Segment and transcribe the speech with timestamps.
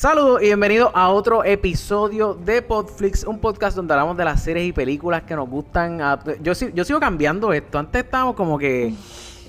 [0.00, 4.66] Saludos y bienvenidos a otro episodio de Podflix, un podcast donde hablamos de las series
[4.66, 6.00] y películas que nos gustan.
[6.00, 7.78] a- Yo, si- yo sigo cambiando esto.
[7.78, 8.86] Antes estábamos como que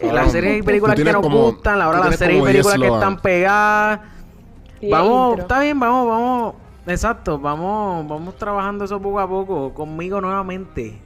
[0.02, 2.90] eh, las series y películas que nos como- gustan, ahora las series y películas 10
[2.90, 4.02] que están pegadas.
[4.82, 5.42] Y Vamos, intro.
[5.44, 6.56] está bien, vamos, vamos.
[6.86, 9.74] Exacto, vamos, vamos trabajando eso poco a poco.
[9.74, 11.00] Conmigo nuevamente,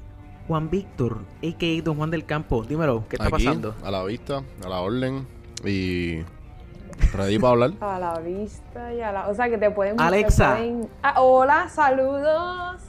[0.47, 1.83] Juan Víctor, a.k.a.
[1.83, 2.63] Don Juan del Campo.
[2.63, 3.75] Dímelo, ¿qué está Aquí, pasando?
[3.83, 5.27] A la vista, a la orden.
[5.63, 6.21] Y.
[7.13, 7.71] Ready para hablar.
[7.81, 9.27] A la vista y a la...
[9.27, 9.97] O sea, que te pueden...
[9.97, 10.55] te Alexa.
[10.55, 12.81] pueden- Ah, hola, saludos.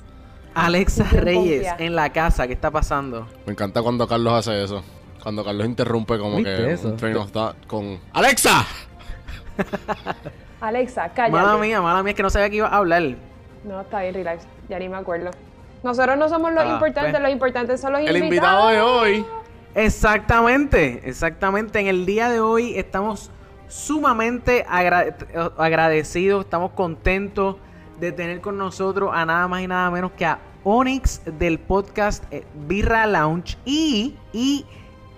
[0.55, 1.87] Alexa Reyes confía.
[1.87, 3.27] en la casa, ¿qué está pasando?
[3.47, 4.83] Me encanta cuando Carlos hace eso.
[5.23, 6.89] Cuando Carlos interrumpe como ¿Viste que eso?
[6.89, 7.99] un train of thought con.
[8.13, 8.65] ¡Alexa!
[10.61, 11.33] Alexa, cállate.
[11.33, 13.03] Mala mía, mala mía, es que no sabía que iba a hablar.
[13.65, 14.47] No, está bien, relax.
[14.69, 15.31] Ya ni me acuerdo.
[15.83, 17.23] Nosotros no somos los Ah, importantes, pues.
[17.23, 18.25] los importantes son los El invitados.
[18.25, 19.27] invitado de hoy.
[19.75, 21.81] Exactamente, exactamente.
[21.81, 23.31] En el día de hoy estamos
[23.69, 25.17] sumamente agra-
[25.59, 27.57] agradecidos, estamos contentos
[28.01, 32.25] de tener con nosotros a nada más y nada menos que a Onyx del podcast
[32.33, 34.65] eh, Birra Lounge y, y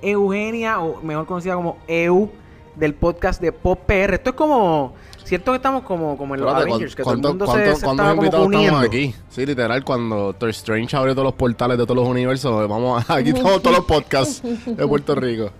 [0.02, 2.30] Eugenia, o mejor conocida como Eu,
[2.76, 4.14] del podcast de Pop PR.
[4.14, 4.92] Esto es como,
[5.24, 7.84] siento que estamos como, como en los Avengers, que todo el ¿cuánto- mundo se, se
[7.84, 9.14] ¿Cuántos invitados estamos aquí?
[9.30, 13.14] Sí, literal, cuando Doctor Strange abrió todos los portales de todos los universos, vamos a-
[13.16, 15.50] aquí estamos todos los podcasts de Puerto Rico.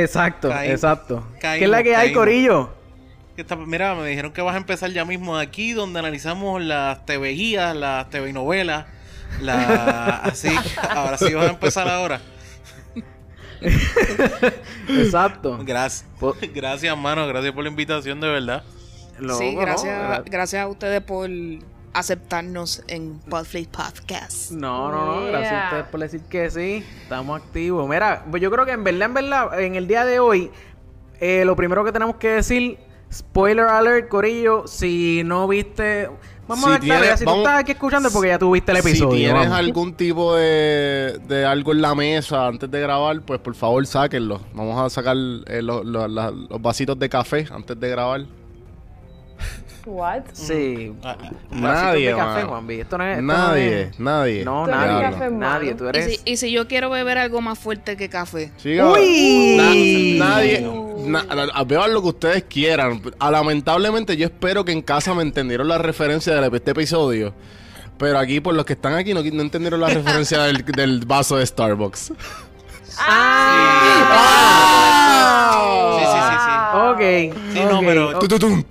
[0.00, 1.26] Exacto, exacto.
[1.40, 2.12] ¿Qué es la que hay.
[2.12, 2.74] Corillo?
[3.66, 7.76] Mira, me dijeron que vas a empezar ya mismo aquí, donde analizamos las TV guías,
[7.76, 8.86] las TV novelas,
[9.40, 10.54] la así.
[10.90, 12.20] Ahora sí vas a empezar ahora.
[14.88, 15.58] Exacto.
[15.64, 16.06] Gracias.
[16.18, 17.26] Po- Gracias, mano.
[17.26, 18.62] Gracias por la invitación, de verdad.
[19.38, 21.28] Sí, gracias, Gra- gracias a ustedes por
[21.98, 24.50] aceptarnos en Podflix Podcast.
[24.52, 27.88] No, no, no, gracias a ustedes por decir que sí, estamos activos.
[27.88, 30.50] Mira, pues yo creo que en verdad, en verdad, en el día de hoy,
[31.20, 32.78] eh, lo primero que tenemos que decir,
[33.12, 36.10] spoiler alert, Corillo, si no viste,
[36.46, 38.72] vamos Si a ver, tienes- si vamos- tú estás aquí escuchando es porque ya tuviste
[38.72, 39.10] el episodio.
[39.12, 39.58] Si tienes vamos.
[39.58, 44.40] algún tipo de, de algo en la mesa antes de grabar, pues por favor sáquenlo.
[44.54, 48.26] Vamos a sacar eh, lo- lo- la- los vasitos de café antes de grabar.
[49.86, 50.22] What?
[50.32, 50.92] Sí.
[51.04, 52.48] Ah, Vasitos Nadie, de café, mano.
[52.48, 52.80] Juanvi.
[52.80, 54.44] Esto no es, esto Nadie, no es- nadie.
[54.44, 55.02] No, Tú eres nadie.
[55.10, 56.06] café nadie, tú Y eres...
[56.06, 58.50] si, y si yo quiero beber algo más fuerte que café.
[58.62, 59.56] Siga- ¡Uy!
[60.18, 60.68] Na- nadie.
[61.06, 61.24] na-
[61.54, 63.00] a- beban lo que ustedes quieran.
[63.20, 67.32] Ah, lamentablemente, yo espero que en casa me entendieron la referencia de este episodio.
[67.96, 71.36] Pero aquí, por los que están aquí, no, no entendieron la referencia del, del vaso
[71.36, 72.00] de Starbucks.
[72.00, 72.12] Sí,
[75.98, 76.52] sí, sí, sí.
[76.76, 77.00] Ok.
[77.52, 78.66] Sí, no, ok, pero- ok.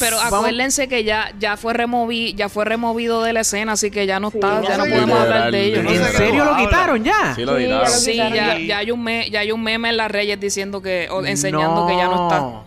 [0.00, 3.90] Pero Vamos- acuérdense que ya, ya fue removi, ya fue removido de la escena, así
[3.90, 5.84] que ya no está, ya no podemos hablar de ellos.
[5.86, 7.34] ¿En serio lo quitaron ya?
[7.36, 8.78] Sí, lo lo Sí, quitaron ya, ya.
[8.78, 11.96] hay un me, ya hay un meme en las Reyes diciendo que, o enseñando que
[11.96, 12.62] ya no está.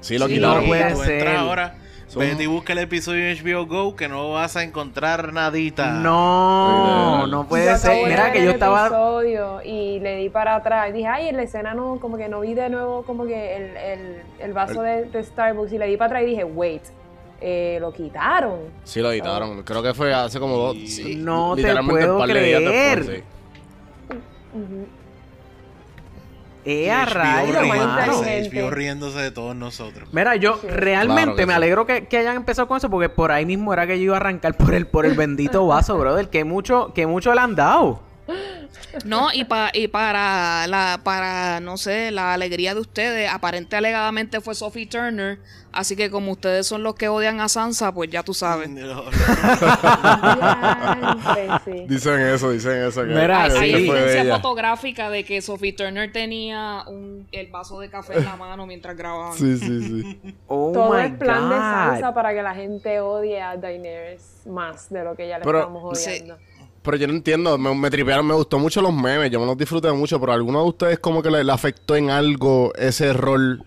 [0.00, 0.62] Sí, lo Sí, quitaron.
[0.62, 1.28] no puede ser.
[1.28, 1.76] ahora,
[2.12, 5.92] Son- vete y busca el episodio en HBO Go, que no vas a encontrar nadita.
[5.92, 8.06] No, no puede ser.
[8.06, 8.86] Mira que yo el estaba...
[8.86, 10.90] episodio y le di para atrás.
[10.90, 13.56] Y dije, ay, en la escena no, como que no vi de nuevo como que
[13.56, 15.72] el, el, el vaso de, de Starbucks.
[15.72, 16.82] Y le di para atrás y dije, wait,
[17.40, 18.58] eh, lo quitaron.
[18.84, 19.62] Sí, lo editaron.
[19.62, 20.76] Creo que fue hace como dos.
[20.86, 21.16] Sí.
[21.16, 22.98] No te puedo un par de días creer.
[22.98, 25.01] después, sí.
[26.64, 28.22] ¡Eh, a mano!
[28.22, 30.08] riéndose, riéndose de todos nosotros.
[30.12, 30.68] Mira, yo Sí.
[30.68, 31.56] realmente Claro me sí.
[31.56, 34.14] alegro que, que hayan empezado con eso porque por ahí mismo era que yo iba
[34.14, 36.28] a arrancar por el, por el bendito vaso, brother.
[36.28, 38.00] Que mucho, que mucho le han dado.
[39.04, 44.40] No, y, pa- y para la, para, no sé, la alegría de ustedes, aparente alegadamente
[44.40, 45.38] fue Sophie Turner,
[45.72, 48.68] así que como ustedes son los que odian a Sansa, pues ya tú sabes.
[50.12, 51.86] Diantre, sí.
[51.88, 53.00] Dicen eso, dicen eso.
[53.02, 54.36] Que, Mira, Hay, que evidencia ella.
[54.36, 58.96] fotográfica de que Sophie Turner tenía un, el vaso de café en la mano mientras
[58.96, 59.32] grababan.
[59.36, 60.36] Sí, sí, sí.
[60.46, 61.60] Oh Todo my es plan de God.
[61.62, 65.58] salsa para que la gente odie a Daenerys más de lo que ya le Pero-
[65.60, 66.10] estamos Sí.
[66.10, 66.38] odiando.
[66.82, 69.56] Pero yo no entiendo, me, me tripearon, me gustó mucho los memes, yo me los
[69.56, 73.12] disfruté mucho, pero ¿a ¿alguno de ustedes como que le, le afectó en algo ese
[73.12, 73.64] rol?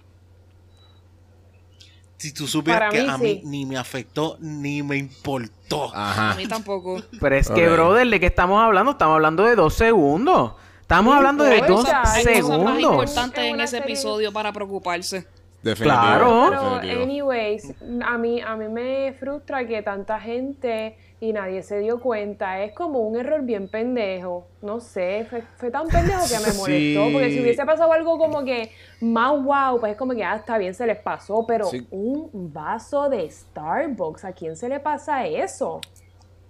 [2.18, 3.42] Si tú supieras Para que mí, a mí sí.
[3.46, 5.92] ni me afectó ni me importó.
[5.94, 7.02] A mí tampoco.
[7.20, 8.92] Pero es que, brother, ¿de qué estamos hablando?
[8.92, 10.54] Estamos hablando de dos segundos.
[10.82, 12.82] Estamos hablando de importa, dos cosas- Hay cosas más segundos.
[12.94, 15.28] importantes Es en ese episodio para preocuparse.
[15.66, 16.00] Definitivo.
[16.00, 16.46] Claro.
[16.50, 17.04] Pero, definitivo.
[17.04, 17.74] anyways,
[18.06, 22.62] a mí, a mí me frustra que tanta gente y nadie se dio cuenta.
[22.62, 24.46] Es como un error bien pendejo.
[24.62, 26.66] No sé, fue, fue tan pendejo que me molestó.
[26.68, 27.10] Sí.
[27.12, 28.72] Porque si hubiese pasado algo como que
[29.02, 31.44] más wow, pues es como que ah, está bien, se les pasó.
[31.48, 31.86] Pero Sí.
[31.90, 35.82] un vaso de Starbucks, ¿a quién se le pasa eso?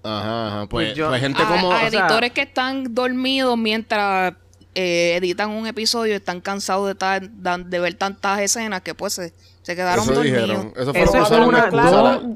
[0.04, 0.60] Ajá, ajá.
[0.68, 1.72] Pues, Pues yo- pues gente a, como...
[1.72, 4.34] a o sea- editores que están dormidos mientras
[4.75, 8.94] eh, editan un episodio y están cansados de, ta- dan- de ver tantas escenas que
[8.94, 10.42] pues se, se quedaron Eso dormidos.
[10.42, 10.74] dijeron.
[10.75, 11.89] Eso fue Eso lo que una- de excusa.
[11.89, 12.36] claro.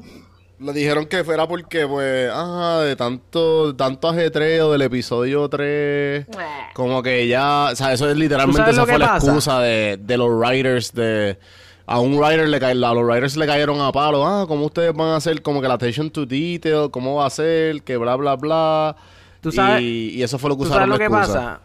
[0.58, 6.26] Le dijeron que fuera porque, pues, ajá, de tanto, tanto ajetreo del episodio 3, Eh.
[6.74, 9.26] como que ya, o sea, eso es literalmente, esa fue la pasa?
[9.28, 11.38] excusa de, de los writers, de,
[11.86, 15.08] a un writer le a los writers le cayeron a palo, ah, ¿cómo ustedes van
[15.08, 18.36] a hacer como que la attention to detail, cómo va a ser, que bla, bla,
[18.36, 18.96] bla,
[19.40, 21.32] Tú sabes- y, y eso fue lo que ¿Tú usaron sabes lo de que excusa.
[21.38, 21.60] pasa?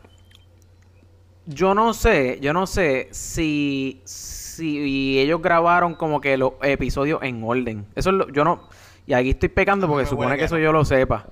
[1.47, 7.43] Yo no sé, yo no sé si, si ellos grabaron como que los episodios en
[7.43, 7.85] orden.
[7.95, 8.67] Eso es lo, yo no,
[9.05, 10.61] y aquí estoy pecando porque supone que que eso no.
[10.61, 11.27] yo lo sepa.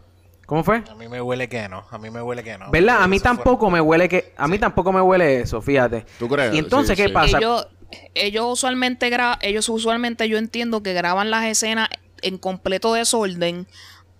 [0.45, 0.83] ¿Cómo fue?
[0.91, 1.85] A mí me huele que no.
[1.89, 2.69] A mí me huele que no.
[2.69, 3.01] ¿Verdad?
[3.01, 6.05] A mí tampoco me huele que, a mí tampoco me huele eso, fíjate.
[6.19, 6.53] ¿Tú crees?
[6.53, 7.13] Y entonces, Sí, ¿qué sí.
[7.13, 7.37] pasa?
[7.37, 7.67] Ellos,
[8.13, 11.87] ellos usualmente gra- ellos usualmente yo entiendo que graban las escenas
[12.21, 13.67] en completo desorden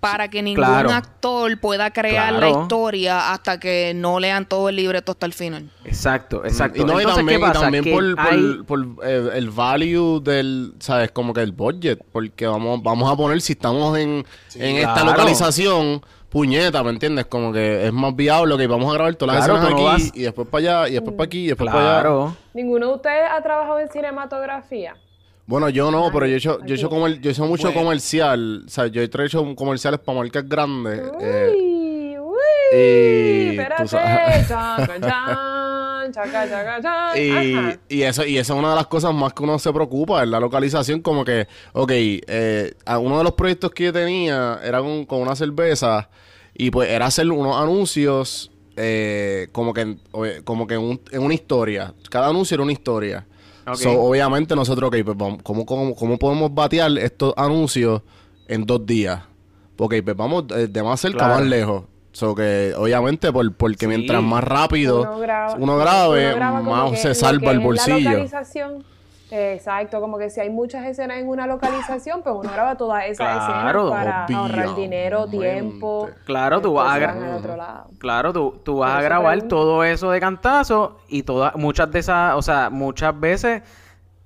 [0.04, 0.92] para que ningún Claro.
[0.92, 5.72] actor pueda crear la historia hasta que no lean todo el libreto hasta el final.
[5.86, 6.82] Exacto, exacto.
[6.82, 7.62] Y no, y Entonces, también, ¿qué y pasa?
[7.62, 11.12] también Que por, por- hay- por, eh, el value del, ¿sabes?
[11.12, 12.04] Como que el budget.
[12.12, 17.26] Porque vamos, vamos a poner, si estamos en, en esta localización, puñeta, ¿me entiendes?
[17.28, 20.04] Como que es más viable que vamos a grabar todas las Claro, escenas no aquí
[20.04, 22.02] vas- y después para allá, y después para aquí, y después para allá.
[22.02, 22.36] Claro.
[22.54, 24.96] ¿Ninguno de ustedes ha trabajado en cinematografía?
[25.46, 27.68] Bueno, yo no, pero yo he hecho, yo he hecho, comer- yo he hecho mucho
[27.68, 27.82] Bueno.
[27.82, 28.64] comercial.
[28.66, 31.02] O sea, yo he hecho comerciales para marcas grandes.
[31.20, 32.38] eh, Uy, uy.
[32.72, 33.88] y tú Espérate.
[33.88, 37.22] sabes- Chaca, chan, chaca, chaca, chan.
[37.22, 37.78] Y, Ajá.
[37.90, 40.30] y eso y esa es una de las cosas más que uno se preocupa, es
[40.30, 44.80] la localización, como que, ok, eh, a uno de los proyectos que yo tenía era
[44.80, 46.10] con, con una cerveza
[46.54, 51.22] y pues era hacer unos anuncios eh, como que, oye, como que en, un- en
[51.22, 53.26] una historia, cada anuncio era una historia.
[53.66, 53.76] Ok.
[53.76, 58.02] So, obviamente nosotros, ok, pues vamos, ¿cómo, cómo, cómo podemos batear estos anuncios
[58.48, 59.22] en dos días?
[59.76, 61.36] Porque pues vamos eh, de más cerca Claro.
[61.36, 61.84] más lejos.
[62.12, 63.88] So que obviamente por, porque Sí.
[63.88, 67.58] mientras más rápido uno graba, uno grabe, uno graba como más que se salva el
[67.58, 68.10] la bolsillo.
[68.12, 68.84] localización.
[69.36, 73.48] Exacto, como que si hay muchas escenas en una localización, pues uno graba todas esas
[73.48, 76.08] Claro, escenas para ahorrar dinero, tiempo.
[76.24, 77.90] Claro, tú vas a otro lado.
[77.98, 82.36] Claro, tú, tú vas a grabar todo eso de cantazo y todas, muchas de esas,
[82.36, 83.64] o sea, muchas veces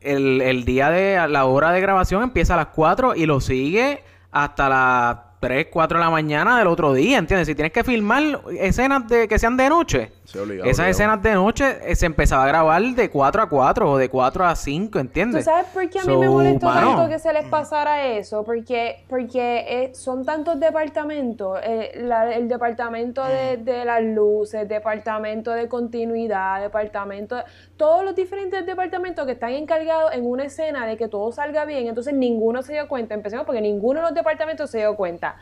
[0.02, 4.04] el, el día de la hora de grabación empieza a las 4 y lo sigue
[4.32, 7.48] hasta las 3, 4 de la mañana del otro día, ¿entiendes?
[7.48, 10.90] Si tienes que filmar escenas de que sean de noche, obligado, esas obligado.
[10.90, 14.46] escenas de noche eh, se empezaba a grabar de 4 a 4 o de 4
[14.46, 15.46] a 5, ¿Tú ¿entiendes?
[15.46, 16.96] sabes por qué a mí So, me molestó mano.
[16.98, 18.44] tanto que se les pasara eso?
[18.44, 21.60] Porque, porque eh, son tantos departamentos.
[21.64, 27.38] eh, la- el departamento de, de las luces, departamento de continuidad, departamento...
[27.78, 31.88] Todos los diferentes departamentos que están encargados en una escena de que todo salga bien.
[31.88, 33.14] Entonces ninguno se dio cuenta.
[33.14, 35.38] Empecemos porque ninguno de los departamentos se dio cuenta.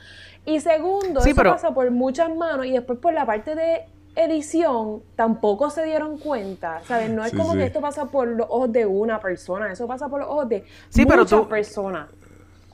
[0.46, 3.84] Y segundo, Sí, eso pero- pasa por muchas manos y después por la parte de
[4.18, 7.10] edición tampoco se dieron cuenta, ¿sabes?
[7.10, 7.58] No es Sí, como sí.
[7.58, 10.64] que esto pasa por los ojos de una persona, eso pasa por los ojos de
[10.90, 12.08] Sí, pero muchas tú- personas.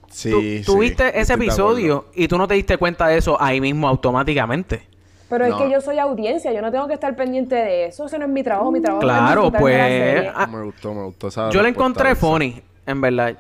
[0.10, 3.42] Sí, Tú, sí, tú viste ese episodio y tú no te diste cuenta de eso
[3.42, 4.88] ahí mismo automáticamente.
[5.32, 8.18] Pero es que yo soy audiencia, yo no tengo que estar pendiente de eso, eso
[8.20, 10.32] no es mi trabajo, mi trabajo Claro, es la pues, serie.
[10.36, 13.38] ah, Me gustó, me gustó esa Yo le respuesta, encontré funny, en verdad.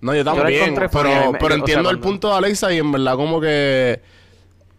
[0.00, 2.34] No, yo la también, encontré funny, pero, me- pero o sea, entiendo el punto de
[2.34, 4.00] Alexa y en verdad como que...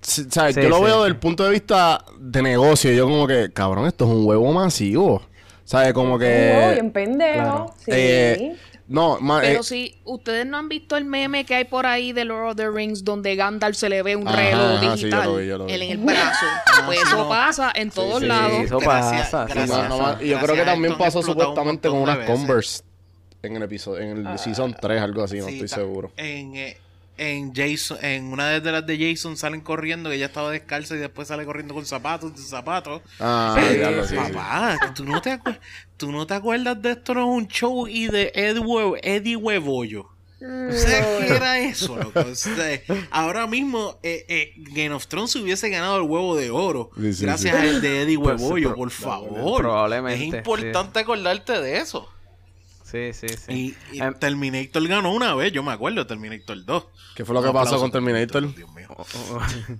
[0.01, 1.03] Sí, yo lo sí, veo sí.
[1.05, 2.91] del punto de vista de negocio.
[2.91, 5.21] Yo como que, cabrón, esto es un huevo masivo.
[5.63, 5.93] ¿Sabes?
[5.93, 6.25] Como Un que...
[6.57, 7.73] huevo bien pendejo, claro.
[7.77, 7.91] sí.
[7.93, 8.55] eh,
[8.87, 12.11] no, ma- Pero eh, si ustedes no han visto el meme que hay por ahí
[12.11, 14.85] de Lord of the Rings donde Gandalf se le ve un Ajá, reloj ajá, sí,
[14.85, 15.73] yo digital lo vi, yo lo vi.
[15.73, 16.45] en el brazo.
[16.85, 17.29] Pues sí, eso no.
[17.29, 18.59] pasa en todos sí, lados.
[18.65, 19.89] eso Gracias, pasa, sí gracias.
[19.89, 22.17] no, y yo creo que también pasó un supuestamente con unas.
[22.27, 22.83] Converse
[23.41, 26.11] en el episodio, en el Season 3, algo así, no Sí, estoy seguro.
[26.17, 26.77] En, eh,
[27.17, 30.99] en Jason, en una de las de Jason salen corriendo, que ella estaba descalza y
[30.99, 33.01] después sale corriendo con zapatos, sin zapatos.
[33.19, 34.33] Ah, Sí, diablo, sí, sí.
[34.33, 35.59] Papá, ¿tú no, te acuer-
[35.97, 37.13] ¿tú no te acuerdas de esto?
[37.13, 40.09] No es un show y de Ed Hue- Eddie Huevollo.
[40.39, 42.19] ¿Tú sabes qué era eso, loco?
[42.19, 46.89] O sea, ahora mismo eh, eh, Game of Thrones hubiese ganado el huevo de oro
[46.99, 47.67] Sí, sí, gracias sí.
[47.69, 49.61] al de Eddie Pues, Huevollo, por favor.
[49.61, 52.09] probablemente, Es importante acordarte de eso.
[52.93, 53.51] Sí, sí, sí.
[53.91, 56.85] Y, y Em, Terminator ganó una vez, yo me acuerdo Terminator 2.
[57.15, 58.53] ¿Qué fue lo que pasó con Terminator?
[58.53, 58.87] Dios mío.
[58.89, 59.41] oh, oh, oh.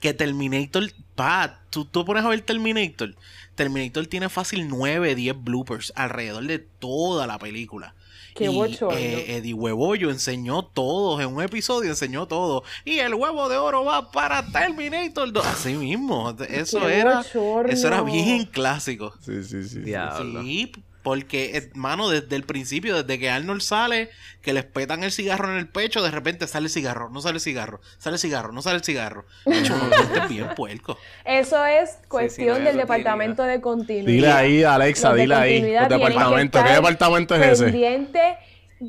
[0.00, 0.84] Que Terminator,
[1.16, 3.16] pa, tú, tú pones a ver Terminator.
[3.56, 7.96] Terminator tiene fácil 9, 10 bloopers alrededor de toda la película.
[8.36, 8.96] Qué y bochorno.
[8.96, 12.62] eh, Eddie Huevollo enseñó todos, en un episodio enseñó todo.
[12.84, 15.44] Y el huevo de oro va para Terminator 2.
[15.44, 17.72] Así mismo, eso Qué era, bochorno.
[17.72, 19.12] eso era bien clásico.
[19.20, 19.68] Sí, sí, sí.
[19.68, 19.78] sí.
[19.80, 20.42] Diablo.
[20.42, 24.10] Sí, porque, hermano, desde el principio, desde que Arnold sale,
[24.42, 27.36] que les petan el cigarro en el pecho, de repente sale el cigarro, no sale
[27.36, 29.24] el cigarro, sale el cigarro, no sale el cigarro.
[29.46, 30.98] De hecho, no, este es bien puerco.
[31.24, 34.06] Eso es sí, cuestión no, del departamento de continuidad.
[34.06, 35.52] Dile ahí, Alexa, dile ahí.
[35.54, 36.62] continuidad que departamentos.
[36.62, 37.64] ¿Qué estar departamento es ese?
[37.64, 38.38] Pendiente,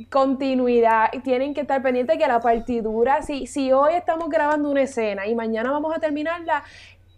[0.10, 1.10] continuidad.
[1.14, 5.28] y Tienen que estar pendientes que la partidura, si, si hoy estamos grabando una escena
[5.28, 6.64] y mañana vamos a terminarla,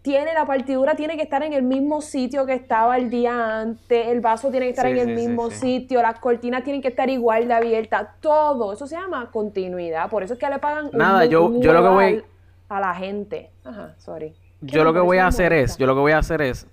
[0.01, 4.08] tiene la partidura tiene que estar en el mismo sitio que estaba el día antes,
[4.08, 5.58] el vaso tiene que estar Sí, en el sí, mismo sí.
[5.58, 8.74] sitio, las cortinas tienen que estar igual de abiertas, todo.
[8.74, 10.10] Eso se llama continuidad.
[10.10, 12.24] Por eso es que le pagan Nada, yo- un yo lo que voy-
[12.70, 13.50] a la gente.
[13.63, 14.34] Ajá, sorry.
[14.62, 16.65] Yo lo que voy a hacer es, yo lo que voy a hacer es,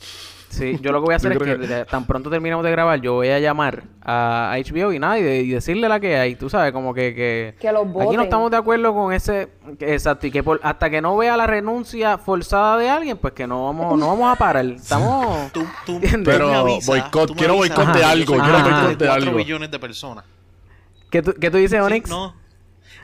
[0.48, 3.14] sí, yo lo que voy a hacer es que tan pronto terminemos de grabar, yo
[3.14, 6.48] voy a llamar a HBO y nada, y, de- y decirle la que hay, tú
[6.48, 10.26] sabes, como que, que, Que los aquí no estamos de acuerdo con ese, que- exacto,
[10.26, 13.66] y que por- hasta que no vea la renuncia forzada de alguien, pues que no
[13.66, 18.34] vamos, no vamos a parar, estamos, Tú, tú, Pero boicot, tú quiero boicot de algo,
[18.34, 19.36] quiero boicot de de 4 algo.
[19.36, 20.24] billones de personas.
[21.10, 22.08] ¿qué tú, qué tú dices, Sí, Onyx?
[22.10, 22.34] no,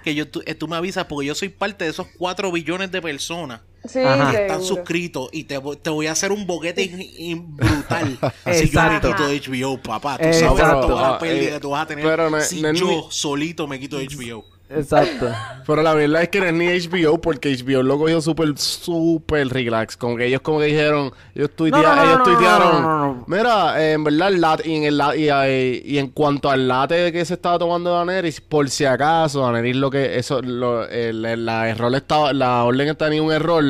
[0.03, 2.91] que yo, tú, eh, tú me avisas porque yo soy parte de esos 4 billones
[2.93, 4.31] de personas Sí, Ajá.
[4.33, 4.77] están seguro.
[4.77, 8.19] suscritos y te, voy- te voy a hacer un boquete in- in- brutal
[8.53, 10.17] si yo me quito de HBO, papá.
[10.19, 10.57] Tú Exacto.
[10.57, 12.73] sabes toda la Ah, pérdida eh, que tú vas a tener pero no- si no
[12.73, 14.45] yo solito me quito de HBO.
[14.77, 15.31] Exacto.
[15.67, 19.49] Pero la verdad es que no es ni HBO porque HBO lo cogió súper, súper
[19.49, 19.97] relax.
[19.97, 24.05] Como que ellos como que dijeron, ellos, tuitea- no, no, ellos tuitearon, mira, eh, en
[24.05, 27.59] verdad el late, y en, el y, y en cuanto al late que se estaba
[27.59, 32.33] tomando Daenerys, por si acaso, Daenerys lo que, eso, lo, el, el- la error estaba,
[32.33, 33.65] la orden tenía un error,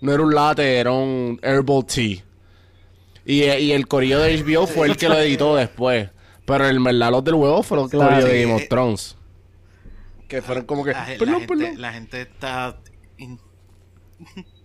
[0.00, 2.18] no era un latte, era un herbal tea.
[3.26, 6.08] Y, y el corillo de HBO fue el que lo editó después.
[6.46, 8.10] Pero en verdad los del huevo fueron el Claro.
[8.10, 9.16] corillo de Game of eh, Thrones.
[10.30, 11.80] Que fueron como que, La, la gente, perdón.
[11.80, 12.76] la gente está...
[13.18, 13.40] in-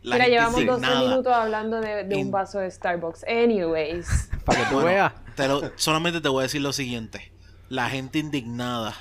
[0.04, 1.02] la Mira, gente llevamos 12 indignada.
[1.10, 3.24] minutos hablando de, de un vaso de Starbucks.
[3.28, 4.30] Anyways.
[4.46, 5.14] Para que tú Bueno, veas.
[5.36, 7.32] te lo- solamente te voy a decir lo siguiente.
[7.70, 8.94] La gente indignada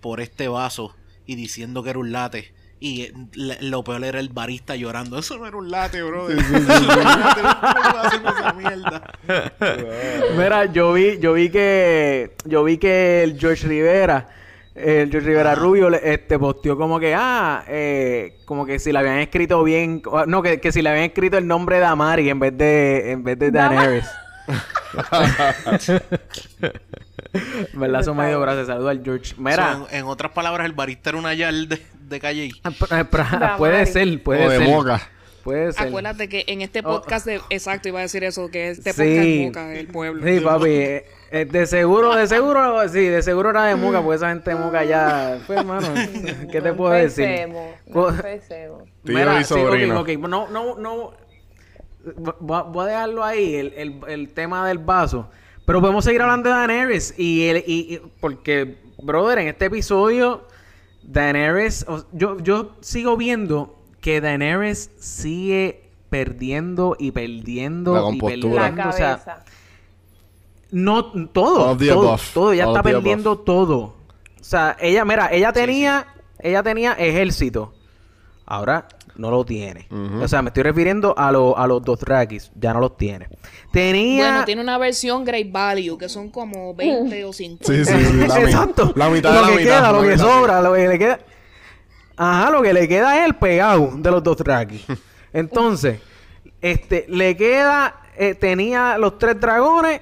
[0.00, 0.94] por este vaso
[1.26, 2.54] y diciendo que era un latte.
[2.80, 5.18] Y le- lo peor era el barista llorando.
[5.18, 6.28] Eso no era un latte, bro.
[10.36, 14.28] Mira, yo vi, yo vi que, yo vi que el George Rivera,
[14.76, 18.98] el George Rivera Rubio, le- este, posteó como que, ah, eh, como que si le
[18.98, 22.28] habían escrito bien, o- no, que, que si le habían escrito el nombre de Amari
[22.30, 24.04] en vez de, en vez de Daenerys.
[27.74, 28.00] ¿Verdad?
[28.00, 28.66] Eso me dio gracias.
[28.68, 29.34] Saludos al George.
[29.38, 32.50] Mira, So, en, en otras palabras, el barista era una yal de, de calle.
[32.64, 33.04] ah, eh,
[33.58, 34.68] puede ser, puede o de ser.
[34.68, 35.00] moca.
[35.42, 35.88] Puede ser.
[35.88, 36.82] Acuérdate que en este Oh.
[37.00, 37.40] podcast de...
[37.50, 38.98] Exacto, iba a decir eso, que este Sí.
[38.98, 40.26] podcast es Moca, el pueblo.
[40.26, 40.84] Sí, papi.
[41.30, 44.56] Eh, de seguro, de seguro, sí, de seguro era de Moca, porque esa gente de
[44.56, 45.38] Moca ya.
[45.46, 45.88] Pues, hermano,
[46.50, 47.48] ¿qué te No puedo decir?
[47.48, 47.66] no.
[49.04, 50.04] Tío Mira, y sí, sobrino.
[50.28, 51.12] No, no, no.
[52.40, 55.28] Voy a, dejarlo ahí, el, el, el tema del vaso.
[55.64, 57.14] Pero podemos seguir hablando de Daenerys.
[57.18, 60.46] Y, el, y, y- porque, brother, en este episodio,
[61.02, 61.84] Daenerys.
[61.88, 68.62] o- yo, yo sigo viendo que Daenerys sigue perdiendo y perdiendo La y compostura.
[68.62, 68.88] La perdiendo.
[68.90, 69.44] O sea, cabeza.
[70.70, 72.22] No, todo, All of the todo, above.
[72.34, 73.78] todo, ella All está of the perdiendo todo.
[73.78, 73.94] O
[74.48, 76.06] sea, ella, mira, ella tenía,
[76.38, 77.72] ella tenía ejército.
[78.48, 79.88] Ahora no lo tiene.
[79.90, 80.22] Ujú.
[80.22, 82.52] O sea, me estoy refiriendo a, lo- a los dos Drakis.
[82.54, 83.28] Ya no los tiene.
[83.72, 84.28] Tenía...
[84.28, 87.64] Bueno, tiene una versión Great Value, que son como 20 o 50.
[87.66, 88.26] Sí, sí, sí.
[88.28, 88.92] La, Exacto.
[88.94, 89.70] La mitad lo de la que mitad.
[89.70, 90.30] queda, la lo que mitad, sí.
[90.30, 91.18] sobra, lo que le queda.
[92.18, 94.84] Ajá, lo que le queda es el pegado de los dos Drakis.
[95.32, 95.98] Entonces,
[96.60, 100.00] este, le queda, eh, tenía los tres dragones,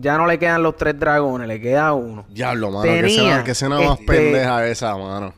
[0.00, 2.24] ya no le quedan los tres dragones, le queda uno.
[2.28, 2.82] Diablo, mano.
[2.82, 5.34] Tenía, qué escena, qué escena más este- pendeja esa, mano.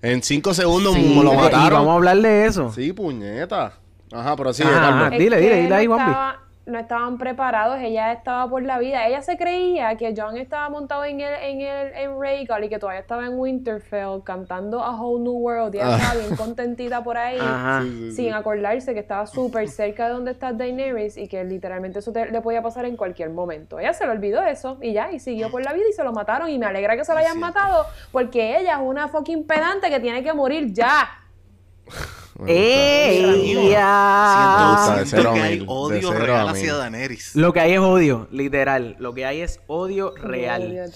[0.00, 1.70] En cinco segundos Sí, lo y mataron.
[1.80, 2.72] vamos a hablar de eso.
[2.72, 3.72] Sí, puñeta.
[4.12, 5.00] Ajá, pero sí, Ajá, Carmen.
[5.06, 5.10] ajá.
[5.10, 9.06] Dile, Es dile, que dile ahí, estaba- no estaban preparados, ella estaba por la vida.
[9.06, 12.78] Ella se creía que John estaba montado en el, en el en Rhaegal y que
[12.78, 15.74] todavía estaba en Winterfell cantando A Whole New World.
[15.74, 17.82] Y ella estaba bien contentita por ahí, Ajá.
[18.14, 22.30] sin acordarse que estaba súper cerca de donde está Daenerys y que literalmente eso te-
[22.30, 23.78] le podía pasar en cualquier momento.
[23.80, 26.12] Ella se le olvidó eso y ya, y siguió por la vida y se lo
[26.12, 26.48] mataron.
[26.50, 30.00] Y me alegra que se lo hayan matado porque ella es una fucking pedante que
[30.00, 31.08] tiene que morir ya.
[33.68, 35.04] ¡Ella!
[35.04, 36.74] Siento- que hay odio real hacia.
[36.74, 37.34] Daenerys.
[37.34, 38.96] Lo que hay es odio, literal.
[38.98, 40.90] Lo que hay es odio real.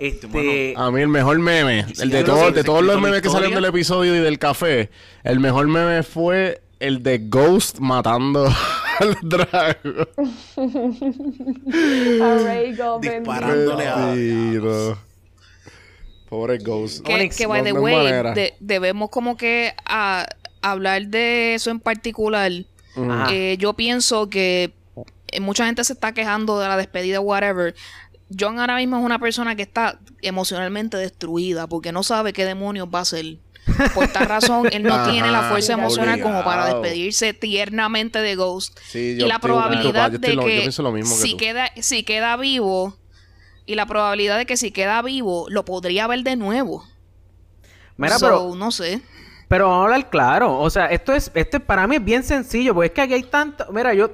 [0.00, 0.74] Este.
[0.76, 3.64] A mí el mejor meme, el de, todo- de todos los memes que salieron del
[3.66, 4.90] episodio y del café,
[5.24, 8.46] el mejor meme fue el de Ghost matando
[9.00, 10.08] al dragón.
[12.22, 14.98] A Disparándole a-.
[16.28, 17.04] Pobre Ghost.
[17.04, 20.26] Que, que, by no- the way, de- debemos como que a-
[20.70, 22.50] hablar de eso en particular.
[22.96, 23.26] Ajá.
[23.32, 24.72] Eh, yo pienso que
[25.28, 27.74] eh, mucha gente se está quejando de la despedida, whatever.
[28.38, 32.88] John ahora mismo es una persona que está emocionalmente destruida porque no sabe qué demonios
[32.92, 33.36] va a hacer.
[33.94, 38.34] Por esta razón, él no Ajá, tiene la fuerza emocional como para despedirse tiernamente de
[38.36, 38.78] Ghost.
[38.86, 40.44] Sí, y la estoy- probabilidad yo estoy de yo
[40.74, 41.36] que lo mismo que si tú.
[41.38, 42.96] queda si queda vivo
[43.66, 46.84] y la probabilidad de que si queda vivo lo podría ver de nuevo.
[47.96, 49.00] Mira, So, pero, no sé.
[49.48, 50.58] Pero vamos a hablar claro.
[50.58, 53.22] O sea, esto es, este para mí es bien sencillo, porque es que aquí hay
[53.24, 53.66] tanto.
[53.72, 54.10] Mira, yo.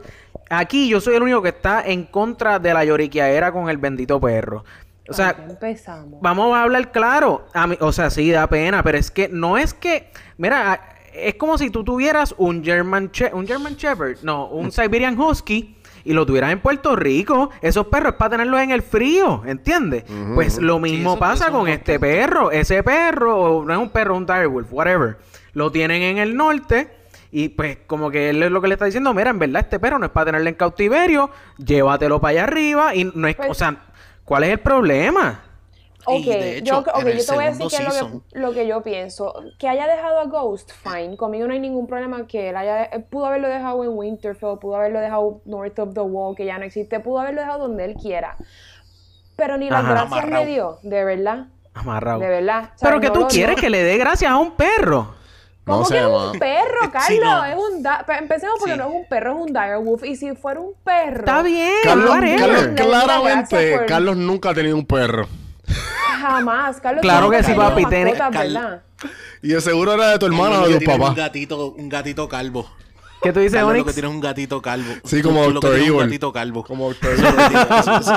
[0.52, 4.20] Aquí yo soy el único que está en contra de la lloriqueadera con el bendito
[4.20, 4.64] perro.
[5.08, 6.20] O sea, empezamos.
[6.20, 7.46] Vamos a hablar claro.
[7.54, 10.10] A mí, o sea, sí da pena, pero es que no es que.
[10.38, 15.18] Mira, es como si tú tuvieras un German, She- un German Shepherd, no, un Siberian
[15.18, 17.50] Husky y lo tuvieras en Puerto Rico.
[17.60, 20.04] Esos perros es para tenerlos en el frío, ¿entiendes?
[20.34, 22.00] Pues lo mismo eso- pasa eso con este punto.
[22.06, 22.50] perro.
[22.50, 25.18] Ese perro, o no es un perro, un direwolf, whatever.
[25.52, 26.96] Lo tienen en el norte.
[27.32, 29.78] Y pues como que él es lo que le está diciendo, mira, en verdad este
[29.78, 33.50] perro no es para tenerlo en cautiverio, llévatelo para allá arriba y no es, Pues-
[33.50, 33.76] o sea,
[34.24, 35.40] ¿cuál es el problema?
[36.06, 37.84] Ok, Y de hecho, yo, ok, en el yo te voy a decir qué es
[37.84, 39.34] lo season- que, lo que yo pienso.
[39.58, 41.16] Que haya dejado a Ghost, fine.
[41.16, 42.84] Conmigo no hay ningún problema que él haya...
[42.84, 46.58] él pudo haberlo dejado en Winterfell, pudo haberlo dejado North of the Wall, que ya
[46.58, 48.36] no existe, pudo haberlo dejado donde él quiera.
[49.36, 51.46] Pero ni las gracias le dio, de verdad.
[51.74, 52.18] Amarrado.
[52.20, 52.70] De verdad.
[52.74, 55.14] O sea, Pero que no tú quieres no- que le dé gracias a un perro.
[55.64, 57.02] ¿Cómo No que es un perro, Carlos?
[57.08, 57.44] Sí, no.
[57.44, 57.84] Es un
[58.18, 58.78] Empecemos porque Sí.
[58.78, 60.04] no es un perro, es un direwolf.
[60.04, 61.18] Y si fuera un perro...
[61.20, 62.16] Está bien, Carlos,
[62.74, 65.28] claramente, por- Carlos nunca ha tenido un perro.
[66.20, 67.02] Jamás, Carlos.
[67.02, 68.82] Claro que sí, papi, tiene- Cal- ¿verdad?
[69.42, 71.10] Y de seguro era de tu hermano o de lo tu que tiene es papá.
[71.10, 72.70] Un gatito, un gatito calvo.
[73.22, 73.92] ¿Qué tú dices, que Onyx?
[73.92, 74.92] tiene es un gatito calvo.
[75.04, 76.06] Sí, como que tienes es un Evil.
[76.06, 76.64] gatito calvo.
[76.64, 78.12] Como Eso es lo que tiene, eso- eso- eso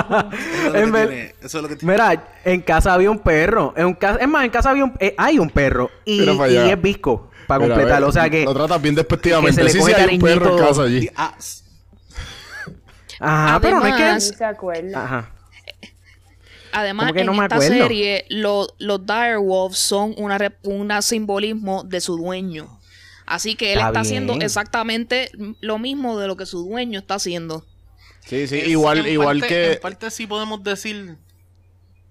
[0.66, 1.92] es que ver- tiene, Eso es lo que tiene.
[1.92, 3.74] Mira, en casa había un perro.
[3.76, 4.94] En un ca- Es más, en casa había un...
[5.00, 5.90] eh, hay un perro.
[6.06, 7.30] Y, y es visco.
[7.46, 8.06] Para Mira, completarlo.
[8.06, 8.44] ve, O sea que...
[8.44, 9.54] Lo tratas bien que despectivamente.
[9.60, 11.10] se le Sí, coge sí, hay un perro en casa allí.
[11.16, 11.34] Ah,
[13.20, 14.36] Ajá, pero no es Además- que...
[14.38, 15.04] se acuerda.
[15.04, 15.30] Ajá.
[16.74, 17.72] Además, ¿Cómo que en no esta acuerdo?
[17.74, 22.80] serie, lo- los direwolves son una una simbolismo de su dueño.
[23.26, 27.64] Así que él Está haciendo exactamente lo mismo de lo que su dueño está haciendo.
[28.26, 29.72] Sí, sí, es- igual, en igual parte- que...
[29.74, 31.16] En parte sí podemos decir...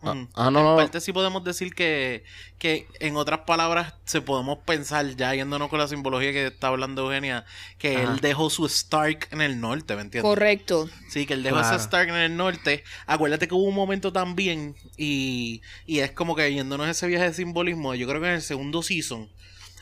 [0.05, 0.75] Ah, ah, no, en no.
[0.75, 2.23] parte sí podemos decir que,
[2.57, 7.03] que, en otras palabras, se podemos pensar, ya yéndonos con la simbología que está hablando
[7.03, 7.45] Eugenia,
[7.77, 8.13] que Ajá.
[8.13, 10.29] él dejó su Stark en el norte, ¿me entiendes?
[10.29, 10.89] Correcto.
[11.09, 11.75] Sí, que él dejó Claro.
[11.75, 12.83] ese Stark en el norte.
[13.07, 17.33] Acuérdate que hubo un momento también, y, y es como que yéndonos ese viaje de
[17.33, 19.29] simbolismo, yo creo que en el segundo season,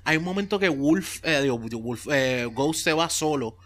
[0.03, 3.57] hay un momento que Wolf, eh, digo, Wolf, eh, Ghost se va solo,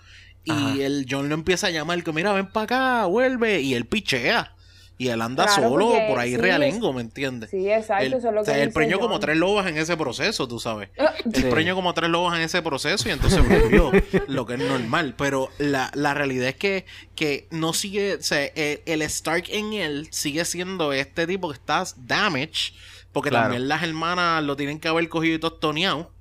[0.44, 0.74] y Ajá.
[0.80, 2.64] el John lo empieza a llamar, que mira, ven para
[3.02, 4.55] acá, vuelve, y él pichea.
[4.98, 7.50] Y él anda Claro, solo porque por ahí sí, realengo, ¿me entiendes?
[7.50, 9.08] Sí, exacto, Él, eso es lo o sea, él preñó John.
[9.08, 10.90] como tres lobas en ese proceso, tú sabes.
[10.98, 11.42] Ah, Sí.
[11.44, 13.92] Él preñó como tres lobas en ese proceso y entonces murió,
[14.28, 15.14] lo que es normal.
[15.18, 20.08] Pero la, la realidad es que, que no sigue, o sea, el Stark en él
[20.12, 22.74] sigue siendo este tipo que está damage,
[23.12, 23.46] porque Claro.
[23.46, 26.12] también las hermanas lo tienen que haber cogido y tostoneado.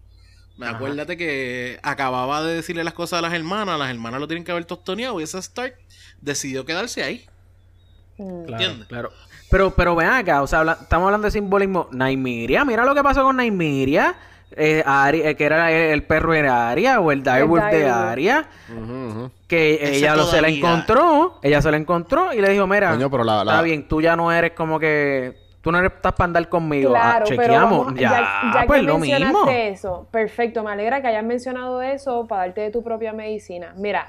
[0.57, 0.77] Me Ajá.
[0.77, 4.51] acuérdate que acababa de decirle las cosas a las hermanas, las hermanas lo tienen que
[4.53, 5.77] haber tostoneado y ese Stark
[6.21, 7.27] decidió quedarse ahí.
[8.17, 8.87] Claro, ¿Entiendes?
[8.89, 9.11] claro.
[9.51, 11.89] Pero, pero ven acá, o sea, habla- estamos hablando de simbolismo.
[11.93, 14.15] Naimiria, mira lo que pasó con Naimiria.
[14.57, 17.89] Eh, Ari- eh, que era el, el perro de Aria o el direwolf de.
[17.89, 18.47] Aria.
[18.71, 19.31] Ujú.
[19.49, 21.39] Que Ese ella lo, se la encontró.
[21.43, 24.01] Ella se la encontró y le dijo, mira, Coño, pero la- la- está bien, tú
[24.01, 25.43] ya no eres como que...
[25.61, 26.93] Tú no eres estás para andar conmigo.
[26.95, 27.79] Ah, Claro, pero chequeamos.
[27.87, 29.17] vamos, ya, ya, ya pues que lo mismo.
[29.19, 33.73] mencionaste eso, perfecto, me alegra que hayas mencionado eso para darte de tu propia medicina.
[33.77, 34.09] Mira,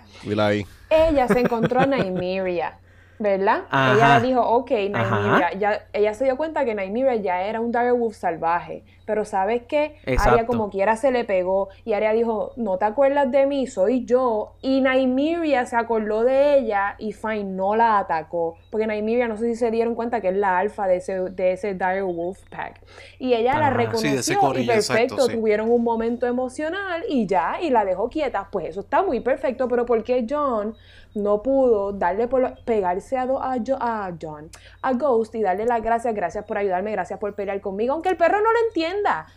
[0.90, 2.78] ella se encontró a Nymeria,
[3.20, 3.64] ¿verdad?
[3.70, 3.94] Ajá.
[3.94, 4.72] Ella le dijo, ok.
[4.72, 5.54] Nymeria.
[5.58, 8.84] Ya, ella se dio cuenta que Nymeria ya era un direwolf salvaje.
[9.06, 9.98] Pero ¿sabes qué?
[10.06, 10.32] Exacto.
[10.34, 11.70] Arya como quiera se le pegó.
[11.84, 14.54] Y Arya dijo, no te acuerdas de mí, soy yo.
[14.62, 18.58] Y Nymeria se acordó de ella y fine, no la atacó.
[18.72, 21.52] Porque Nymeria, no sé si se dieron cuenta que es la alfa de ese, de
[21.54, 22.82] ese direwolf pack.
[23.20, 25.34] Y ella la reconoció Sí, de ese y perfecto, exacto, sí.
[25.36, 28.48] tuvieron un momento emocional y ya, y la dejó quieta.
[28.52, 30.76] Pues eso está muy perfecto, pero ¿por qué John
[31.14, 34.50] no pudo darle por lo- pegarse a, do- a, Jo- a John,
[34.82, 38.18] a Ghost y darle las gracias, gracias por ayudarme, gracias por pelear conmigo, aunque el
[38.18, 38.60] perro no lo
[38.96, 39.28] entienda?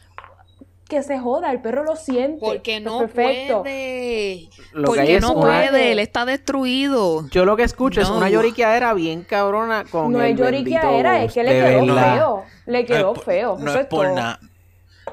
[0.89, 2.39] Que se joda, el perro lo siente.
[2.41, 3.61] Porque Pues no perfecto.
[3.63, 4.49] puede.
[4.73, 7.29] Lo Porque es no una- puede, él está destruido.
[7.29, 8.17] Yo lo que escucho es No.
[8.17, 11.87] una lloriqueadera bien cabrona con No el es lloriquea, bendito era, es que le quedó
[11.87, 12.15] verdad.
[12.15, 12.45] feo.
[12.67, 13.57] Le quedó No es por- feo.
[13.59, 14.15] No eso es por todo.
[14.17, 14.41] nada.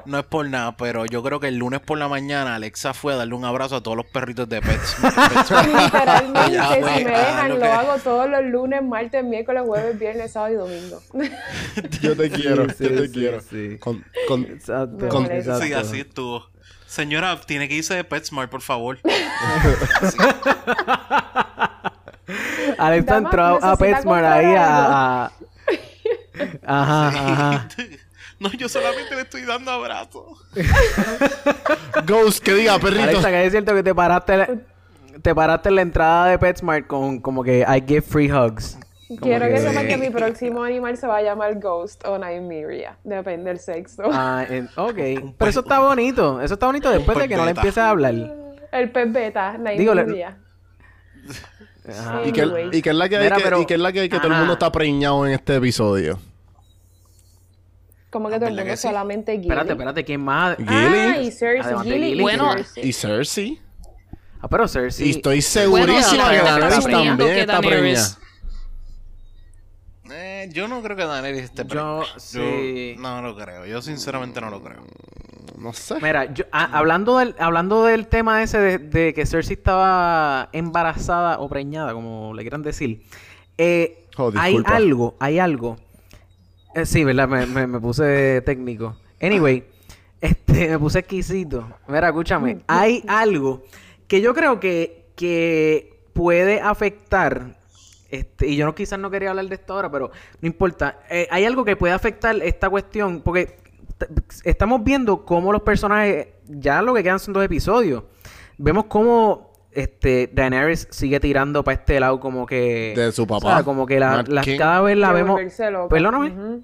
[0.04, 3.14] No es por nada, pero yo creo que el lunes por la mañana Alexa fue
[3.14, 4.96] a darle un abrazo a todos los perritos de Pets.
[5.02, 9.62] Literalmente, Ya si me ah, dejan, lo lo que- hago todos los lunes, martes, miércoles,
[9.66, 11.00] jueves, viernes, sábado y domingo.
[12.02, 13.40] Yo te quiero, sí, yo te sí, quiero.
[13.40, 13.78] sí.
[13.78, 15.64] Con, con, Exacto, Con- exacto.
[15.64, 16.46] sí, así estuvo.
[16.86, 18.98] Señora, tiene que irse de PetSmart, por favor.
[22.78, 25.30] Alexa entró a PetSmart ahí a-
[26.66, 27.68] Ajá, ajá.
[28.38, 30.24] No, yo solamente le estoy dando abrazos.
[32.06, 33.02] Ghost, que diga, perrito.
[33.04, 34.60] Alexa, que es cierto que te paraste,
[35.22, 38.78] te paraste en la entrada de PetSmart con como que I give free hugs.
[39.08, 42.18] Como Quiero que, que- sepan que mi próximo animal se va a llamar Ghost o
[42.18, 42.98] Nymeria.
[43.04, 44.02] Depende del sexo.
[44.12, 45.34] Ah, en- ok.
[45.38, 46.40] Pero eso está bonito.
[46.42, 48.14] Eso está bonito después de que no le empieces a hablar.
[48.72, 50.38] El pez beta, Digo, le- Nymeria.
[51.88, 52.22] Ajá.
[52.24, 52.68] ¿Y qué, Anyway.
[52.72, 54.08] y qué es la que hay Mira, que, pero- y qué es la que, hay
[54.08, 56.18] que todo el mundo está preñado en este episodio?
[58.10, 58.82] Como que todo el ¿verdad mundo que sí?
[58.88, 59.44] solamente Gilly.
[59.48, 60.56] Espérate, espérate, ¿quién más?
[60.56, 60.70] Gilly.
[60.70, 61.78] Ah, y Cersei.
[61.82, 62.54] Gilly Gilly, Bueno.
[62.76, 63.60] Y Cersei.
[64.40, 65.08] Ah, pero Cersei.
[65.08, 68.18] Y estoy Bueno, segurísimo sí, la que Daenerys también que está preñada.
[70.10, 72.04] Eh, yo no creo que Daenerys esté Yo, preñada.
[72.18, 72.94] sí.
[72.98, 73.66] no lo creo.
[73.66, 74.84] Yo sinceramente no lo creo.
[75.58, 75.96] No sé.
[76.00, 81.38] Mira, yo, ah, hablando, del, hablando del tema ese de, de que Cersei estaba embarazada
[81.40, 83.02] o preñada, como le quieran decir,
[83.58, 85.76] eh, Oh, hay algo, hay algo.
[86.76, 87.26] Eh, sí, ¿verdad?
[87.28, 88.96] Me, me- me puse técnico.
[89.20, 89.64] Anyway,
[90.20, 91.66] este, me puse exquisito.
[91.88, 92.58] Mira, escúchame.
[92.66, 93.64] Hay algo
[94.06, 97.56] que yo creo que, que puede afectar.
[98.10, 100.10] Este, y yo no quizás no quería hablar de esto ahora, pero
[100.40, 101.00] no importa.
[101.10, 103.22] Eh, hay algo que puede afectar esta cuestión.
[103.22, 103.56] Porque
[104.44, 106.28] estamos viendo cómo los personajes.
[106.46, 108.04] Ya lo que quedan son dos episodios.
[108.58, 109.45] Vemos cómo
[109.76, 112.94] este, Daenerys sigue tirando para este lado como que...
[112.96, 113.56] De su o papá.
[113.56, 114.24] sea, como que la,
[114.58, 115.40] cada vez la vemos...
[115.88, 116.30] Perdóname.
[116.30, 116.62] Ujú.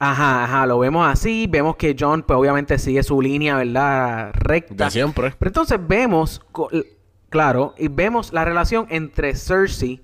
[0.00, 1.46] Ajá, ajá, lo vemos así.
[1.48, 4.30] Vemos que John, pues obviamente sigue su línea, ¿verdad?
[4.34, 4.84] Recta.
[4.84, 5.34] De siempre.
[5.38, 6.40] Pero entonces vemos,
[7.28, 10.00] claro, y vemos la relación entre Cersei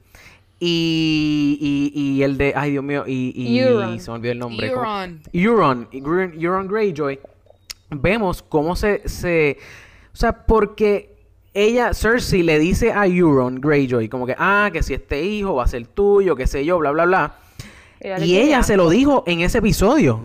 [0.58, 4.00] y, y, y el de, ay Dios mío, y, y Euron.
[4.00, 4.66] se me olvidó el nombre.
[4.68, 5.20] Euron.
[5.32, 7.20] Euron, Euron, Euron Greyjoy.
[7.90, 9.58] Vemos cómo se, se,
[10.12, 11.13] o sea, porque
[11.54, 15.64] ella, Cersei, le dice a Euron Greyjoy, como que, ah, que si este hijo va
[15.64, 17.34] a ser tuyo, qué sé yo, bla, bla, bla.
[18.00, 20.20] Ella Y ella se lo dijo en ese episodio,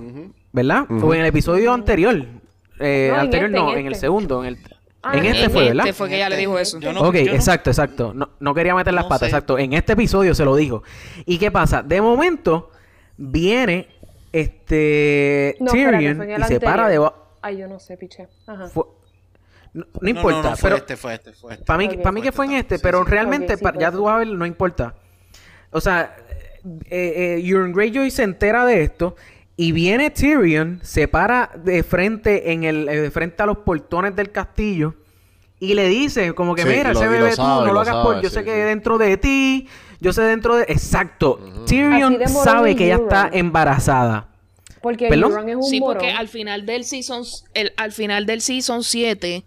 [0.52, 0.86] ¿verdad?
[0.90, 2.26] O en el episodio anterior.
[2.80, 4.02] Eh, No, en anterior este, no, en en el este.
[4.06, 4.44] segundo.
[4.44, 4.58] En, el,
[5.02, 5.86] Ah, en en este fue, ¿verdad?
[5.86, 6.78] Este fue que ella le dijo eso.
[6.80, 8.14] Yo no- ok, yo no- exacto, exacto.
[8.14, 9.26] No, no quería meter las No patas, sé.
[9.28, 9.58] exacto.
[9.58, 10.84] En este episodio se lo dijo.
[11.26, 11.84] ¿Y qué pasa?
[11.84, 12.72] De momento
[13.16, 13.88] viene
[14.34, 17.14] este Tyrion en y se para anterior.
[17.14, 17.20] de...
[17.42, 18.28] Ay, yo no sé, piché.
[18.48, 18.68] Ajá.
[18.68, 18.84] Fue-
[19.74, 21.66] No, importa, no, no, fue pero este, fue este, fue este.
[21.66, 23.12] para mí, para mí fue que fue en este, este, sí, pero sí.
[23.12, 23.98] realmente Ok, sí, pa- fue ya este.
[23.98, 24.96] tú vas a ver, no importa.
[25.72, 26.16] O sea,
[26.90, 29.16] eh, eh, Euron Greyjoy se entera de esto
[29.56, 34.16] y viene Tyrion, se para de frente en el eh, de frente a los portones
[34.16, 34.96] del castillo
[35.60, 38.22] y le dice como que Sí, mira, ese bebé tú no lo hagas sabe, por
[38.22, 38.58] yo sí, sé que sí.
[38.60, 39.68] dentro de ti,
[40.00, 41.40] yo sé dentro de exacto.
[41.68, 44.28] Tyrion sabe que ella está embarazada.
[44.82, 45.32] Porque ¿Perdón?
[45.32, 49.44] Euron es un Sí, porque al final del season, el, al final del season 7,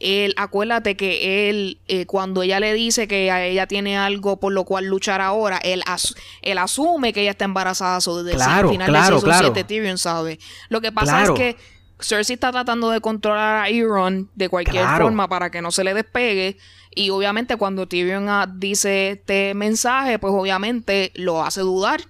[0.00, 4.52] él, acuérdate que él, eh, cuando ella le dice que a ella tiene algo por
[4.52, 8.00] lo cual luchar ahora, él, as- él asume que ella está embarazada.
[8.00, 9.46] So, desde Claro, el final claro, season claro.
[9.54, 10.38] 7, Tyrion sabe.
[10.68, 11.34] Lo que pasa Claro.
[11.34, 11.56] es que
[11.98, 15.94] Cersei está tratando de controlar a Euron de cualquier forma para que no se le
[15.94, 16.58] despegue.
[16.94, 22.00] Y obviamente cuando Tyrion ah, dice este mensaje, pues obviamente lo hace dudar.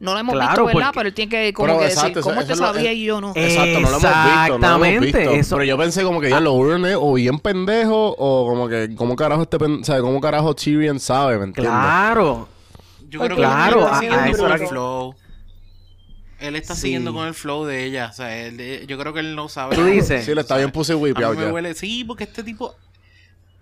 [0.00, 0.80] No lo hemos Claro, visto, ¿verdad?
[0.92, 3.20] porque- Pero él tiene que como Pero que exacto, decir, ¿cómo te sabía y yo
[3.20, 3.32] no?
[3.36, 5.18] Exacto, no lo hemos visto, no lo hemos Exactamente, visto.
[5.34, 8.66] eso- Pero yo pensé como que ya lo Euron es o bien pendejo o como
[8.68, 11.70] que cómo carajo este pen- o sea, cómo carajo Tyrion sabe, ¿me entiendes?
[11.72, 12.48] Claro.
[13.10, 15.14] Yo creo que claro, él a- está a siguiendo eso con era el que- flow.
[16.38, 16.80] Él está Sí.
[16.80, 18.08] siguiendo con el flow de ella.
[18.10, 19.76] O sea, él- eh, yo creo que él no sabe.
[19.76, 20.24] Tú dices.
[20.24, 20.70] Sí, le está O sea, bien
[21.48, 21.52] ya.
[21.52, 22.74] huele, sí, porque este tipo,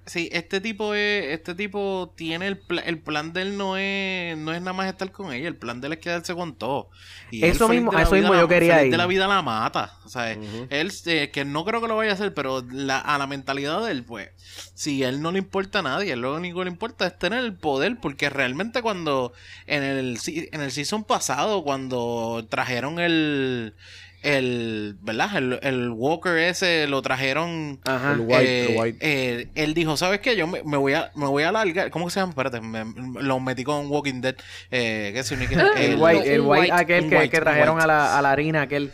[0.09, 4.37] sí, este tipo es, este tipo tiene el, pla- el plan de él no es,
[4.37, 6.91] no es nada más estar con ella, el plan de él es quedarse con todo.
[7.31, 8.91] Y Eso mismo- de la a eso vida mismo la- yo quería ir.
[8.91, 12.11] de la vida la mata, o sea, él eh, que no creo que lo vaya
[12.11, 14.31] a hacer, pero la, a la mentalidad de él, pues,
[14.75, 17.19] si a él no le importa a nadie, él lo único que le importa es
[17.19, 19.33] tener el poder, porque realmente cuando
[19.67, 23.75] en el en el season pasado cuando trajeron el
[24.23, 25.37] el, ¿verdad?
[25.37, 28.13] El, el Walker ese lo trajeron Ajá.
[28.15, 28.99] El white, eh, el white.
[29.01, 30.37] eh, él dijo, ¿sabes qué?
[30.37, 31.91] Yo me, me voy a me voy a alargar.
[31.91, 32.31] ¿Cómo que se llama?
[32.31, 34.35] Espérate, me- me- lo metí con Walking Dead.
[34.71, 35.53] Eh, ¿qué es un- El
[35.93, 38.19] el- white, el un white white, aquel un que, white, que un trajeron a la,
[38.19, 38.93] a la harina aquel.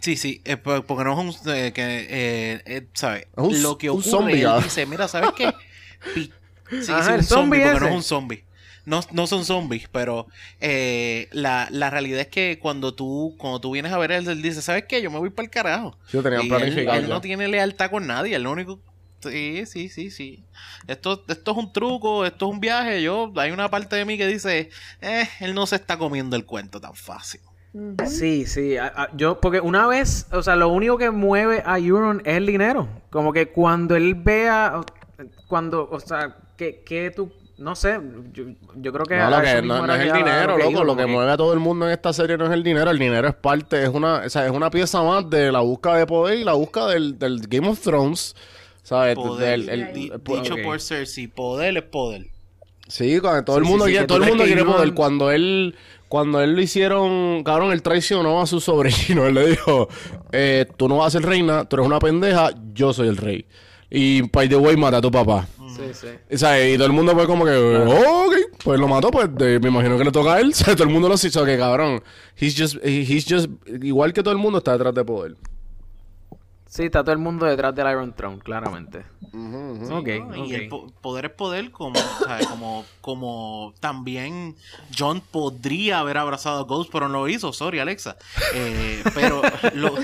[0.00, 3.22] Sí, sí, eh, po- porque no es un eh, que eh, eh, ¿sabes?
[3.22, 4.60] Es un- Lo que un ocurre, zombie, él ah.
[4.62, 5.52] dice, mira, ¿sabes qué?
[6.14, 6.32] Pi-
[6.82, 8.44] sí, Ajá, sí, un zombie, zombie porque no es un zombie.
[8.84, 10.26] No, no son zombies, pero
[10.60, 14.42] eh, la, la realidad es que cuando tú, cuando tú vienes a ver él, él
[14.42, 15.00] dice, ¿sabes qué?
[15.02, 15.96] Yo me voy para el carajo.
[16.08, 18.80] Sí, lo tenían Y planificado Él, no tiene lealtad con nadie, él lo único...
[19.20, 20.42] Sí, sí, sí, sí.
[20.88, 23.00] Esto, esto es un truco, esto es un viaje.
[23.02, 24.68] Yo, hay una parte de mí que dice,
[25.00, 27.40] eh, él no se está comiendo el cuento tan fácil.
[28.06, 28.76] Sí, sí.
[28.76, 32.36] a- a- yo, porque una vez, o sea, lo único que mueve a Euron es
[32.36, 32.88] el dinero.
[33.10, 34.80] Como que cuando él vea,
[35.48, 37.98] cuando, o sea, que, que tú, no sé,
[38.32, 38.44] yo,
[38.76, 39.16] yo creo que...
[39.16, 40.84] No, lo que- no- es el dinero, loco.
[40.84, 42.90] Lo que mueve a todo el mundo en esta serie no es el dinero.
[42.90, 45.96] El dinero es parte, es una, o sea, es una pieza más de la búsqueda
[45.98, 48.34] de poder y la búsqueda del, del Game of Thrones.
[48.82, 49.14] ¿Sabes?
[49.14, 49.60] Poder.
[49.60, 50.62] Del- el- Di- el- dicho ok.
[50.64, 52.26] por Cersei, poder es poder.
[52.88, 54.92] Sí, cuando todo el mundo sí, sí, quiere, todo el mundo quiere poder.
[54.92, 55.76] Cuando él,
[56.08, 59.24] cuando él lo hicieron, cabrón, él traicionó a su sobrino.
[59.28, 59.88] Él le dijo,
[60.32, 63.46] eh, tú no vas a ser reina, tú eres una pendeja, yo soy el rey.
[63.88, 65.46] Y by the way, mata a tu papá.
[65.76, 66.06] Sí, sí.
[66.34, 69.34] O sea, y todo el mundo fue como que, "Oh, ok, pues lo mató, pues
[69.34, 70.50] de- me imagino que le toca a él.
[70.52, 72.02] O sea, todo el mundo lo hizo, que cabrón.
[72.38, 73.48] He's just, he's just,
[73.82, 75.36] igual que todo el mundo está detrás de poder.
[76.66, 79.04] Sí, está todo el mundo detrás del Iron Throne, claramente.
[79.90, 80.08] Ok.
[80.46, 82.46] Y el po- poder es poder, como, ¿sabes?
[82.46, 84.56] como, como también
[84.98, 87.52] John podría haber abrazado a Ghost, pero no lo hizo.
[87.52, 88.16] Sorry, Alexa.
[88.54, 89.42] Eh, pero
[89.74, 89.94] lo,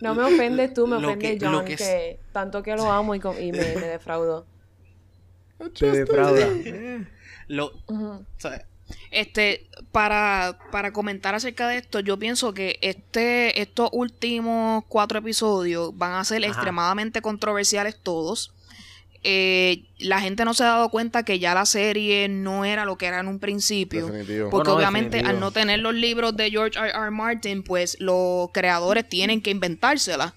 [0.00, 2.90] No me ofendes tú, me Lo ofende que- John, que que, es- tanto que lo
[2.90, 4.46] amo y, y me, me defraudó.
[5.78, 6.46] Te defrauda.
[7.48, 7.72] lo.
[9.10, 15.96] Este, para, para comentar acerca de esto, yo pienso que este, estos últimos cuatro episodios
[15.96, 16.48] van a ser Ajá.
[16.52, 18.52] extremadamente controversiales todos.
[19.22, 22.96] Eh, la gente no se ha dado cuenta que ya la serie no era lo
[22.96, 24.06] que era en un principio.
[24.06, 24.50] Definitivo.
[24.50, 25.30] Porque no, obviamente definitivo.
[25.30, 26.88] al no tener los libros de George R.
[26.88, 27.10] R.
[27.10, 30.32] Martin, pues los creadores tienen que inventárselas.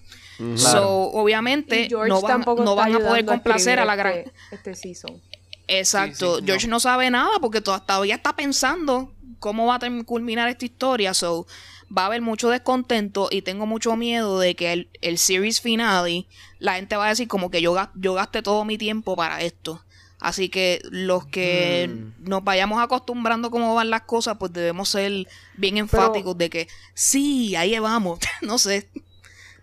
[0.56, 4.14] So, obviamente no van, no a poder complacer a la gran...
[4.14, 5.22] Este, este season.
[5.68, 6.36] Exacto.
[6.36, 6.76] Sí, sí, George no.
[6.76, 6.80] no.
[6.82, 11.14] sabe nada porque to- todavía está pensando cómo va a culminar esta historia.
[11.14, 11.48] So,
[11.96, 16.26] va a haber mucho descontento y tengo mucho miedo de que el, el series finale,
[16.60, 19.84] la gente va a decir como que yo, yo gasté todo mi tiempo para esto.
[20.20, 22.30] Así que los que Mm.
[22.30, 25.28] nos vayamos acostumbrando cómo van las cosas, pues debemos ser
[25.58, 28.20] bien enfáticos de que sí, ahí vamos.
[28.42, 28.88] no sé.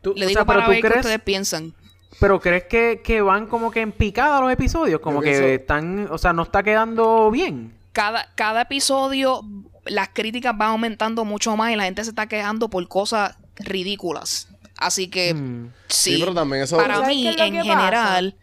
[0.03, 1.75] Tú- Le o digo sea, para ver qué crees, ustedes piensan.
[2.21, 6.19] pero crees que, que van como que en picada los episodios, como que están, o
[6.19, 7.73] sea, no está quedando bien.
[8.01, 9.43] Cada, cada episodio
[9.85, 14.49] las críticas van aumentando mucho más y la gente se está quejando por cosas ridículas.
[14.79, 15.73] Así que Mm.
[15.89, 16.79] sí, Sí, pero también eso...
[16.79, 18.37] para ¿Sabes mí en general,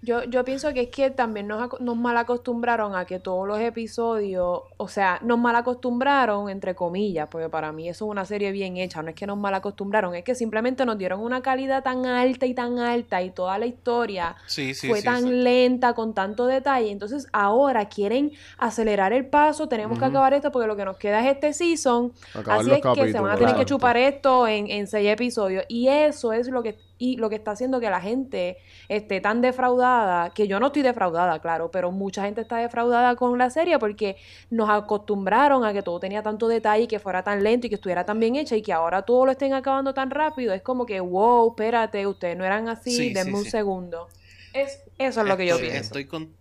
[0.00, 3.58] Yo, yo pienso que es que también nos, nos mal acostumbraron a que todos los
[3.60, 8.52] episodios, o sea, nos mal acostumbraron, entre comillas, porque para mí eso es una serie
[8.52, 11.82] bien hecha, no es que nos mal acostumbraron, es que simplemente nos dieron una calidad
[11.82, 15.94] tan alta y tan alta y toda la historia Sí, sí, fue sí, tan lenta,
[15.94, 16.90] con tanto detalle.
[16.90, 21.20] Entonces ahora quieren acelerar el paso, tenemos que acabar esto porque lo que nos queda
[21.20, 22.12] es este season.
[22.34, 25.64] Acabar Así es que se van a tener que chupar esto en, en seis episodios.
[25.68, 28.58] Y eso es lo que, y lo que está haciendo que la gente
[28.88, 33.38] esté tan defraudada, que yo no estoy defraudada, claro, pero mucha gente está defraudada con
[33.38, 34.16] la serie porque
[34.50, 37.76] nos acostumbraron a que todo tenía tanto detalle y que fuera tan lento y que
[37.76, 40.52] estuviera tan bien hecha y que ahora todo lo estén acabando tan rápido.
[40.52, 43.50] Es como que, wow, espérate, ustedes no eran así, Sí, denme sí, un sí.
[43.50, 44.08] segundo.
[44.52, 45.76] Es, eso es lo que yo pienso.
[45.76, 46.32] Estoy, con,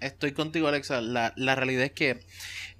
[0.00, 1.00] estoy contigo, Alexa.
[1.00, 2.18] La, la realidad es que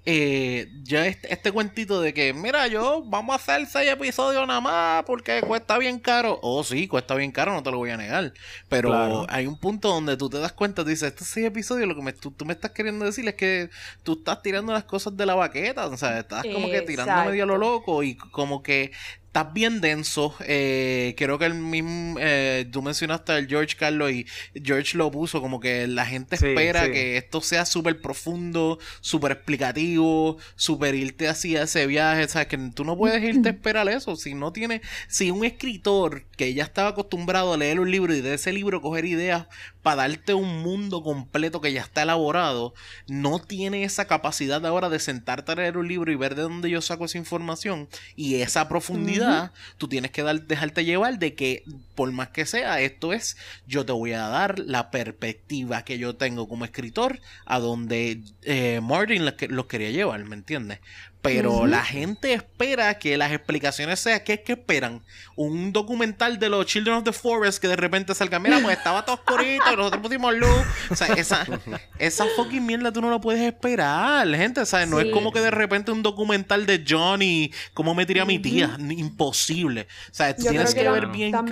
[0.06, 4.60] eh, ya este, este cuentito de que, mira, yo vamos a hacer seis episodios nada
[4.60, 6.38] más porque cuesta bien caro.
[6.42, 8.32] Oh, sí, cuesta bien caro, no te lo voy a negar.
[8.68, 9.26] Pero Claro.
[9.28, 12.02] hay un punto donde tú te das cuenta, tú dices, estos seis episodios, lo que
[12.02, 13.68] me, tú, tú me estás queriendo decir es que
[14.02, 15.86] tú estás tirando las cosas de la baqueta.
[15.86, 18.92] O sea, estás como que tirando medio a lo loco y como que
[19.30, 20.34] estás bien denso.
[20.40, 24.26] Eh, creo que el mismo, eh, tú mencionaste al George Carlos y
[24.60, 26.90] George lo puso como que la gente Sí, espera sí.
[26.90, 32.26] que esto sea súper profundo, súper explicativo, súper irte así a ese viaje.
[32.26, 32.48] ¿sabes?
[32.48, 34.16] Que tú no puedes irte a esperar eso.
[34.16, 38.20] Si no tiene, si un escritor que ya estaba acostumbrado a leer un libro y
[38.22, 39.46] de ese libro coger ideas
[39.82, 42.74] para darte un mundo completo que ya está elaborado,
[43.08, 46.68] no tiene esa capacidad ahora de sentarte a leer un libro y ver de dónde
[46.70, 47.88] yo saco esa información.
[48.16, 51.64] Y esa profundidad, tú tienes que dar- dejarte llevar de que
[52.00, 53.36] por más que sea, esto es,
[53.66, 58.80] yo te voy a dar la perspectiva que yo tengo como escritor a donde eh,
[58.82, 60.78] Martin los, que- los quería llevar, ¿me entiendes?
[61.22, 65.02] Pero la gente espera que las explicaciones sean, ¿qué es que esperan?
[65.36, 69.04] Un documental de los Children of the Forest que de repente salga, mira, pues estaba
[69.04, 70.48] todo oscurito y nosotros pusimos luz.
[70.88, 71.46] O sea, esa,
[71.98, 74.64] esa fucking mierda tú no lo puedes esperar, gente.
[74.64, 74.88] ¿sabes?
[74.88, 78.38] No es como que de repente un documental de Johnny, cómo me tiré a mi
[78.38, 78.78] tía.
[78.78, 79.88] Imposible.
[80.10, 81.44] O sea, tú Yo tienes que que ver bien tam-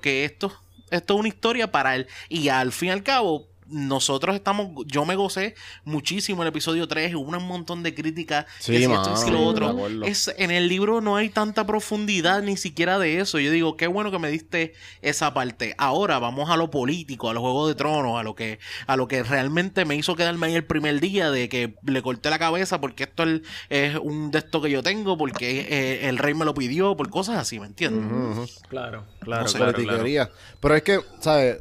[0.00, 0.52] que esto,
[0.90, 2.06] esto es una historia para él.
[2.28, 7.14] Y al fin y al cabo, nosotros estamos, yo me gocé muchísimo el episodio 3,
[7.14, 9.86] hubo un montón de críticas, Sí, que si esto si lo otro.
[10.04, 13.38] Es, en el libro no hay tanta profundidad ni siquiera de eso.
[13.38, 15.74] Yo digo, qué bueno que me diste esa parte.
[15.76, 19.08] Ahora vamos a lo político, a los Juegos de Tronos, a lo que, a lo
[19.08, 22.80] que realmente me hizo quedarme ahí el primer día de que le corté la cabeza
[22.80, 26.44] porque esto es, es un de esto que yo tengo, porque eh, el rey me
[26.44, 28.62] lo pidió, por cosas así, ¿me entiendes?
[28.68, 30.30] Claro, claro, No sé, claro.
[30.60, 31.58] Pero es que, ¿sabes?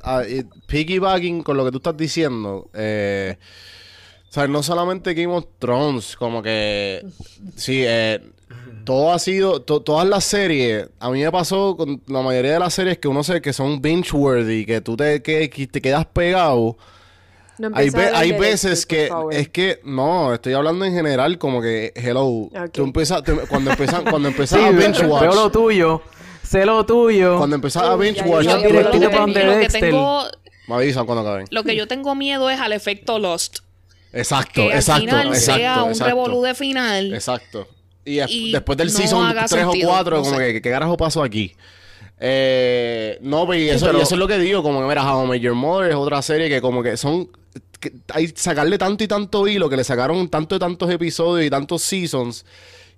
[0.73, 3.38] Ah, piggybacking con lo que tú estás diciendo, eh,
[4.29, 7.05] o sea, no solamente Game of Thrones, como que
[7.55, 8.19] sí, eh,
[8.83, 12.59] todo ha sido, to- todas las series, a mí me pasó con la mayoría de
[12.59, 16.05] las series que uno sé que son binge-worthy, que tú te, que, que te quedas
[16.07, 16.75] pegado.
[17.59, 21.93] No Hay, ve- hay veces que es que no, estoy hablando en general como que
[21.95, 23.71] hello, tú empiezas tú- cuando
[24.09, 26.01] cuando empiezas Sí, a binge veo watch, lo tuyo.
[26.41, 27.38] Sé lo tuyo.
[27.38, 28.99] cuando empiezas a Uy, binge ya, watch, ya, Yo- lo que
[29.59, 29.81] Dexter.
[29.81, 30.23] tengo,
[30.67, 31.47] me avisan cuando acaben.
[31.52, 33.60] lo que yo tengo miedo es al efecto Lost.
[34.12, 36.06] Exacto, Que al exacto, final exacto, sea un exacto.
[36.10, 37.13] revolú de final.
[37.13, 37.67] Exacto.
[38.06, 40.54] Y, es- Y después del no season haga 3 o sentido, 4, no como sé.
[40.54, 41.56] que, ¿qué carajo pasó aquí?
[42.19, 45.26] Eh, no, pero eso, pero- y eso es lo que digo, como que mira, How
[45.26, 47.30] I Met Your Mother es otra serie que como que son...
[47.80, 51.49] Que hay sacarle tanto y tanto hilo, que le sacaron tanto y tantos episodios y
[51.49, 52.45] tantos seasons,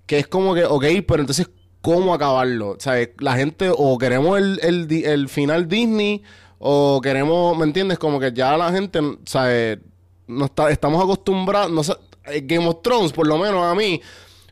[0.06, 1.48] que es como que, ok, pero entonces,
[1.80, 2.70] ¿cómo acabarlo?
[2.70, 4.60] O sea, la gente o queremos el,
[5.04, 6.22] el final Disney
[6.58, 7.98] o queremos, ¿me entiendes?
[7.98, 9.78] Como que ya la gente, sea,
[10.26, 11.94] no está, estamos acostumbrados, no sé,
[12.26, 14.00] eh, Game of Thrones, por lo menos a mí,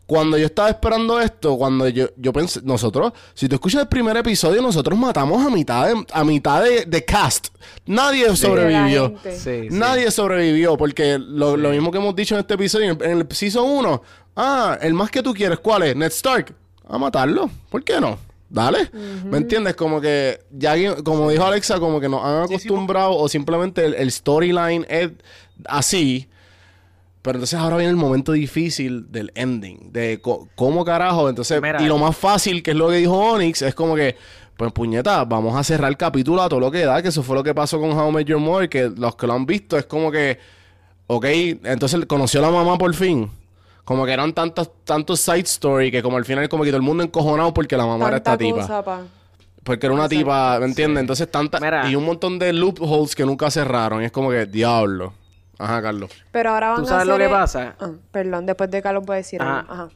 [0.06, 4.16] cuando yo estaba esperando esto, cuando yo, yo pensé, nosotros, si tú escuchas el primer
[4.16, 7.48] episodio, nosotros matamos a mitad de, a mitad de, de cast.
[7.86, 9.14] Nadie sobrevivió.
[9.36, 9.68] sí.
[9.70, 13.26] Nadie sobrevivió, porque lo, lo mismo que hemos dicho en este episodio, en, en el
[13.30, 14.02] Season 1,
[14.36, 15.96] ah, el más que tú quieres, ¿cuál es?
[15.96, 16.54] Ned Stark.
[16.86, 17.48] A matarlo.
[17.70, 18.18] ¿Por qué no?
[18.48, 18.90] Dale.
[19.24, 19.74] ¿Me entiendes?
[19.74, 24.10] Como que, ya, como dijo Alexa, como que nos han acostumbrado o simplemente el, el
[24.12, 25.10] storyline es
[25.66, 26.28] así.
[27.22, 30.20] Pero entonces ahora viene el momento difícil del ending, de
[30.54, 31.30] cómo carajo.
[31.30, 31.82] Entonces, Mira.
[31.82, 34.14] y lo más fácil, que es lo que dijo Onyx, es como que,
[34.58, 37.34] pues puñeta, vamos a cerrar el capítulo a todo lo que da, que eso fue
[37.34, 39.78] lo que pasó con How I Met Your Mother, que los que lo han visto
[39.78, 40.38] es como que,
[41.06, 41.24] ok,
[41.64, 43.30] entonces conoció a la mamá por fin.
[43.84, 46.82] Como que eran tantos, tantos side story que como al final como que todo el
[46.82, 48.82] mundo encojonado porque la mamá era esta tipa.
[48.82, 49.02] pa.
[49.62, 50.18] Porque era una Exacto.
[50.24, 51.00] tipa, ¿me entiendes?
[51.02, 51.58] Entonces tanta...
[51.60, 51.88] Mira.
[51.90, 54.02] Y un montón de loopholes que nunca cerraron.
[54.02, 55.12] Y es como que, diablo.
[55.58, 56.10] Ajá, Carlos.
[56.32, 57.76] Pero ahora van ¿Tú a sabes hacer lo que el- pasa?
[57.80, 59.60] Ah, perdón, después de Carlos voy a decir Ajá.
[59.60, 59.72] algo.
[59.72, 59.88] Ajá.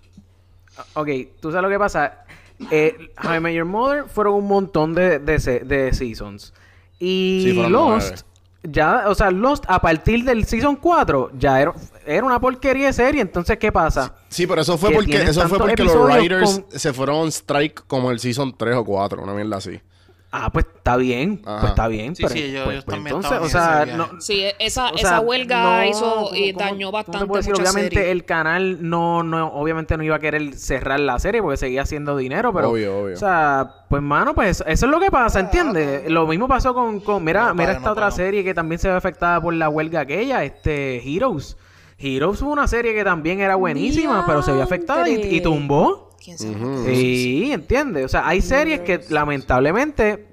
[0.95, 1.09] Ok,
[1.41, 2.25] tú sabes lo que pasa.
[2.71, 6.53] Eh, How I Met Your Mother fueron un montón de, de, se- de seasons.
[6.99, 8.23] Y Sí, Lost,
[8.71, 11.73] ya, o sea, Lost a partir del season 4 ya era,
[12.07, 13.21] era una porquería de serie.
[13.21, 14.15] Entonces, ¿qué pasa?
[14.29, 17.29] Sí, pero eso fue Que porque, eso fue porque los writers con- se fueron on
[17.29, 19.81] strike como el season 3 o 4, una mierda así.
[20.31, 21.61] Ah, pues está bien, Ajá.
[21.61, 22.15] pues está bien.
[22.15, 24.91] Sí, pero, sí, ellos- pues, ellos pues, también entonces, o sea, no, Sí, e- esa,
[24.91, 27.55] O esa huelga no, hizo ¿cómo- eh, cómo- dañó cómo te bastante puedo decir?
[27.55, 31.81] Obviamente el canal no, no, obviamente no iba a querer cerrar la serie porque seguía
[31.81, 33.15] haciendo dinero, pero, Obvio, obvio.
[33.15, 36.11] o sea, pues mano, pues eso es lo que pasa, ¿entiendes?
[36.11, 38.89] Lo mismo pasó con, con mira, No mira esta no otra serie que también se
[38.89, 41.57] ve afectada por la huelga aquella, este, Heroes.
[41.99, 46.08] Heroes fue una serie que también era buenísima, pero se vio afectada y, y tumbó.
[46.37, 46.95] ¿Quién sabe?
[46.95, 48.05] Sí, entiende.
[48.05, 50.27] O sea, hay series que lamentablemente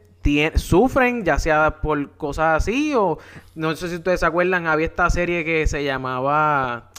[0.55, 3.19] sufren, ya sea por cosas así o
[3.53, 6.89] no sé si ustedes se acuerdan, había esta serie que se llamaba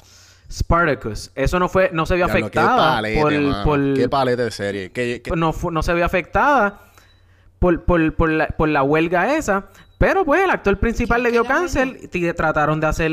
[0.51, 1.31] Spartacus.
[1.35, 4.93] Eso no fue, no se vio afectada palete, por, Qué palete de serie.
[5.35, 6.81] No, se vio afectada
[7.59, 9.67] por, por, por, la, por la huelga esa.
[9.99, 13.11] Pero pues el actor principal le dio cáncer y trataron de hacer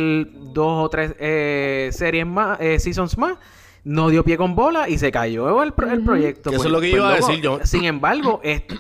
[0.53, 3.37] dos o tres eh, series más, eh, seasons más.
[3.83, 6.49] No dio pie con bola y se cayó el, pro- el proyecto.
[6.51, 7.59] Eso es lo que iba a decir yo.
[7.63, 8.71] Sin embargo, est-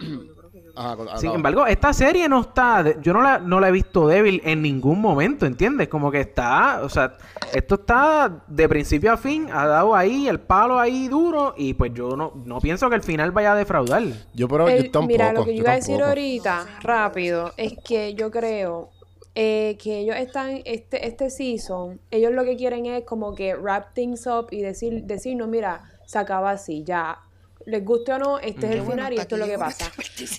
[0.75, 3.71] Ajá, con- sin embargo, esta serie no está, de- yo no la, no la he
[3.71, 5.87] visto débil en ningún momento, ¿entiendes?
[5.87, 7.15] Como que está, o sea,
[7.53, 11.93] esto está de principio a fin, ha dado ahí el palo ahí duro y pues
[11.93, 14.01] yo no, no pienso que el final vaya a defraudar.
[14.33, 15.07] Yo, pero El- yo tampoco.
[15.11, 18.89] mira, lo que yo iba a decir ahorita, rápido, es que yo creo
[19.35, 23.93] eh, que ellos están, este, este season, ellos lo que quieren es como que wrap
[23.93, 27.19] things up y decir, decirnos, mira, se acaba así, ya.
[27.65, 29.89] Les guste o no, este es el bueno, final y esto es lo que pasa.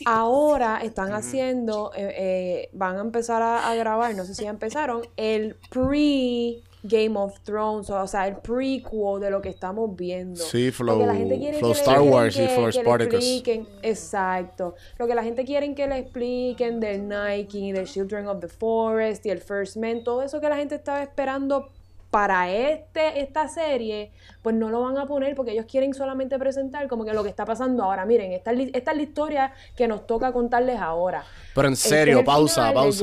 [0.05, 4.51] Ahora están haciendo, eh, eh, van a empezar a, a grabar, no sé si ya
[4.51, 10.37] empezaron, el pre Game of Thrones, o sea, el prequel de lo que estamos viendo.
[10.45, 12.49] Sí, Lo que la flow- gente quiere flow que le- Star quieren Wars y que-
[12.49, 13.15] flow que le Spartacus.
[13.15, 14.75] expliquen- exacto.
[14.99, 19.25] Lo que la gente quiere que le expliquen del Nike, del Children of the Forest
[19.25, 21.71] y el First Man, todo eso que la gente estaba esperando
[22.11, 24.13] para este esta serie,
[24.43, 27.29] pues no lo van a poner porque ellos quieren solamente presentar como que lo que
[27.29, 28.05] está pasando ahora.
[28.07, 31.25] Miren, esta esta es la historia que nos toca contarles ahora.
[31.55, 33.01] Pero en Este serio, es pausa, final, les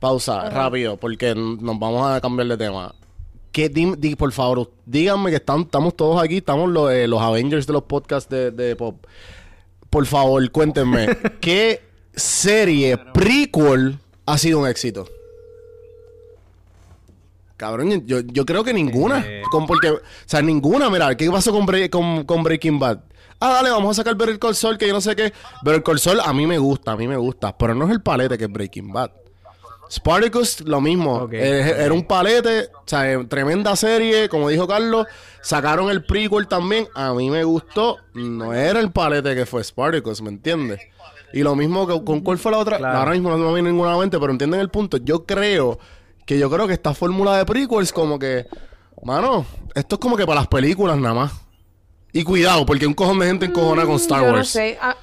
[0.00, 0.50] pausa.
[0.50, 2.94] rápido, porque nos vamos a cambiar de tema.
[3.52, 7.66] ¿Qué, di- por favor, díganme que están, estamos todos aquí, estamos los, eh, los Avengers
[7.66, 9.04] de los podcasts de, de Pop.
[9.90, 11.08] Por favor, cuéntenme,
[11.40, 11.82] ¿qué
[12.14, 15.06] serie prequel ha sido un éxito?
[17.56, 19.24] Cabrón, yo, yo creo que ninguna.
[19.50, 23.00] Con- porque, o sea, ninguna, mira, ¿qué pasó con, Bre- con, con Breaking Bad?
[23.40, 25.32] Ah, dale, vamos a sacar Better Call Saul, que yo no sé qué.
[25.62, 28.00] Better Call Saul a mí me gusta, a mí me gusta, pero no es el
[28.02, 29.10] palete que es Breaking Bad.
[29.90, 31.28] Spartacus, lo mismo.
[31.32, 31.74] Eh.
[31.78, 35.06] Era un palete, o sea, eh, tremenda serie, como dijo Carlos.
[35.42, 36.86] Sacaron el prequel también.
[36.94, 37.96] A mí me gustó.
[38.14, 40.80] No era el palete que fue Spartacus, ¿me entiendes?
[41.32, 42.78] Y lo mismo que, con cuál fue la otra.
[42.78, 42.98] Claro.
[42.98, 44.96] Ahora mismo no me viene ninguna mente, pero entienden el punto.
[44.98, 45.78] Yo creo
[46.26, 48.46] que yo creo que esta fórmula de prequels, como que,
[49.02, 51.32] mano, esto es como que para las películas nada más.
[52.12, 54.38] Y cuidado, porque un cojón de gente encojona con Star Mm, Yo Wars.
[54.38, 54.78] no sé.
[54.82, 54.96] ah,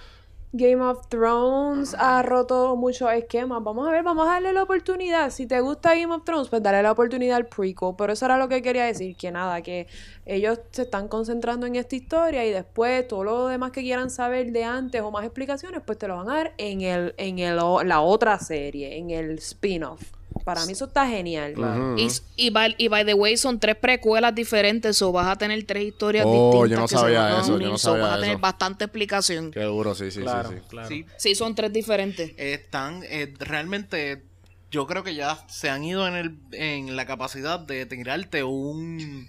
[0.57, 3.63] Game of Thrones ha roto muchos esquemas.
[3.63, 5.29] Vamos a ver, vamos a darle la oportunidad.
[5.29, 7.93] Si te gusta Game of Thrones, pues dale la oportunidad al prequel.
[7.97, 9.87] Pero eso era lo que quería decir, que nada, que
[10.25, 14.51] ellos se están concentrando en esta historia y después todo lo demás que quieran saber
[14.51, 17.55] de antes o más explicaciones, pues te lo van a dar en el, en el,
[17.55, 20.16] la otra serie, en el spin-off.
[20.43, 21.53] Para mí eso está genial.
[21.97, 25.63] Y, y, by, y by the way, son tres precuelas diferentes, o vas a tener
[25.65, 26.31] tres historias Oh,
[26.63, 26.69] distintas.
[26.71, 28.83] yo no que se sabía eso, yo unir, no so sabía vas a tener bastante
[28.85, 29.51] explicación.
[29.51, 30.61] Qué duro, sí, sí, Claro, sí, sí.
[30.69, 30.87] claro.
[30.87, 32.31] Sí, Sí, son tres diferentes.
[32.37, 34.23] están eh, realmente
[34.69, 39.27] yo creo que ya se han ido en el en la capacidad de tirarte un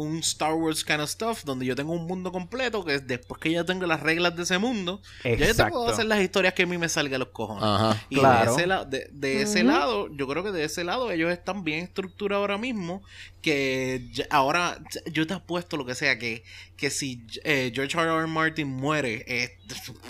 [0.00, 3.50] un Star Wars kind of stuff donde yo tengo un mundo completo que después que
[3.52, 5.72] ya tengo las reglas de ese mundo ya yo te Exacto.
[5.74, 8.02] puedo hacer las historias que a mí me salga a los cojones Ajá.
[8.08, 8.50] y Claro.
[8.54, 11.64] de ese, la- de, de ese lado yo creo que de ese lado ellos están
[11.64, 13.02] bien estructurados ahora mismo
[13.42, 14.78] que ya- ahora
[15.12, 16.42] yo te apuesto lo que sea que
[16.76, 18.08] que si eh, George R.
[18.08, 18.26] R.
[18.28, 19.57] Martin muere eh,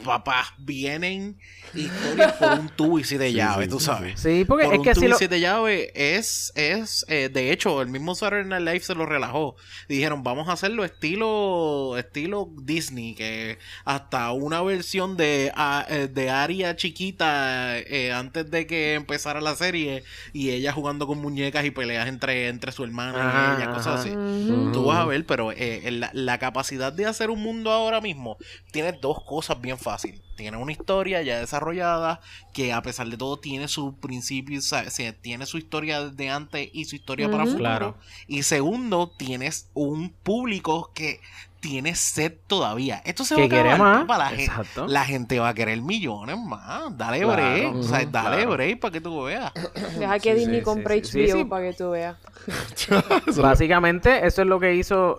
[0.05, 1.39] papá vienen
[1.75, 4.21] historias por un tubo y si de llave sí, tú sabes.
[4.21, 5.19] Sí, porque por es un que tubo si y lo...
[5.19, 9.57] siete llaves es, es eh, de hecho, el mismo Saturday Night Live se lo relajó.
[9.89, 16.31] Dijeron, vamos a hacerlo estilo estilo Disney, que hasta una versión de, a- eh, de
[16.31, 21.71] Aria chiquita eh, antes de que empezara la serie y ella jugando con muñecas y
[21.71, 24.19] peleas entre, entre su hermana y ella, cosas así.
[24.73, 28.39] Tú vas a ver, pero eh, la, la capacidad de hacer un mundo ahora mismo
[28.73, 30.21] tiene dos cosas bien fáciles.
[30.37, 32.21] Tiene una historia ya desarrollada
[32.53, 36.29] que a pesar de todo tiene su principio, o sea, se- tiene su historia de
[36.31, 37.53] antes y su historia para Ujú.
[37.53, 37.69] futuro.
[37.69, 37.97] Claro.
[38.27, 41.21] Y segundo, tienes un público que
[41.61, 43.03] tiene sed todavía.
[43.05, 43.65] Esto se va a acabar.
[43.65, 44.01] quiere más.
[44.03, 44.87] papá, La, gen- Exacto.
[44.87, 46.97] la gente va a querer millones más.
[46.97, 47.33] Dale Claro.
[47.33, 47.75] break.
[47.75, 48.51] o sea, Ujú, dale claro.
[48.53, 49.53] break para que tú veas.
[49.99, 51.19] Deja que Sí, Disney sí, compre sí, sí.
[51.19, 51.45] HBO Sí, sí.
[51.47, 52.17] para que tú veas.
[53.37, 55.19] Básicamente, eso es lo que hizo.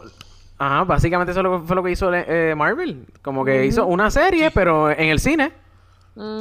[0.60, 3.06] Ajá, básicamente eso es lo que- fue lo que hizo eh, Marvel.
[3.22, 5.54] Como que hizo una serie, pero en el cine.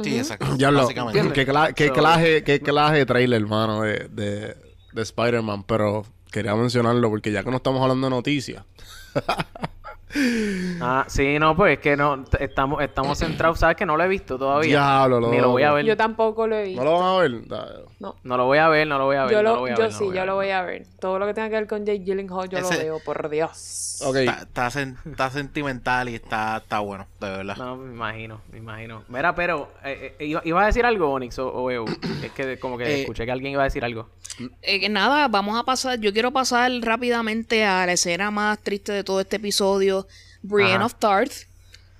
[0.03, 0.45] Sí, exacto.
[0.57, 1.31] Ya lo, básicamente.
[1.33, 4.55] qué, cla- qué So- clase, qué clase de trailer, hermano, de, de,
[4.91, 8.65] de Spider-Man, pero quería mencionarlo porque ya que no estamos hablando de noticias.
[10.81, 14.07] Ah, sí, no, pues es que no estamos estamos centrados, sabes que no lo he
[14.07, 14.69] visto todavía.
[14.69, 15.85] Diablo, Ni lo voy a ver.
[15.85, 16.83] Yo tampoco lo he visto.
[16.83, 17.85] ¿No lo van a ver?
[17.99, 18.15] No.
[18.23, 19.31] No lo voy a ver, no lo voy a ver.
[19.33, 20.85] Yo, no lo, lo voy a yo ver, sí, lo voy a ver.
[20.99, 24.01] Todo lo que tenga que ver con Jake Gyllenhaal, yo Ese- lo veo, por Dios.
[24.05, 24.15] Ok.
[24.15, 27.55] Está, está sen- está sentimental y está, está bueno, de verdad.
[27.57, 29.03] No, me imagino, me imagino.
[29.09, 31.85] Mira, pero, eh, eh, ¿iba, iba a decir algo, Onyx o, o Eu?
[32.23, 34.09] Es que como que Eh, escuché que alguien iba a decir algo.
[34.61, 35.99] Eh, que nada, vamos a pasar.
[35.99, 39.98] Yo quiero pasar rápidamente a la escena más triste de todo este episodio:
[40.41, 41.33] Brienne of Tarth.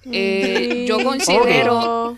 [0.05, 2.17] Eh, yo considero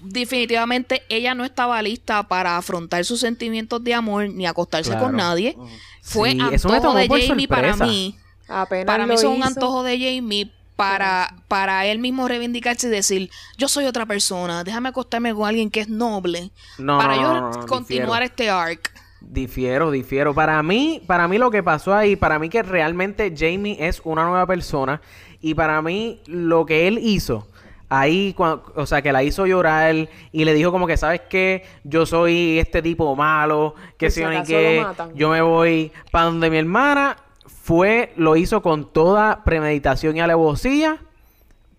[0.00, 5.06] definitivamente ella no estaba lista para afrontar sus sentimientos de amor ni acostarse Claro.
[5.06, 5.56] con nadie.
[6.02, 8.16] Fue Sí, eso me antojo de Jamie para mí.
[8.48, 13.30] Apenas Para mí es un antojo de Jamie para, para él mismo reivindicarse y decir,
[13.56, 16.50] yo soy otra persona, déjame acostarme con alguien que es noble.
[16.78, 18.24] No, para no, yo no, no, no, continuar difiero.
[18.24, 18.92] este arc.
[19.20, 20.34] Difiero, difiero.
[20.34, 24.24] Para mí, para mí lo que pasó ahí, para mí que realmente Jamie es una
[24.24, 25.00] nueva persona
[25.40, 27.46] y para mí lo que él hizo
[27.88, 29.94] ahí, cua- o sea, que la hizo llorar
[30.32, 31.64] y le dijo como que, ¿sabes qué?
[31.84, 34.84] Yo soy este tipo malo, que si ni qué,
[35.14, 37.16] yo me voy para donde mi hermana.
[37.62, 40.98] Fue, lo hizo con toda premeditación y alevosía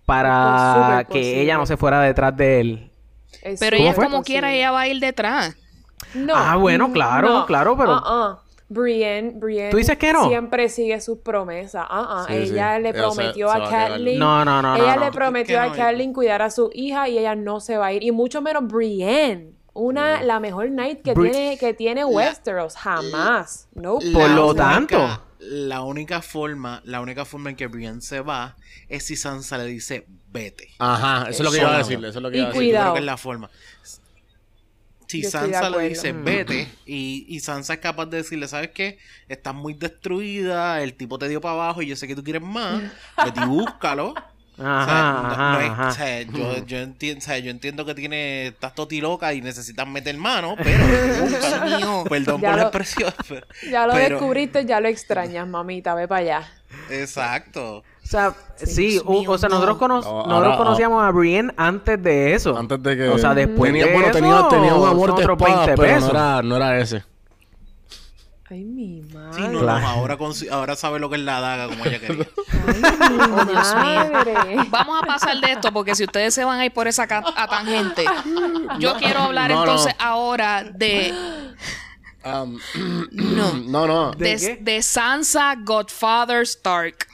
[0.06, 1.42] para que posible.
[1.42, 2.92] ella no se fuera detrás de él.
[3.60, 4.06] Pero ella fue?
[4.06, 5.56] como quiera, ella va a ir detrás.
[6.14, 6.34] No.
[6.36, 7.46] Ah, bueno, claro, no.
[7.46, 8.40] claro, pero- Ah, ah.
[8.70, 10.28] Brienne, Brienne ¿Tú dices que no?
[10.28, 11.86] siempre sigue sus promesas.
[11.90, 12.26] Ah, ah.
[12.28, 12.82] Sí, ella sí.
[12.84, 13.70] le Ella se- prometió a.
[13.70, 14.20] Kathleen.
[14.20, 15.06] No, no, no, Ella no.
[15.06, 17.94] le prometió a no, Kathleen cuidar a su hija y ella no se va a
[17.94, 18.04] ir.
[18.04, 19.54] Y mucho menos Brienne.
[19.74, 22.76] Una, la mejor knight que Bri- tiene, que tiene Westeros.
[22.76, 23.70] Jamás.
[23.76, 24.00] No.
[24.00, 25.22] Por La lo única- tanto.
[25.40, 28.56] La única forma, la única forma en que Brienne se va
[28.90, 30.70] es si Sansa le dice vete.
[30.80, 32.10] Ajá, eso es lo que iba a decirle.
[32.10, 32.70] Eso es lo que iba a Yo decir.
[32.72, 32.84] cuidado.
[32.86, 33.50] creo que es la forma.
[35.08, 38.98] Si Yo Sansa le dice vete y, y Sansa es capaz de decirle, ¿sabes qué?
[39.30, 42.42] Estás muy destruida, el tipo te dio para abajo y yo sé que tú quieres
[42.42, 42.82] más,
[43.26, 44.14] vete y búscalo.
[46.66, 50.84] Yo, entiendo, que tiene, estás totiloca y necesitas meter mano, pero
[51.78, 52.04] mío.
[52.10, 53.14] perdón Ya por la lo- expresión.
[53.30, 55.94] pero- Ya lo pero- descubriste, ya lo extrañas, mamita.
[55.96, 56.52] Ve para allá.
[56.90, 57.84] Exacto.
[58.08, 59.56] Sea, sí, o- mío, o sea, no.
[59.56, 62.58] nosotros, cono- No, nosotros ahora- conocíamos a Brienne antes de eso.
[62.58, 63.10] Antes de que.
[63.10, 66.00] O sea, después tenía, de bueno, eso, tenía, tenía un amor de espada, 20 pero
[66.00, 67.04] no era, no era ese.
[68.50, 69.34] Ay, mi madre.
[69.34, 69.82] Sí, no, Claro.
[69.82, 72.26] no, ahora, consi- ahora sabe lo que es la daga como ella quería.
[72.68, 72.76] Ay,
[73.12, 73.84] mi Oh, Dios mío.
[73.84, 74.36] madre.
[74.70, 77.26] Vamos a pasar de esto porque si ustedes se van a ir por esa ca-
[77.36, 78.06] a tangente,
[78.80, 79.62] yo quiero hablar no, no.
[79.64, 81.14] entonces ahora de,
[82.26, 82.58] Um,
[83.12, 84.12] no, no, no.
[84.12, 84.58] ¿De de, qué?
[84.62, 87.06] de Sansa Godfather Stark.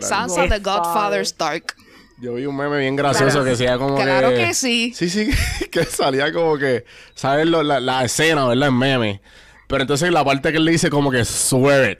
[0.00, 1.74] Sansa the Godfather Stark.
[2.20, 4.36] Yo vi un meme bien gracioso que decía como Claro que...
[4.36, 4.92] que sí.
[4.94, 5.30] Sí, sí,
[5.70, 6.84] que salía como que...
[7.14, 8.68] ¿Sabes lo- la, la escena, verdad?
[8.68, 9.20] En meme.
[9.66, 11.98] Pero entonces la parte que él le dice como que swear it.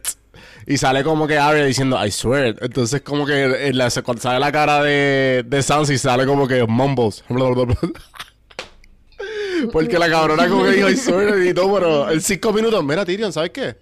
[0.64, 2.59] Y sale como que Arya diciendo I swear it.
[2.62, 6.46] Entonces como que en la- cuando sale la cara de, de Sansa y sale como
[6.46, 7.24] que mumbles.
[9.72, 12.84] Porque la cabrona como que dijo I swear it y todo, pero en cinco minutos,
[12.84, 13.76] mira Tyrion, ¿sabes qué?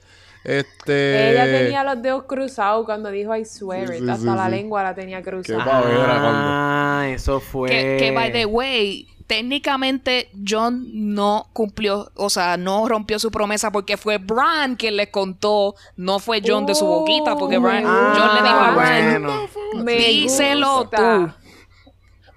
[0.45, 1.31] Este...
[1.33, 4.05] Ella tenía los dedos cruzados cuando dijo I swear Sí, it.
[4.05, 4.51] sí, Hasta sí, la sí.
[4.53, 5.63] lengua la tenía cruzada.
[5.65, 7.69] Qué pavera, cuando- Ah, eso fue.
[7.69, 13.71] Que, que, by the way, técnicamente John no cumplió, o sea, no rompió su promesa
[13.71, 17.85] porque fue Bran quien le contó, no fue John de su boquita, porque Uh, Bran,
[17.87, 19.85] ah, John le dijo a Bran, bueno.
[19.85, 21.29] Me díselo tú.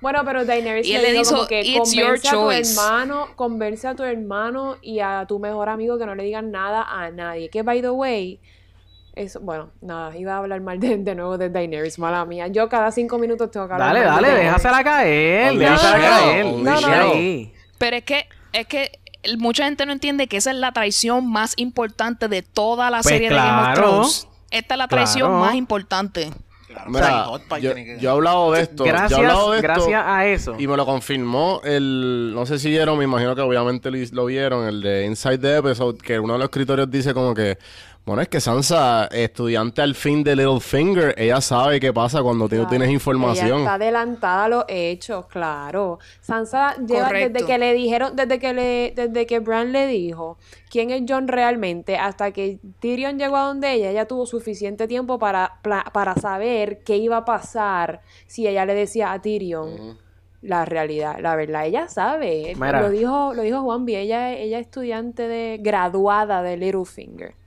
[0.03, 2.27] Bueno, pero Daenerys Y le él le dijo hizo, como que "It's your a tu
[2.29, 2.73] choice".
[2.79, 6.83] hermano, convence a tu hermano y a tu mejor amigo que no le digan nada
[6.87, 7.49] a nadie.
[7.49, 8.39] Que by the way,
[9.15, 12.47] eso, bueno, nada, iba a hablar mal de, de nuevo de Daenerys, mala mía.
[12.49, 14.61] Yo cada cinco minutos tengo que hablar Dale, mal de dale, Daenerys.
[14.61, 15.57] déjasela caer.
[15.57, 16.45] Déjasela caer.
[16.45, 17.51] No, no, no.
[17.77, 21.31] Pero es que, es que el- mucha gente no entiende que esa es la traición
[21.31, 23.81] más importante de toda la Pues serie de Game of claro.
[23.81, 24.27] Thrones.
[24.51, 25.45] Esta es la traición Claro.
[25.45, 26.29] más importante.
[26.74, 28.84] Claro, Mira, yo, que- yo he hablado de esto.
[28.84, 30.55] yo he Gracias, hablado de esto gracias a eso.
[30.59, 32.32] Y me lo confirmó el...
[32.34, 35.57] No sé si vieron, me imagino que obviamente lo, lo vieron, el de Inside the
[35.57, 37.57] Episode, que uno de los escritorios dice como que...
[38.05, 42.65] Bueno, es que Sansa, estudiante al fin de Littlefinger, ella sabe qué pasa cuando tú
[42.67, 43.59] tienes Ella información.
[43.59, 45.99] está adelantada a los hechos, claro.
[46.19, 47.33] Sansa lleva Correcto.
[47.33, 50.37] desde que le dijeron, desde que le, desde que Bran le dijo
[50.69, 55.17] quién es John realmente, hasta que Tyrion llegó a donde ella, ella tuvo suficiente tiempo
[55.17, 59.97] para, pla- para saber qué iba a pasar si ella le decía a Tyrion
[60.41, 62.51] la realidad, la verdad, ella sabe.
[62.57, 62.81] Mira.
[62.81, 67.41] Lo dijo, lo dijo Juan ella, ella es estudiante de graduada de Littlefinger.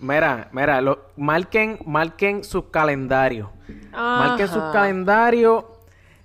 [0.00, 3.48] Mira, mira, lo, marquen, marquen sus calendarios.
[3.92, 5.64] Marquen sus calendarios.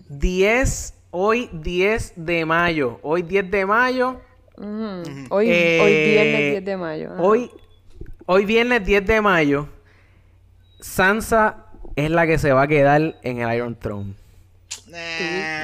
[0.08, 3.00] 10, hoy 10 de mayo.
[3.02, 4.22] Hoy 10 de mayo.
[4.58, 5.04] Ujú.
[5.30, 7.12] Hoy, Eh, hoy viernes 10 de mayo.
[7.14, 7.22] ajá.
[7.22, 7.52] Hoy,
[8.26, 9.68] hoy viernes 10 de mayo.
[10.80, 11.66] Sansa
[11.96, 14.14] es la que se va a quedar en el Iron Throne.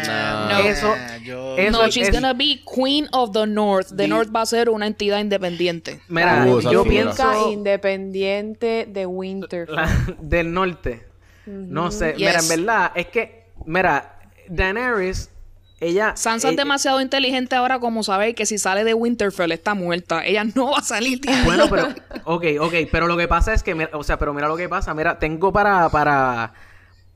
[0.07, 0.59] Nah, No.
[0.67, 3.87] Eso- yo- eso- no, she's es- gonna be Queen of the North.
[3.95, 6.01] The Di- North va a ser una entidad independiente.
[6.09, 9.75] Mira, Uh, yo pienso independiente de Winterfell.
[9.75, 11.05] la- del norte.
[11.45, 12.49] No sé, mira, en Yes.
[12.49, 15.29] verdad, es que, mira, Daenerys,
[15.79, 16.13] ella...
[16.15, 20.23] Sansa es ella- demasiado inteligente ahora como saber que si sale de Winterfell está muerta.
[20.23, 21.19] Ella no va a salir.
[21.45, 21.87] Bueno, pero,
[22.25, 24.69] ok, ok, pero lo que pasa es que, mira, o sea, pero mira lo que
[24.69, 26.53] pasa, mira, tengo para, para,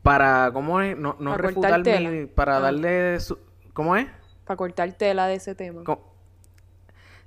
[0.06, 0.96] para, ¿cómo es?
[0.96, 2.28] No, no Para refutar cortar mi- tela.
[2.36, 2.60] para Ah.
[2.60, 3.40] darle, su-
[3.74, 4.06] ¿cómo es?
[4.46, 5.84] Para cortar tela de ese tema.
[5.84, 6.12] Co-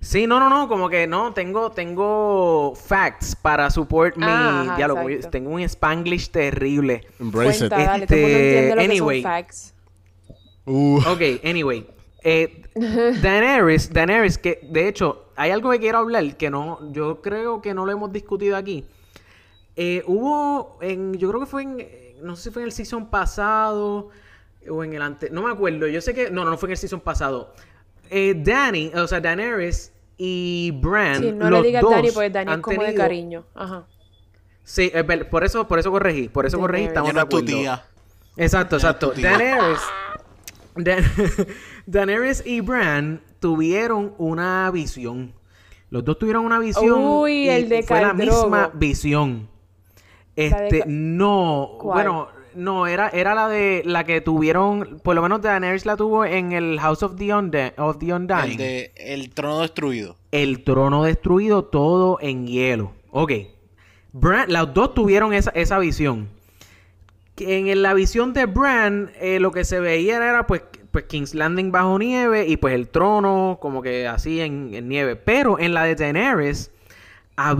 [0.00, 4.76] Sí, no, no, no, como que no, tengo, tengo facts para support mi Ah, ajá,
[4.76, 5.08] diálogo.
[5.08, 5.30] exacto.
[5.30, 7.04] Tengo un spanglish terrible.
[7.18, 7.86] Embrace Cuenta, it.
[7.88, 9.22] dale, Este, entiende lo que anyway.
[9.22, 9.74] son facts.
[10.66, 11.84] Uh, Ok, anyway.
[12.22, 12.62] Eh,
[13.20, 17.74] Daenerys, Daenerys, que de hecho, hay algo que quiero hablar que no, yo creo que
[17.74, 18.84] no lo hemos discutido aquí.
[19.74, 21.78] Eh, hubo en, yo creo que fue en,
[22.22, 24.10] no sé si fue en el season pasado
[24.68, 25.86] o en el ante, no me acuerdo.
[25.86, 27.54] Yo sé que, no, no, no fue en el season pasado.
[28.10, 32.52] Eh, Dany, o sea, Daenerys y Bran, Sí, no los le digas Dani porque Dani
[32.52, 33.44] es como de cariño.
[33.54, 33.86] Ajá.
[34.64, 37.36] Sí, es ver- por eso, por eso corregí, por eso corregí, estamos de es tu
[37.38, 37.46] acuerdo.
[37.58, 37.84] tía.
[38.36, 39.10] Exacto, exacto.
[39.10, 39.30] tu tía.
[39.30, 39.80] Daenerys,
[40.76, 41.04] Dan-
[41.86, 45.32] Daenerys y Bran tuvieron una visión.
[45.90, 46.98] Los dos tuvieron una visión.
[47.00, 49.48] Uy, y el de fue la misma visión.
[50.38, 51.94] Este, no, ¿Cuál?
[52.08, 56.24] bueno, no, era, era la de la que tuvieron, por lo menos Daenerys la tuvo
[56.24, 58.52] en el House of the, Unde- of the Undying.
[58.52, 60.16] El de El trono destruido.
[60.32, 62.92] El trono destruido, todo en hielo.
[63.10, 63.32] Ok.
[64.12, 66.28] Bran, las dos tuvieron esa, esa visión.
[67.40, 71.70] En la visión de Bran, eh, lo que se veía era pues, pues King's Landing
[71.70, 75.14] bajo nieve y pues el trono como que así en, en nieve.
[75.14, 76.72] Pero en la de Daenerys,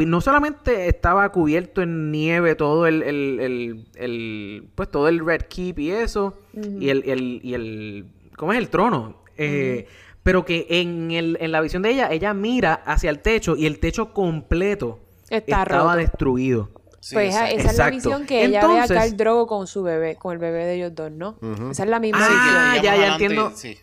[0.07, 5.43] no solamente estaba cubierto en nieve todo el, el- el- el- pues todo el Red
[5.43, 8.07] Keep y eso, y el, el- y el,
[8.37, 9.23] ¿cómo es el trono?
[9.37, 9.87] Eh,
[10.25, 13.67] Pero que en, el, en la visión de ella, ella mira hacia el techo y
[13.67, 14.99] el techo completo
[15.31, 15.97] Está estaba roto.
[15.97, 16.71] destruido.
[17.01, 19.67] Sí, Pues esa, esa es la visión que ella ve a Entonces- Khal Drogo con
[19.69, 21.39] su bebé, con el bebé de ellos dos, ¿no?
[21.71, 22.85] Esa es la misma Ah, visión.
[22.85, 23.53] Ya, ya entiendo.
[23.55, 23.79] Sí.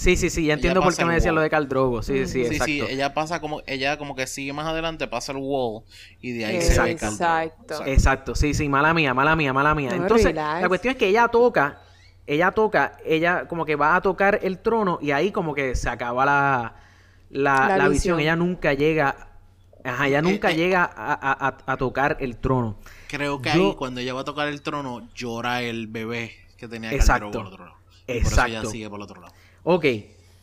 [0.00, 2.02] Sí, sí, sí, ya entiendo por qué me decía lo de Khal Drogo.
[2.02, 2.64] Sí, sí, Sí, exacto.
[2.64, 5.82] sí, ella pasa como, ella como que sigue más adelante, pasa el wall
[6.22, 7.32] y de ahí se ve Khal Drogo.
[7.42, 7.84] Exacto.
[7.84, 9.90] Exacto, sí, sí, mala mía, mala mía, mala mía.
[9.90, 10.62] No, Entonces, relax.
[10.62, 11.80] la cuestión es que ella toca,
[12.26, 15.90] ella toca, ella como que va a tocar el trono y ahí como que se
[15.90, 16.74] acaba la,
[17.28, 18.16] la, La la visión.
[18.16, 18.20] visión.
[18.20, 19.28] Ella nunca llega,
[19.84, 20.56] ajá, ella nunca eh.
[20.56, 22.78] llega a, a- a- tocar el trono.
[23.08, 26.68] Creo que Yo- ahí cuando ella va a tocar el trono llora el bebé que
[26.68, 27.30] tenía Khal Exacto.
[27.30, 27.76] Drogo por otro lado.
[28.06, 28.70] Y por eso ella Exacto.
[28.70, 29.34] sigue por el otro lado.
[29.62, 29.84] Ok,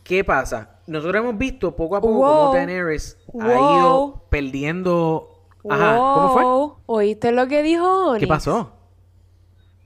[0.04, 0.80] ¿qué pasa?
[0.86, 2.26] Nosotros hemos visto poco a poco Wow.
[2.26, 5.34] cómo Daenerys ha ido perdiendo...
[5.68, 6.82] Ajá, ¿cómo fue?
[6.86, 8.20] ¿Oíste lo que dijo Onyx?
[8.20, 8.72] ¿Qué pasó?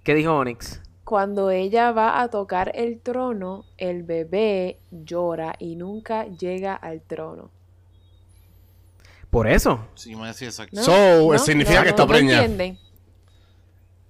[0.05, 0.81] ¿Qué dijo Onyx?
[1.05, 7.51] Cuando ella va a tocar el trono, el bebé llora y nunca llega al trono.
[9.31, 9.81] Por eso.
[9.95, 10.77] Sí, me decía exacto.
[10.77, 10.83] ¿No?
[10.83, 11.39] So, ¿No?
[11.39, 12.47] significa No, que está no preñada.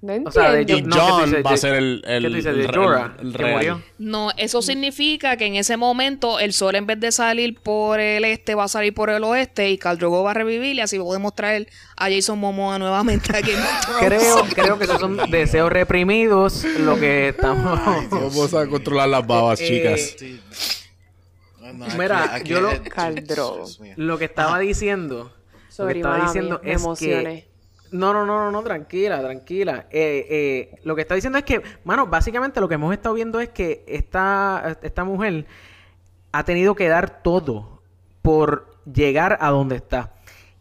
[0.02, 0.86] No O sea, de entienden.
[0.86, 1.46] Y No, ¿qué tú John dices?
[1.46, 2.52] va a ser el, el, ¿Qué tú dices?
[2.54, 3.16] el ¿De re- Jorah?
[3.20, 3.54] el que real.
[3.54, 3.82] murió.
[3.98, 8.24] No, eso significa que en ese momento el sol en vez de salir por el
[8.24, 10.98] este va a salir por el oeste y Khal Drogo va a revivir y así
[10.98, 13.52] podemos traer a Jason Momoa nuevamente aquí.
[14.00, 17.78] Creo, creo que esos son deseos reprimidos lo que estamos...
[18.10, 20.14] Vamos a controlar las babas, Eh, chicas.
[20.18, 20.40] Sí.
[21.74, 22.72] No, Mira, yo lo-
[23.22, 24.18] Drogo.
[24.18, 25.16] Que estaba diciendo...
[25.24, 27.51] lo que Sorry, estaba diciendo es que...
[27.92, 29.86] No, no, no, no, no, tranquila, tranquila.
[29.90, 33.38] Eh, eh, lo que está diciendo es que, mano, básicamente lo que hemos estado viendo
[33.38, 35.46] es que esta, esta mujer
[36.32, 37.82] ha tenido que dar todo
[38.22, 40.14] por llegar a donde está.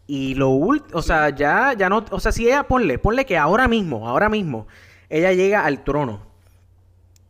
[0.07, 3.38] Y lo último, o sea, ya, ya no, o sea, si ella, ponle, ponle que
[3.38, 4.67] ahora mismo, ahora mismo,
[5.09, 6.21] ella llega al trono.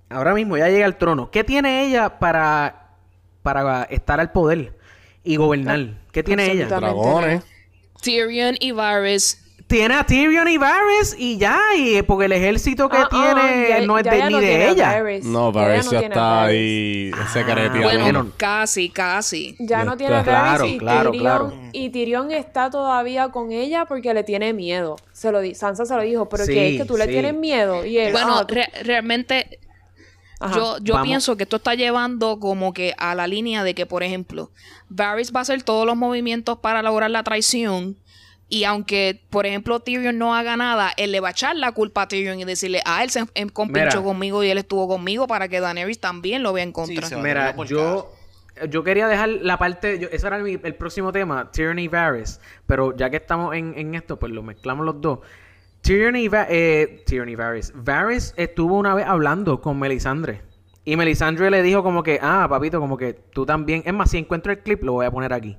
[0.10, 1.30] Ahora mismo ella llega al trono.
[1.32, 2.90] ¿Qué tiene ella para,
[3.44, 4.76] para estar al poder
[5.24, 5.96] y gobernar?
[6.12, 6.68] ¿Qué tiene ella?
[6.68, 7.44] Dragones.
[8.02, 9.42] Tyrion y Varys.
[9.72, 13.70] Tiene a Tyrion y Varys y ya, y porque el ejército que Ah, ah, tiene
[13.70, 14.92] ya- no es ya de, ni no de ella.
[15.02, 15.24] Varys.
[15.26, 17.82] No, Varys no ya a está ahí Ah, secreteando.
[18.02, 19.56] Bueno, casi, casi.
[19.60, 20.42] Ya no tiene a está.
[20.42, 21.54] Varys Claro, y, claro, Tyrion, claro.
[21.72, 24.98] y Tyrion está todavía con ella porque le tiene miedo.
[25.14, 27.34] Se lo di Sansa se lo dijo, pero Sí, que es que tú le tienes
[27.34, 29.60] miedo y él Bueno, ah, re- realmente
[30.42, 30.54] Ajá.
[30.56, 31.08] yo, yo Vamos.
[31.08, 34.52] pienso que esto está llevando como que a la línea de que, por ejemplo,
[34.90, 37.96] Varys va a hacer todos los movimientos para lograr la traición.
[38.54, 42.02] Y aunque, por ejemplo, Tyrion no haga nada, él le va a echar la culpa
[42.02, 44.04] a Tyrion y decirle, ah, él se em- compinchó Mira.
[44.04, 47.08] conmigo y él estuvo conmigo para que Daenerys también lo vea en contra.
[47.08, 48.12] Sí, Mira, yo,
[48.70, 52.42] yo quería dejar la parte, yo- ese era mi- el próximo tema, Tyrion y Varys,
[52.68, 55.20] pero ya que estamos en, en esto, pues lo mezclamos los dos.
[55.80, 57.72] Tyrion y, Va- eh, Tyrion y Varys.
[57.74, 60.42] Varys estuvo una vez hablando con Melisandre.
[60.84, 63.82] Y Melisandre le dijo como que, ah, papito, como que tú también.
[63.86, 65.56] Es más, si encuentro el clip, lo voy a poner aquí.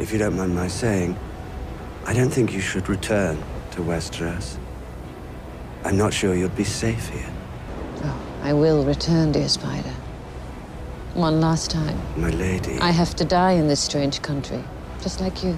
[0.00, 1.14] If you don't mind my saying,
[2.06, 3.36] I don't think you should return
[3.72, 4.56] to Westeros.
[5.84, 7.30] I'm not sure you'd be safe here,
[8.04, 9.92] Oh, I will return, dear Spider.
[11.14, 11.96] One last time.
[12.16, 12.78] my lady.
[12.80, 14.62] I have to die in this strange country,
[15.02, 15.56] just like you.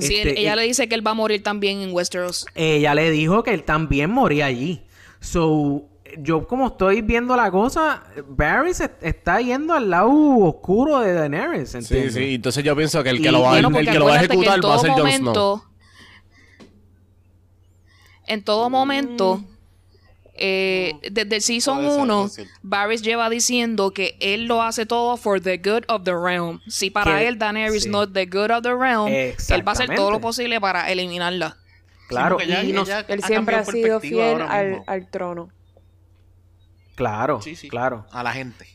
[0.00, 2.46] Sí, él- Este, ella eh, le dice que él va a morir también en Westeros.
[2.54, 4.82] Ella le dijo que él también moría allí.
[5.20, 5.84] So,
[6.18, 11.70] yo como estoy viendo la cosa, Varys est- está yendo al lado oscuro de Daenerys,
[11.70, 12.14] Sí, ¿entiendes?
[12.14, 12.34] sí.
[12.34, 14.16] Entonces yo pienso que el Y- que lo va, Bueno, el que lo va a
[14.22, 15.08] ejecutar va a ser Jon Snow.
[15.24, 15.64] momento,
[18.26, 19.42] en todo momento,
[20.36, 22.46] eh, desde el Season Puede ser, 1, puede ser.
[22.62, 26.60] Varys lleva diciendo que él lo hace todo for the good of the realm.
[26.68, 27.88] Si para Que- él Daenerys sí.
[27.90, 29.34] no es the good of the realm, él
[29.66, 31.56] va a hacer todo lo posible para eliminarla.
[32.08, 35.10] Claro, ella- y ella Él ha siempre ha cambiado sido perspectiva fiel ahora al, al
[35.10, 35.48] trono.
[36.94, 37.68] Claro, Sí, sí.
[37.68, 38.06] claro.
[38.12, 38.66] A la gente.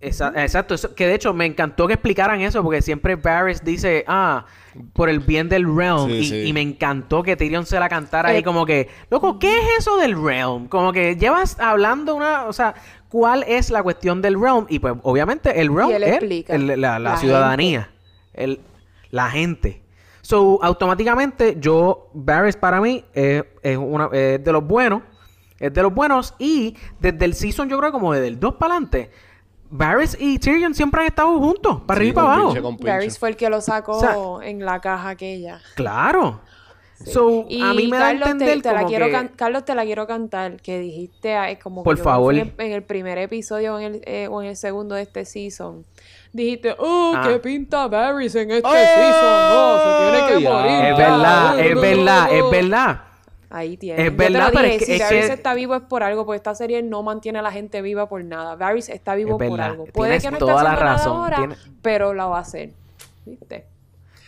[0.00, 4.04] Esa- exacto, eso- que de hecho me encantó que explicaran eso porque siempre Varys dice,
[4.06, 4.44] ah,
[4.92, 6.42] por el bien del realm Sí, y, sí.
[6.42, 9.64] y me encantó que Tyrion se la cantara ahí Eh, como que, loco, ¿qué es
[9.78, 10.68] eso del realm?
[10.68, 12.74] Como que llevas hablando una, o sea,
[13.08, 14.66] ¿cuál es la cuestión del realm?
[14.68, 16.54] Y pues obviamente el realm él es explica.
[16.54, 17.90] el- la, la La ciudadanía,
[18.34, 18.60] el,
[19.10, 19.80] la gente.
[20.20, 25.02] So, automáticamente yo, Varys para mí es, es una, es de los buenos,
[25.66, 28.74] es de los buenos y desde el season yo creo como desde el 2 para
[28.74, 29.10] adelante,
[29.70, 32.76] Varys y Tyrion siempre han estado juntos, para Sí, arriba y para abajo.
[32.78, 35.60] pinche, fue el que lo sacó O sea- en la caja aquella.
[35.74, 36.40] Claro.
[37.04, 39.12] So, Y a mí me da a Carlos, te- entender te, la como quiero que...
[39.12, 42.34] can- Carlos, te la quiero cantar, que dijiste ah, es como que Por que favor.
[42.34, 45.24] En, en el primer episodio o en el, eh, o en el segundo de este
[45.24, 45.84] season.
[46.32, 47.26] Dijiste, oh, Ah.
[47.28, 48.72] qué pinta Varys en este ¡Oh!
[48.72, 49.50] season.
[49.50, 50.50] No, se tiene que Ya.
[50.50, 50.84] morir.
[50.92, 53.00] Es verdad, es verdad, es verdad.
[53.56, 54.04] Ahí tienes.
[54.04, 56.02] Es Yo verdad, te lo pero es si es Varys que- está vivo es por
[56.02, 58.56] algo, porque esta serie no mantiene a la gente viva por nada.
[58.56, 59.84] Varys está vivo Es por algo.
[59.86, 62.38] Puede tienes que no toda esté la haciendo nada razón, ahora, tiene- pero la va
[62.38, 62.70] a hacer.
[63.24, 63.64] ¿Viste?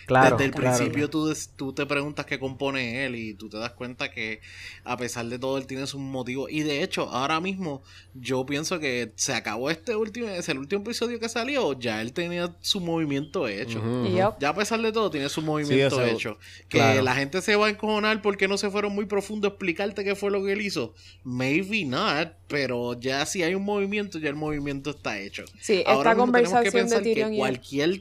[0.07, 3.59] Claro, Desde el claro, principio Tú, tú te preguntas qué compone él y tú te
[3.59, 4.41] das cuenta que
[4.85, 6.49] a pesar de todo él tiene sus motivos.
[6.51, 7.83] Y de hecho, ahora mismo
[8.15, 12.13] yo pienso que se acabó este último, es el último episodio que salió, ya él
[12.13, 13.83] tenía su movimiento hecho.
[14.39, 16.39] Ya a pesar de todo, tiene su movimiento Sí, eso- hecho.
[16.69, 17.03] Que claro.
[17.03, 20.15] la gente se va a encojonar porque no se fueron muy profundo a explicarte qué
[20.15, 20.95] fue lo que él hizo.
[21.25, 25.45] Maybe not, pero ya si hay un movimiento, ya el movimiento está hecho.
[25.61, 28.01] Sí, Ahora esta mismo tenemos que conversación de que Tyrion y cualquier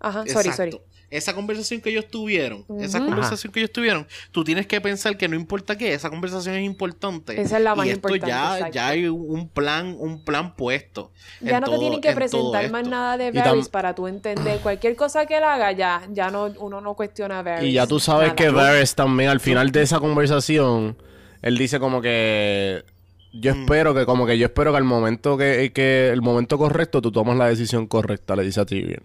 [0.00, 0.76] Ajá, sorry, Exacto.
[0.78, 0.95] sorry.
[1.08, 5.28] Esa conversación que ellos tuvieron, esa conversación que ellos tuvieron, tú tienes que pensar que
[5.28, 7.40] no importa qué, esa conversación es importante.
[7.40, 8.74] Esa es la más y esto importante, ya, exacto.
[8.74, 11.12] ya hay un plan, un plan puesto.
[11.40, 15.26] Ya no te tienen que presentar más nada de Varys para tú entender cualquier cosa
[15.26, 17.68] que él haga, ya, ya no, uno no cuestiona a Varys.
[17.68, 18.36] Y ya tú sabes Nada.
[18.36, 20.96] que Varys también al final de esa conversación,
[21.42, 22.84] él dice como que
[23.32, 23.60] yo Mm.
[23.62, 27.12] espero que como que yo espero que al momento que, que el momento correcto tú
[27.12, 29.02] tomas la decisión correcta, le dice a Tyrion.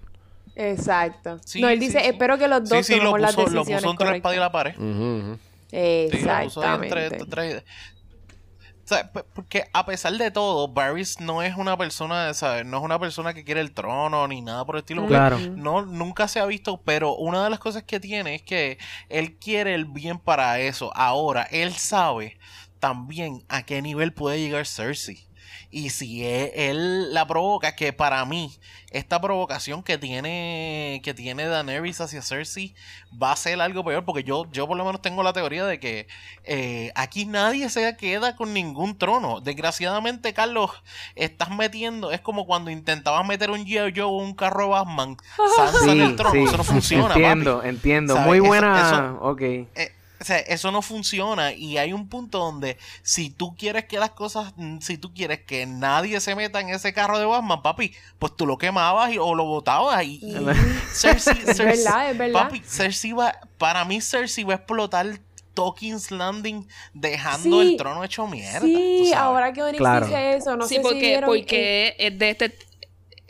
[0.55, 1.39] Exacto.
[1.45, 2.05] Sí, no, él sí, dice, sí.
[2.07, 4.15] espero que los dos Sí, sí, lo tomemos las puso, lo decisiones puso entre la
[4.17, 4.75] espada y la pared.
[4.75, 11.77] Lo puso entre- entre- O sea, porque a pesar de todo, Varys no es una
[11.77, 12.65] persona, ¿sabes?
[12.65, 15.05] No es una persona que quiere el trono ni nada por el estilo.
[15.07, 15.39] Claro.
[15.39, 18.77] No, nunca se ha visto, pero una de las cosas que tiene es que
[19.07, 20.91] él quiere el bien para eso.
[20.93, 22.37] Ahora, él sabe
[22.79, 25.25] también a qué nivel puede llegar Cersei.
[25.73, 28.51] Y si él, la provoca, que para mí,
[28.91, 32.75] esta provocación que tiene, que tiene Daenerys hacia Cersei
[33.21, 35.79] va a ser algo peor, porque yo, yo por lo menos tengo la teoría de
[35.79, 36.07] que
[36.43, 39.39] eh, aquí nadie se queda con ningún trono.
[39.39, 40.71] Desgraciadamente, Carlos,
[41.15, 43.93] estás metiendo, es como cuando intentabas meter un G.I.
[43.95, 45.15] Joe o un carro Batman,
[45.55, 47.69] Sansa en el trono, eso no funciona, Entiendo, papi.
[47.69, 48.13] entiendo.
[48.15, 48.27] ¿Sabes?
[48.27, 48.81] Muy Eso- buena.
[48.89, 49.41] eso- ok.
[49.41, 49.91] Eh,
[50.21, 54.11] o sea, eso no funciona y hay un punto donde si tú quieres que las
[54.11, 57.93] cosas, mm, si tú quieres que nadie se meta en ese carro de Batman, papi,
[58.19, 60.33] pues tú lo quemabas y- o lo botabas y, y
[60.93, 62.43] Cersei, Es verdad, es verdad.
[62.43, 65.07] Papi, Cersei va, para mí Cersei va a explotar
[65.53, 67.71] Tokens Landing dejando Sí.
[67.71, 68.61] el trono hecho mierda.
[68.61, 70.05] Sí, ahora que Onyx Claro.
[70.05, 72.57] dice eso, no sí, sé si porque, eh, porque es de este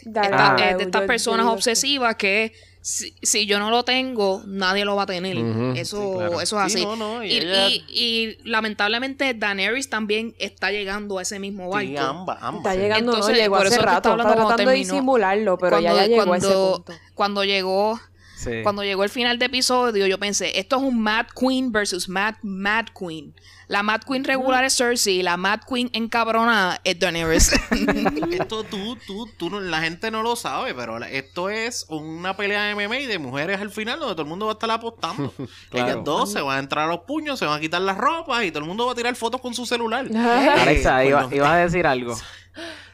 [0.03, 3.69] Dale, esta- dale, eh, de estas yo- personas yo- obsesivas que si, si yo no
[3.69, 5.37] lo tengo, nadie lo va a tener.
[5.77, 6.41] Eso, Sí, claro.
[6.41, 6.85] eso es Sí, así.
[6.85, 11.69] no, no, y y, ella- y- y lamentablemente Daenerys también está llegando a ese mismo
[11.69, 11.87] barco.
[11.89, 12.59] Sí, ambas, ambas.
[12.61, 12.79] Está sí.
[12.79, 15.71] llegando, Entonces, no, llegó por hace eso rato, estaba está cuando tratando de disimularlo, pero
[15.77, 17.01] cuando, ya, ya llegó a ese cuando- punto.
[17.15, 17.99] cuando llegó
[18.37, 18.49] Sí.
[18.63, 22.33] cuando llegó el final de episodio, yo pensé, esto es un Mad Queen versus Mad
[22.41, 23.35] Mad Queen.
[23.71, 27.53] La Mad Queen regular es Cersei, y la Mad Queen encabronada es Daenerys.
[28.31, 32.63] Esto tú, tú, tú, no- la gente no lo sabe, pero esto es una pelea
[32.63, 35.33] de MMA de mujeres al final donde todo el mundo va a estar apostando.
[35.69, 35.87] Claro.
[35.87, 38.43] Ellas dos se van a entrar a los puños, se van a quitar las ropas
[38.43, 40.05] y todo el mundo va a tirar fotos con su celular.
[40.13, 42.17] Alexa, Eh, iba- ibas a decir algo.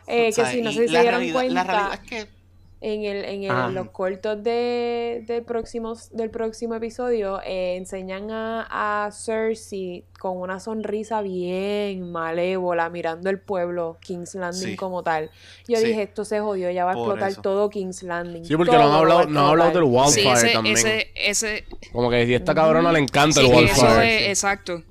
[0.10, 2.37] Eh, que si no se la dieron realidad- La cuenta, realidad es que
[2.80, 9.06] en, el, en el- los cortos de, del, próximo, del próximo episodio eh, enseñan a,
[9.06, 14.76] a Cersei con una sonrisa bien malévola mirando el pueblo, King's Landing Sí.
[14.76, 15.32] como tal.
[15.68, 15.86] Yo Sí.
[15.88, 17.42] dije, esto se jodió, ya va a Por explotar eso.
[17.42, 18.46] todo King's Landing.
[18.46, 19.90] Sí, porque no han hablado, no han hablado del sí,
[20.22, 20.78] wildfire ese, también.
[20.78, 24.24] ese, ese, Como que si esta cabrona le encanta sí, el eso wildfire.
[24.26, 24.84] es, exacto.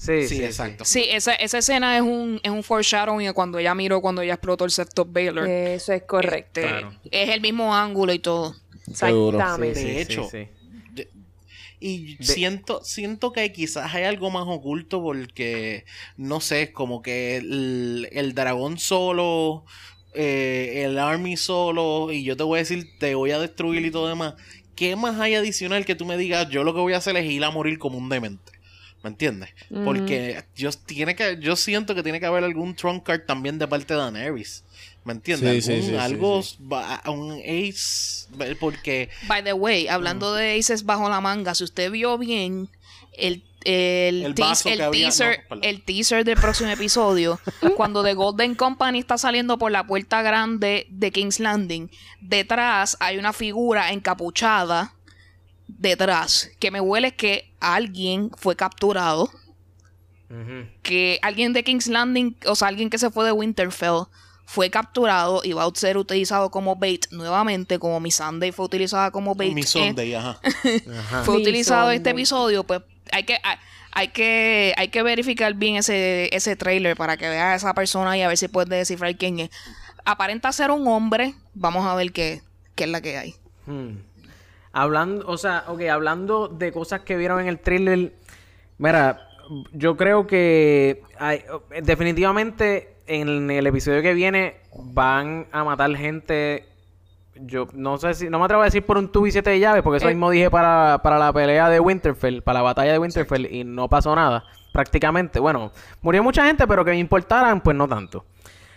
[0.00, 0.84] Sí, sí, sí, exacto.
[0.84, 4.34] Sí, esa, esa escena es un, es un foreshadowing de cuando ella miró cuando ella
[4.34, 5.46] explotó el Sept of Baylor.
[5.46, 6.60] Eso es correcto.
[6.60, 8.54] Este, Es el mismo ángulo y todo.
[8.88, 9.74] Exactamente.
[9.74, 10.48] Sí, De sí, hecho, sí.
[11.80, 15.84] Y De- siento, siento que quizás hay algo más oculto porque,
[16.16, 19.64] no sé, como que el, el dragón solo,
[20.14, 23.90] eh, el army solo, y yo te voy a decir, te voy a destruir y
[23.90, 24.34] todo demás.
[24.74, 27.24] ¿Qué más hay adicional que tú me digas, yo lo que voy a hacer es
[27.30, 28.52] ir a morir como un demente?
[29.02, 29.50] ¿Me entiendes?
[29.84, 33.66] Porque yo, tiene que, yo siento que tiene que haber algún trump card también de
[33.66, 34.62] parte de Daenerys.
[35.04, 35.64] ¿Me entiendes?
[35.64, 36.56] Sí, sí, Algún- sí,
[37.06, 38.26] algo, un ace,
[38.60, 39.08] porque...
[39.26, 42.68] By the way, hablando de Aces bajo la manga, si usted vio bien
[43.14, 47.40] el, el, El teas- vaso el que había- teaser, no, el teaser del próximo episodio,
[47.76, 51.90] cuando The Golden Company está saliendo por la puerta grande de King's Landing,
[52.20, 54.92] detrás hay una figura encapuchada
[55.78, 59.30] detrás, que me huele que alguien fue capturado,
[60.82, 64.04] que alguien de King's Landing, o sea, alguien que se fue de Winterfell,
[64.46, 69.10] fue capturado y va a ser utilizado como bait nuevamente, como mi Sunday fue utilizada
[69.10, 69.54] como bait.
[69.54, 70.40] Mi en- Sunday, ajá.
[70.98, 71.22] Ajá.
[71.24, 72.80] fue Mi utilizado este episodio, pues
[73.12, 73.56] hay que, hay,
[73.92, 78.16] hay que, hay que verificar bien ese, ese trailer para que vea a esa persona
[78.16, 79.50] y a ver si puede descifrar quién es.
[80.04, 82.42] Aparenta ser un hombre, vamos a ver qué,
[82.74, 83.34] qué es la que hay.
[83.66, 83.98] Hmm.
[84.72, 88.12] Hablando, o sea, ok, hablando de cosas que vieron en el thriller,
[88.78, 89.26] mira,
[89.72, 91.42] yo creo que hay-
[91.82, 96.66] definitivamente en el episodio que viene van a matar gente.
[97.42, 99.82] yo no sé si, no me atrevo a decir por un tubo y siete llaves,
[99.82, 100.12] porque eso Eh.
[100.12, 103.88] mismo dije para, para la pelea de Winterfell, para la batalla de Winterfell, y no
[103.88, 104.44] pasó nada,
[104.74, 105.40] prácticamente.
[105.40, 108.26] Bueno, murió mucha gente, pero que me importaran, pues no tanto.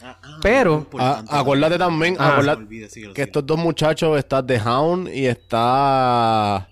[0.04, 0.86] Ah, ah, Pero-.
[1.00, 2.32] Ah, acuérdate también, Ah.
[2.34, 3.14] acuérdate olvida, que síguelo.
[3.16, 6.68] estos dos muchachos, está The Hound y está...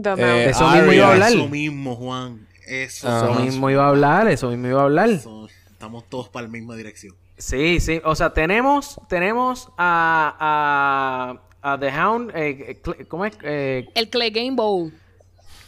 [0.00, 0.50] The Eh.
[0.50, 1.32] Eso mismo iba a hablar.
[1.32, 2.46] Eso mismo, Juan.
[2.66, 5.08] Eso, mismo iba a hablar, eso mismo iba a hablar.
[5.10, 7.14] estamos todos para la misma dirección.
[7.36, 13.36] Sí, sí, o sea, tenemos, tenemos a, a, a The Hound, eh, ¿cómo es?
[13.42, 14.92] Eh, El Clay Game Bowl.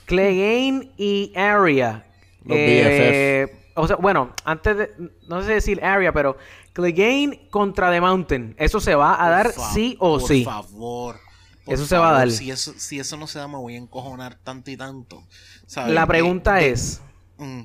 [0.06, 2.04] Clegane y Arya.
[2.44, 4.90] Los Eh, O sea, bueno, antes de,
[5.28, 6.36] no sé decir Arya, pero
[6.72, 8.54] Clegane contra The Mountain.
[8.58, 10.44] Eso se va a Por dar sí o por sí.
[10.44, 11.16] favor.
[11.64, 12.30] por Eso se va a favor, dar.
[12.30, 15.22] Si eso, si eso no se da, me voy a encojonar tanto y tanto.
[15.66, 15.94] ¿sabes?
[15.94, 17.00] La pregunta es,
[17.38, 17.60] mm,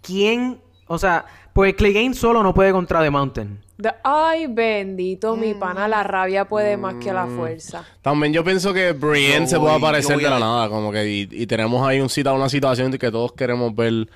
[0.00, 0.60] ¿quién?
[0.86, 3.60] O sea, pues Clegane solo no puede contra The Mountain.
[3.80, 7.14] The- Ay, bendito, mi pana, la rabia puede más que Mm.
[7.14, 7.84] la fuerza.
[8.02, 11.08] También yo pienso que Brienne Yo se puede aparecer de la a- nada, como que
[11.08, 14.08] y, y tenemos ahí un cita, una situación que todos queremos ver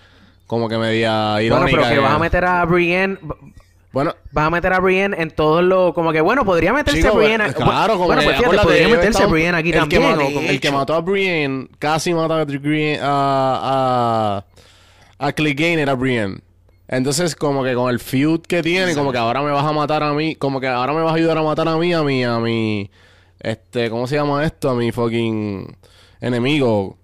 [0.46, 1.76] como que media Bueno, irónica.
[1.78, 3.18] pero que que- vas a meter a Brienne...
[3.96, 5.94] Bueno, Vas a meter a Brienne en todo lo...
[5.94, 7.46] Como que, bueno, podría meterse chico, Brienne...
[7.46, 10.02] eh, claro, como bueno, pues fíjate, podría meterse Brienne aquí el también.
[10.02, 14.44] Que mató, el que mató a Brienne, casi mata a Brienne, a,
[15.18, 16.40] a, a Clegane era Brienne.
[16.88, 20.02] Entonces, como que con el feud que tiene, como que ahora me vas a matar
[20.02, 22.22] a mí, como que ahora me vas a ayudar a matar a mí, a mí,
[22.22, 22.90] a mi,
[23.40, 24.68] este, ¿cómo se llama esto?
[24.68, 25.74] A mi fucking
[26.20, 26.98] enemigo.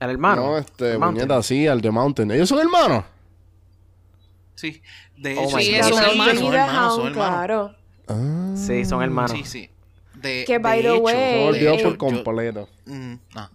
[0.00, 0.42] El hermano.
[0.42, 2.32] No, este, puñeta, sí, al The Mountain.
[2.32, 3.04] ¿Ellos son hermanos?
[4.60, 4.82] Sí.
[5.16, 7.14] De Oh hecho, Sí, son The Mountain hermanos, y son The hermanos, son Hound, hermanos.
[7.14, 7.74] claro.
[8.08, 8.54] Ah.
[8.56, 9.32] Sí, son hermanos.
[9.32, 9.70] Sí, sí.
[10.14, 12.68] De, Que, by the way, Se por yo- completo.
[12.86, 13.50] mm, ah.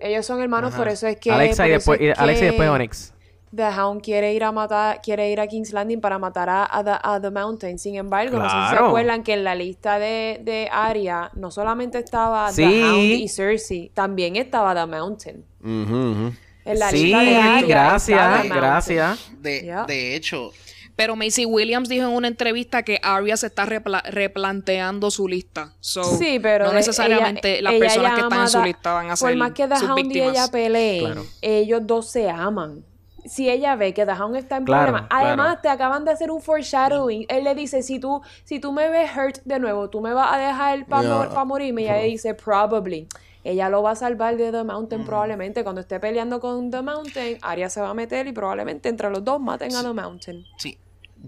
[0.00, 0.78] Ellos son hermanos, Ajá.
[0.78, 1.30] por eso es que.
[1.32, 3.14] Alexa y después, es Alexa y que después Onyx.
[3.56, 6.84] The Hound quiere ir a matar, quiere ir a King's Landing para matar a, a
[6.84, 7.78] the, a The Mountain.
[7.78, 11.50] Sin embargo, no sé si se acuerdan que en la lista de, de Arya no
[11.50, 12.62] solamente estaba Sí.
[12.62, 15.44] The Hound y Cersei, también estaba The Mountain.
[15.64, 16.32] Ujú.
[16.68, 19.30] En la Sí, de gracias, gracias.
[19.40, 19.84] De, Yeah.
[19.84, 20.52] de hecho,
[20.96, 25.72] Pero Macy Williams dijo en una entrevista que Arya se está repla- replanteando su lista.
[25.78, 28.64] So, Sí, pero no necesariamente ella- las ella personas que llama están en su da-
[28.64, 31.24] lista van a Por ser más que The Hound y ella peleen, Claro.
[31.40, 32.84] ellos dos se aman.
[33.24, 35.60] Si ella ve que The Hound está en Claro, problemas, además claro.
[35.62, 37.26] te acaban de hacer un foreshadowing.
[37.28, 40.32] Él le dice, si tú, si tú me ves hurt de nuevo, tú me vas
[40.34, 41.44] a dejar para Yeah.
[41.44, 41.82] morirme.
[41.82, 43.06] Y ella dice, probably.
[43.44, 45.62] Ella lo va a salvar de The Mountain probablemente.
[45.62, 49.24] Cuando esté peleando con The Mountain, Arya se va a meter y probablemente entre los
[49.24, 50.44] dos maten a The Mountain.
[50.58, 50.78] sí.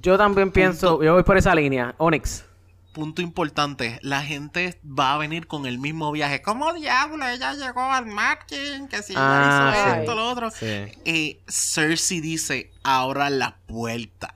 [0.01, 1.97] Yo también pienso, yo voy por esa línea.
[1.99, 2.45] Onyx.
[2.93, 6.43] Punto importante, la gente va a venir con el mismo viaje.
[6.43, 7.27] ¿Cómo diablo?
[7.27, 10.01] Ella llegó al marketing, que si ella Ah, hizo sí.
[10.01, 10.51] esto, lo otro.
[10.53, 10.67] Sí.
[11.05, 14.33] Eh, Cersei dice, ahora la puerta.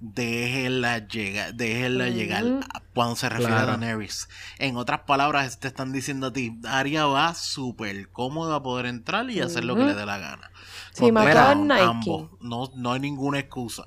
[0.00, 3.72] Déjenla llegar, déjenla llegar a- cuando se refiere Claro.
[3.72, 4.28] a Daenerys.
[4.58, 9.28] En otras palabras, te están diciendo a ti, Arya va súper cómoda a poder entrar
[9.28, 10.50] y hacer lo que le dé la gana.
[10.92, 11.80] Sí, Crown, Nike.
[11.82, 12.30] ambos.
[12.40, 13.84] No, no hay ninguna excusa.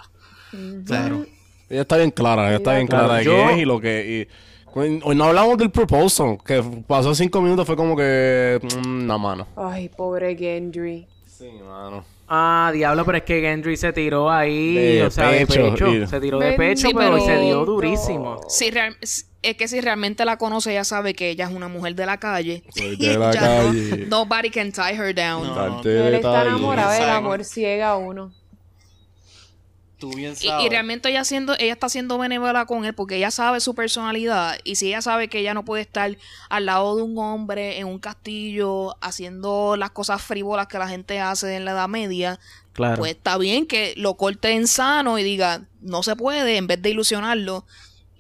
[0.86, 1.26] Claro.
[1.70, 3.80] Ella está bien clara, ella está bien Claro, clara de yo- qué es y lo
[3.80, 4.28] que...
[4.30, 8.60] Y, hoy no hablamos del proposal, que pasó cinco minutos, fue como que...
[8.86, 9.48] mm, no, mano.
[9.56, 11.08] Ay, pobre Gendry.
[11.26, 12.04] Sí, mano.
[12.34, 15.88] Ah, diablo, pero es que Gendry se tiró ahí, De o sea, de pecho, pecho.
[15.94, 18.40] y- Se tiró de pecho, Sí, pero, pero- se dio durísimo.
[18.48, 21.94] Si real- es que si realmente la conoce, ella sabe que ella es una mujer
[21.94, 22.64] de la calle.
[22.70, 24.06] Soy de la Ya no- calle.
[24.08, 25.46] nobody can tie her down.
[25.46, 25.56] No.
[25.56, 27.18] Darte Él está enamorado, el Exacto.
[27.18, 28.32] amor ciega a uno.
[30.02, 33.60] Tú bien Y, realmente ella siendo, ella está siendo benévola con él porque ella sabe
[33.60, 36.18] su personalidad y si ella sabe que ella no puede estar
[36.50, 41.20] al lado de un hombre en un castillo haciendo las cosas frívolas que la gente
[41.20, 42.40] hace en la Edad Media,
[42.74, 42.98] Claro.
[42.98, 46.82] pues está bien que lo corte en sano y diga no se puede en vez
[46.82, 47.66] de ilusionarlo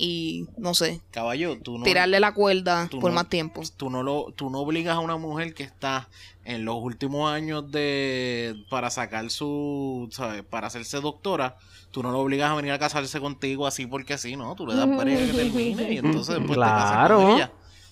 [0.03, 1.83] y no sé Caballo, tú no...
[1.83, 3.61] tirarle la cuerda tú por no- más tiempo.
[3.77, 6.09] Tú no, lo, tú no obligas a una mujer que está
[6.43, 10.43] en los últimos años de para sacar su, ¿sabes?
[10.43, 11.55] Para hacerse doctora,
[11.91, 14.55] tú no lo obligas a venir a casarse contigo así porque sí, ¿no?
[14.55, 17.21] Tú le das para que termine y entonces después te casas Claro.
[17.21, 17.51] con ella.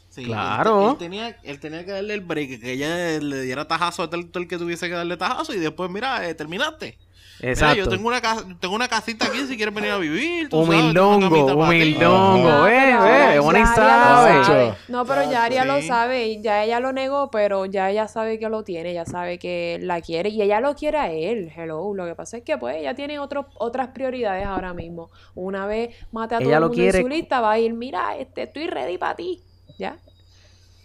[0.09, 0.89] Sí, Claro.
[0.93, 4.19] Él, tenía, él tenía que darle el break, que ella le diera tajazo a todo
[4.19, 6.97] el, todo el que tuviese que darle tajazo y después, mira, eh, terminaste.
[7.41, 7.75] Mira, Exacto.
[7.77, 10.49] yo tengo una, casa, tengo una casita aquí si quieres venir a vivir.
[10.49, 12.67] tú Humildongo, humildongo.
[12.67, 14.73] Ya Aria lo sabe.
[14.89, 16.41] No, pero ya Aria lo sabe.
[16.41, 18.93] Ya ella lo negó, pero ya ella sabe que lo tiene.
[18.93, 20.29] Ya sabe que la quiere.
[20.29, 21.51] Y ella lo quiere a él.
[21.55, 21.93] Hello.
[21.93, 25.09] Lo que pasa es que, pues, ella tiene otros otras prioridades ahora mismo.
[25.35, 27.59] Una vez mate a todo Ella el lo mundo quiere- en su lista, va a
[27.59, 29.41] ir, mira, este, estoy ready para ti.
[29.77, 29.97] ¿Ya?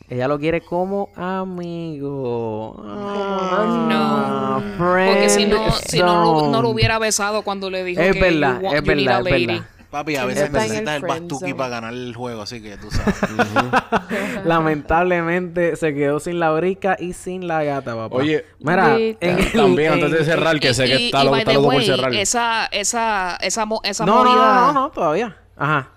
[0.09, 2.77] Ella lo quiere como amigo.
[2.87, 8.13] Ah, Porque si no, si no, lo- no lo hubiera besado cuando le dijo Es
[8.13, 9.65] que verdad, you want- es you need verdad, a es verdad.
[9.91, 13.15] Papi, a veces necesitas el el bastuki para ganar el juego, así que tú sabes.
[14.45, 18.17] Lamentablemente se quedó sin la brica y sin la gata, papá.
[18.17, 19.27] Oye, mira, Dita.
[19.27, 21.71] en el- También, antes de cerrar, que sé que Y- está, y lo, está loco
[21.71, 22.13] por cerrar.
[22.13, 24.55] Esa, esa, esa, mo- esa No, no, movida.
[24.55, 25.37] no, no, no, todavía.
[25.57, 25.91] Ajá.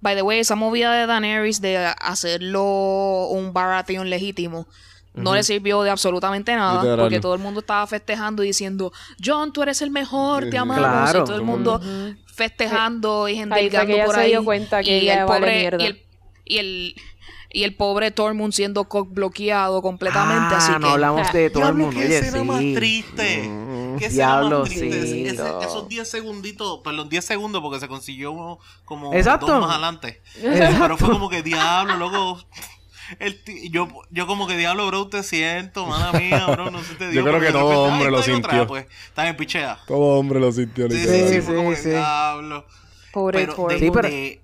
[0.00, 4.66] By the way, esa movida de Daenerys de hacerlo un Baratheon legítimo
[5.14, 6.98] no le sirvió de absolutamente nada Literal.
[7.00, 8.92] porque todo el mundo estaba festejando y diciendo
[9.24, 11.22] John, tú eres el mejor, te amamos Claro.
[11.22, 11.80] y todo el mundo
[12.26, 15.24] festejando y Ahí endelgando fue que ella por se ahí dio cuenta que y el
[15.24, 16.02] pobre y el,
[16.44, 16.94] y el
[17.50, 21.76] y el pobre Tormund siendo bloqueado completamente ah, así no que hablamos de todo el
[21.76, 21.98] Diablo, mundo.
[22.00, 22.74] qué Oye, escena más sí.
[22.74, 23.50] triste.
[23.98, 25.06] Qué Diablo, más triste.
[25.06, 25.26] sí.
[25.26, 29.46] Ese- esos 10 segunditos, perdón, 10 segundos porque se consiguió uno como Exacto.
[29.46, 30.22] dos más adelante.
[30.42, 32.38] Pero fue como que diablo, loco.
[33.20, 33.40] El
[33.70, 37.20] yo, yo como que diablo, bro, te siento, mala mía, bro, no se te dio.
[37.22, 38.66] Yo creo que de todo repente, hombre lo en otra, sintió.
[38.66, 39.78] Pues, está bien, pichea.
[39.86, 41.90] Todo hombre lo sintió, Sí, sí, sí, Sí, fue como sí.
[41.90, 42.66] diablo.
[43.12, 43.78] Pobre Pero de, Tormund.
[43.78, 44.40] Sí, pero- de,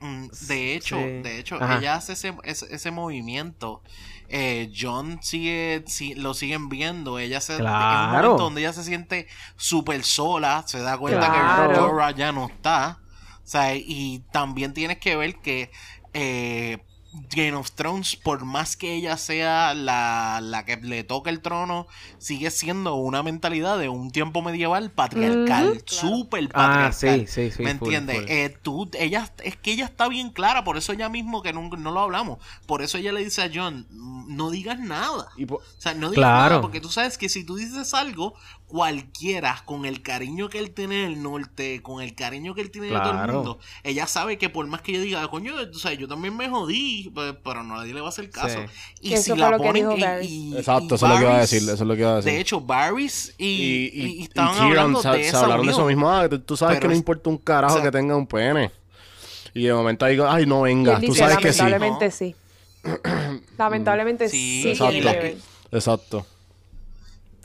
[0.00, 1.02] mm, de hecho, Sí.
[1.22, 1.78] de hecho, Ajá.
[1.78, 3.82] ella hace ese, ese, ese movimiento.
[4.28, 7.18] Eh, John sigue, si, lo siguen viendo.
[7.18, 9.26] Ella se en un momento donde ella se siente
[9.56, 11.72] súper sola, se da cuenta Claro.
[11.72, 12.98] que Jorah ya no está.
[13.36, 15.70] O sea, y también tienes que ver que
[16.12, 16.78] eh,
[17.30, 21.86] Game of Thrones, por más que ella sea la, la que le toca el trono,
[22.18, 25.80] sigue siendo una mentalidad de un tiempo medieval patriarcal, Ujú.
[25.86, 27.26] súper Ah, patriarcal.
[27.26, 27.62] sí, sí, sí.
[27.62, 28.24] ¿Me entiendes?
[28.28, 31.70] Eh, tú, ella, es que ella está bien clara, por eso ella mismo que no,
[31.70, 35.28] no lo hablamos, por eso ella le dice a John, no digas nada.
[35.36, 36.48] Y po- O sea, no digas Claro.
[36.50, 38.34] nada, porque tú sabes que si tú dices algo,
[38.68, 42.88] cualquiera, con el cariño que él tiene del norte, con el cariño que él tiene
[42.88, 43.32] de todo el Claro.
[43.32, 46.48] mundo, ella sabe que por más que yo diga, coño, tú sabes, yo también me
[46.48, 48.58] jodí, pues, pero nadie le va a hacer caso.
[49.00, 51.34] Y Que si la ponen dijo y- y- Exacto, y eso es lo que iba
[51.36, 51.62] a decir.
[51.62, 52.32] Eso es lo que iba a decir.
[52.32, 55.40] De hecho, Varys y, y, y- y, y y estaban hablando se, de se esa
[55.40, 56.10] hablaron de eso mismo.
[56.10, 58.26] Ah, tú- sabes Pero que no es- importa un carajo o sea- que tenga un
[58.26, 58.70] pene.
[59.54, 60.96] Y de momento ahí digo, ay, no Y venga.
[60.96, 61.58] Tú dice, sabes que sí.
[61.60, 62.34] lamentablemente sí.
[63.58, 65.38] lamentablemente Sí, sí, Exacto.
[65.72, 66.26] Exacto.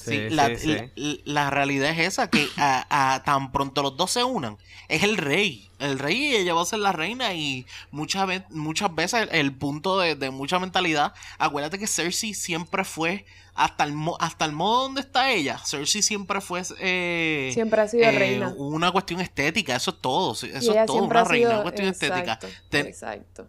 [0.03, 0.77] Sí, Sí, la, sí, sí.
[0.95, 2.85] la- la realidad es esa, que a,
[3.15, 4.57] a- tan pronto los dos se unan,
[4.89, 5.69] es el rey.
[5.79, 9.29] El rey y ella va a ser la reina y muchas, ve- muchas veces el,
[9.35, 13.25] el punto de, de mucha mentalidad, acuérdate que Cersei siempre fue,
[13.55, 16.63] hasta el, mo- hasta el modo donde está ella, Cersei siempre fue...
[16.79, 18.53] eh, Siempre ha sido eh, reina.
[18.57, 22.33] Una cuestión estética, eso es todo, eso es todo, una reina, sido- una cuestión estética.
[22.33, 23.47] exacto, Ten- Exacto.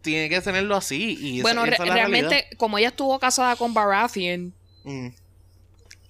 [0.00, 2.50] tiene que tenerlo así y esa- bueno, esa re- es la realmente realidad.
[2.58, 5.08] como ella estuvo casada con Baratheon Mm.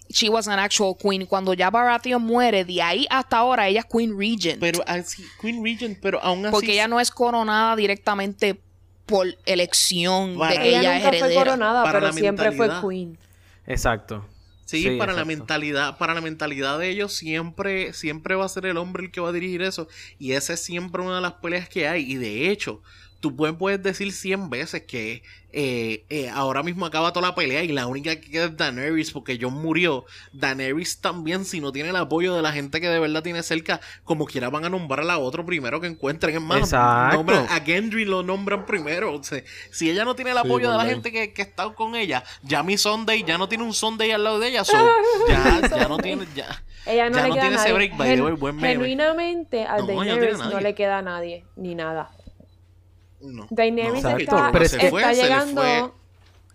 [0.09, 3.87] She was an actual queen cuando ya Baratheon muere de ahí hasta ahora ella es
[3.87, 6.53] queen regent Pero así, Queen Regent, pero aún así...
[6.53, 8.61] porque ella no es coronada directamente
[9.07, 11.45] por elección Para- de que Ella, ella, nunca es fue heredera.
[11.45, 13.19] coronada, Para pero la siempre fue queen.
[13.67, 14.27] Exacto.
[14.67, 15.27] Sí, Sí, para la exacto.
[15.27, 19.21] mentalidad, para la mentalidad de ellos siempre, siempre va a ser el hombre el que
[19.21, 19.89] va a dirigir eso.
[20.19, 22.11] Y esa es siempre una de las peleas que hay.
[22.11, 22.81] Y de hecho,
[23.25, 27.62] tú puedes, puedes decir 100 veces que eh, eh, ahora mismo acaba toda la pelea
[27.62, 30.05] y la única que queda es Daenerys porque John murió.
[30.35, 33.81] Daenerys también, si no tiene el apoyo de la gente que de verdad tiene cerca,
[34.03, 36.35] como quiera van a nombrar a la otra primero que encuentren.
[36.37, 37.16] Es más, Exacto.
[37.22, 39.14] nombran- a Gendry lo nombran primero.
[39.14, 41.72] O sea, si ella no tiene el Sí, apoyo de la gente que, que está
[41.72, 44.64] con ella, ya mi Sunday ya no tiene un Sunday al lado de ella.
[44.64, 44.72] so,
[45.29, 46.62] ya, ya no tiene, ya.
[46.85, 47.72] Ella no Ya le no queda tiene a ese nadie.
[47.89, 48.68] break, by the Gen- way, buen meme.
[48.68, 50.61] Genuinamente a No, no Daenerys no, nadie.
[50.61, 52.11] le queda a nadie, ni nada.
[53.25, 53.47] No.
[53.51, 54.79] Daenerys No, Exacto, está, pero se
[55.14, 55.91] llegando fue.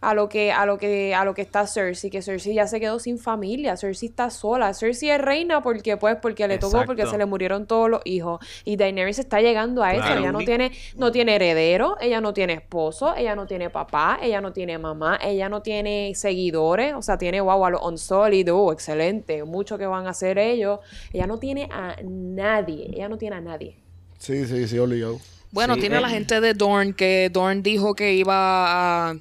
[0.01, 2.79] a lo que a lo que a lo que está Cersei, que Cersei ya se
[2.79, 7.05] quedó sin familia, Cersei está sola, Cersei es reina porque pues porque le tocó porque
[7.05, 10.21] se le murieron todos los hijos y Daenerys está llegando a eso, Claro.
[10.21, 14.39] ella no tiene no tiene heredero, ella no tiene esposo, ella no tiene papá, ella
[14.39, 18.71] no tiene mamá, ella no tiene seguidores, o sea, tiene wow a los Unsullied, uh,
[18.71, 20.79] excelente, mucho que van a hacer ellos,
[21.11, 23.75] ella no tiene a nadie, ella no tiene a nadie.
[24.17, 25.17] Sí, sí, sí, obligado.
[25.51, 26.01] Bueno Sí, tiene eh.
[26.01, 29.15] la gente de Dorn que Dorn dijo que iba a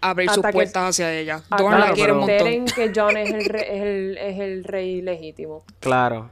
[0.00, 3.16] abrir sus que- puertas hacia ella Ah, Dorn claro, la quiere un montón que John
[3.16, 5.64] es el, re- es el, es el rey legítimo.
[5.80, 6.30] Claro.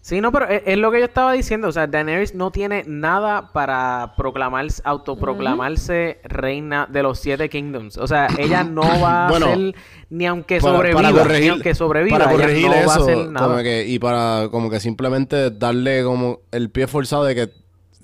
[0.00, 1.66] Sí, no, pero es, es lo que yo estaba diciendo.
[1.66, 7.96] O sea, Daenerys no tiene nada para proclamarse, autoproclamarse reina de los siete kingdoms.
[7.98, 9.74] O sea, ella no va Bueno, a ser
[10.10, 13.02] ni aunque Para- sobreviva, para ni corregir, aunque sobreviva, para ella no va a eso,
[13.02, 13.46] hacer nada.
[13.48, 17.50] como que, y para como que simplemente darle como el pie forzado de que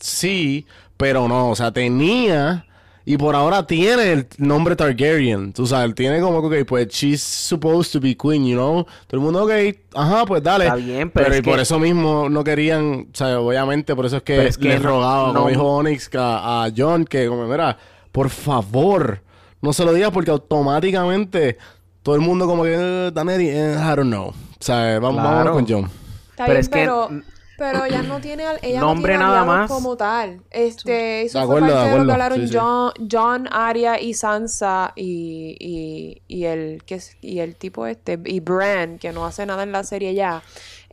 [0.03, 2.67] sí, pero no, o sea, tenía
[3.05, 7.21] y por ahora tiene el nombre Targaryen, tú sabes, tiene como que, ok, pues she's
[7.21, 9.51] supposed to be queen, you know, todo el mundo, ok,
[9.95, 10.67] ajá, pues dale.
[10.67, 14.07] Está bien, pero es y por que- eso mismo no querían, o sea, obviamente por
[14.07, 16.65] eso es que, Pero es que le no- rogaba, no- como dijo Onyx que a,
[16.65, 17.77] a John, que como, mira,
[18.13, 19.21] por favor,
[19.61, 21.59] no se lo digas porque automáticamente
[22.05, 24.29] todo el mundo como que, eh, Daenerys, eh, I don't know.
[24.29, 25.37] O sea, vamos, Claro.
[25.39, 25.91] vamos con John.
[26.31, 27.23] Está Pero bien, es que- pero, mm,
[27.63, 29.71] Pero ella no tiene, al- ella Nombre no tiene nada aliados más.
[29.71, 30.41] como tal.
[30.51, 32.57] Este, eso De fue acuerdo, de parte de lo que hablaron Sí, sí.
[32.59, 38.19] John, John, Arya y Sansa y, y, y el que es- y el tipo este
[38.25, 40.43] y Bran que no hace nada en la serie ya.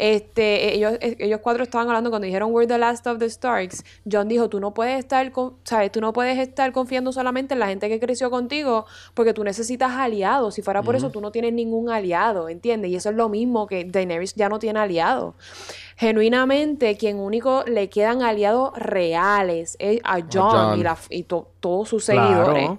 [0.02, 3.84] Este, ellos, ellos cuatro estaban hablando cuando dijeron We're the last of the Starks.
[4.10, 5.92] John dijo, tú no puedes estar, con, ¿sabes?
[5.92, 9.92] Tú no puedes estar confiando solamente en la gente que creció contigo porque tú necesitas
[9.92, 10.54] aliados.
[10.56, 12.92] Si fuera por eso, tú no tienes ningún aliado, ¿entiendes?
[12.92, 15.36] Y eso es lo mismo que Daenerys ya no tiene aliados.
[16.00, 21.90] Genuinamente, quien único le quedan aliados reales es a John, y, la- y to- todos
[21.90, 22.56] sus Claro.
[22.56, 22.70] seguidores.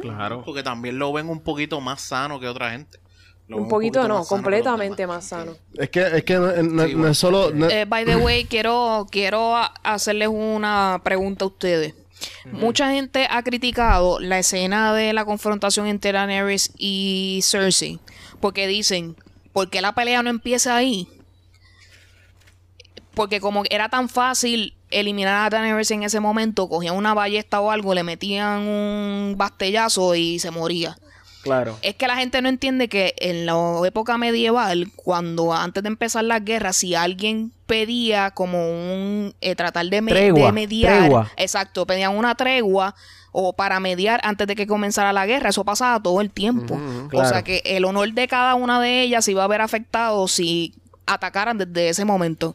[0.00, 0.42] Claro.
[0.44, 2.98] Porque también lo ven un poquito más sano que otra gente.
[3.46, 5.52] Lo Un poquito no, completamente más sano.
[5.76, 7.50] Es que, es que no, no- Sí, no es solo.
[7.52, 11.94] no- Eh, by the way, quiero, quiero hacerles una pregunta a ustedes.
[12.52, 17.98] Mucha gente ha criticado la escena de la confrontación entre Daenerys y Cersei.
[18.40, 19.16] Porque dicen,
[19.52, 21.08] ¿por qué la pelea no empieza ahí?
[23.20, 27.70] Porque como era tan fácil eliminar a Daenerys en ese momento, cogían una ballesta o
[27.70, 30.96] algo, le metían un bastellazo y se moría.
[31.42, 31.76] Claro.
[31.82, 33.54] Es que la gente no entiende que en la
[33.84, 39.86] época medieval, cuando antes de empezar las guerras, si alguien pedía como un eh, tratar
[39.86, 41.30] de, me- Tregua, de mediar, tregua.
[41.36, 42.94] exacto, pedían una tregua
[43.32, 46.74] o para mediar antes de que comenzara la guerra, eso pasaba todo el tiempo.
[47.06, 47.28] O claro.
[47.28, 50.74] sea que el honor de cada una de ellas se iba a ver afectado si
[51.06, 52.54] atacaran desde ese momento.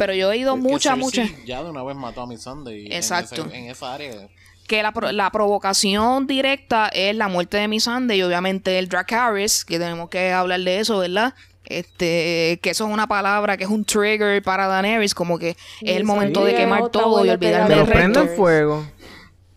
[0.00, 2.86] Pero yo he Porque muchas, muchas Ya de una vez mató a mi Sunday.
[2.86, 3.44] en Exacto.
[3.46, 4.28] ese- En, esa área.
[4.66, 9.78] que la, la provocación directa es la muerte de Missandei y obviamente el Dracarys, que
[9.78, 11.34] tenemos que hablar de eso, ¿verdad?
[11.66, 15.56] Este, que eso es una palabra que es un trigger para Daenerys, como que es
[15.82, 18.26] el momento de quemar todo y olvidarme Pero del resto.
[18.36, 18.86] fuego.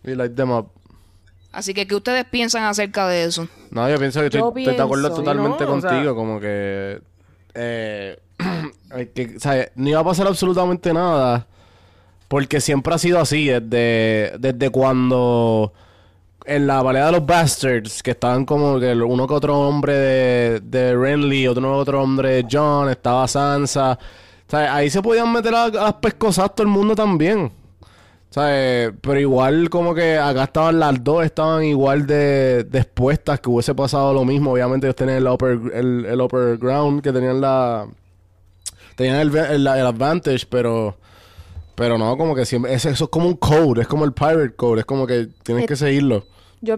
[0.04, 0.68] We light them up.
[1.52, 3.48] Así que, ¿qué ustedes piensan acerca de eso?
[3.70, 5.72] No, yo pienso que estoy, Yo estoy de acuerdo pienso, totalmente ¿no?
[5.72, 6.14] O sea- contigo.
[6.14, 7.00] como que.
[7.54, 8.18] Eh,
[9.14, 11.46] que, o no iba a pasar absolutamente nada.
[12.28, 13.48] Porque siempre ha sido así.
[13.48, 15.72] Desde, desde cuando.
[16.46, 20.60] En la pelea de los Bastards, que estaban como que uno que otro hombre de,
[20.60, 23.98] de Renly, otro que otro hombre de John, estaba Sansa.
[24.52, 27.50] O ahí se podían meter a, a las pescosas todo el mundo también.
[28.34, 28.92] ¿Sabes?
[29.00, 34.12] Pero igual como que acá estaban las dos, estaban igual de, expuestas, que hubiese pasado
[34.12, 34.52] lo mismo.
[34.52, 37.86] Obviamente ellos tenían el upper, el upper ground, que tenían la...
[38.96, 40.96] Tenían el, el, el advantage, pero...
[41.74, 42.72] Pero no, como que siempre...
[42.72, 45.66] Eso, eso es como un code, es como el pirate code, es como que tienes
[45.66, 46.24] que seguirlo.
[46.60, 46.76] Yo,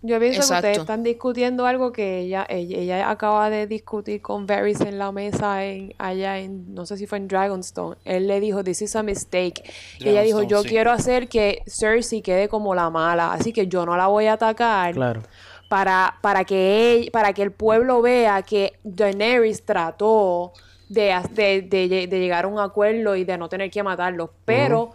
[0.00, 0.62] yo pienso Exacto.
[0.62, 4.98] que ustedes están discutiendo algo que ella, ella, ella acaba de discutir con Varys en
[4.98, 7.96] la mesa en, allá en, no sé si fue en Dragonstone.
[8.06, 9.62] Él le dijo, this is a mistake.
[9.98, 10.70] Y ella dijo, yo sí.
[10.70, 14.32] quiero hacer que Cersei quede como la mala, así que yo no la voy a
[14.32, 14.94] atacar.
[14.94, 15.20] Claro.
[15.68, 20.52] para, para, que ell- para que el pueblo vea que Daenerys trató
[20.88, 24.30] de, de, de lle- de llegar a un acuerdo y de no tener que matarlos.
[24.44, 24.92] Pero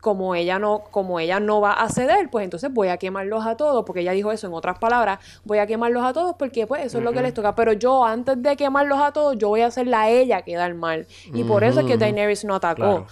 [0.00, 3.56] como ella no, como ella no va a ceder, pues entonces voy a quemarlos a
[3.56, 6.84] todos, porque ella dijo eso en otras palabras, voy a quemarlos a todos porque pues
[6.84, 7.54] eso es lo que les toca.
[7.54, 11.06] Pero yo antes de quemarlos a todos, yo voy a hacerla a ella quedar mal.
[11.32, 12.76] Y por eso es que Daenerys no atacó.
[12.76, 13.06] Claro.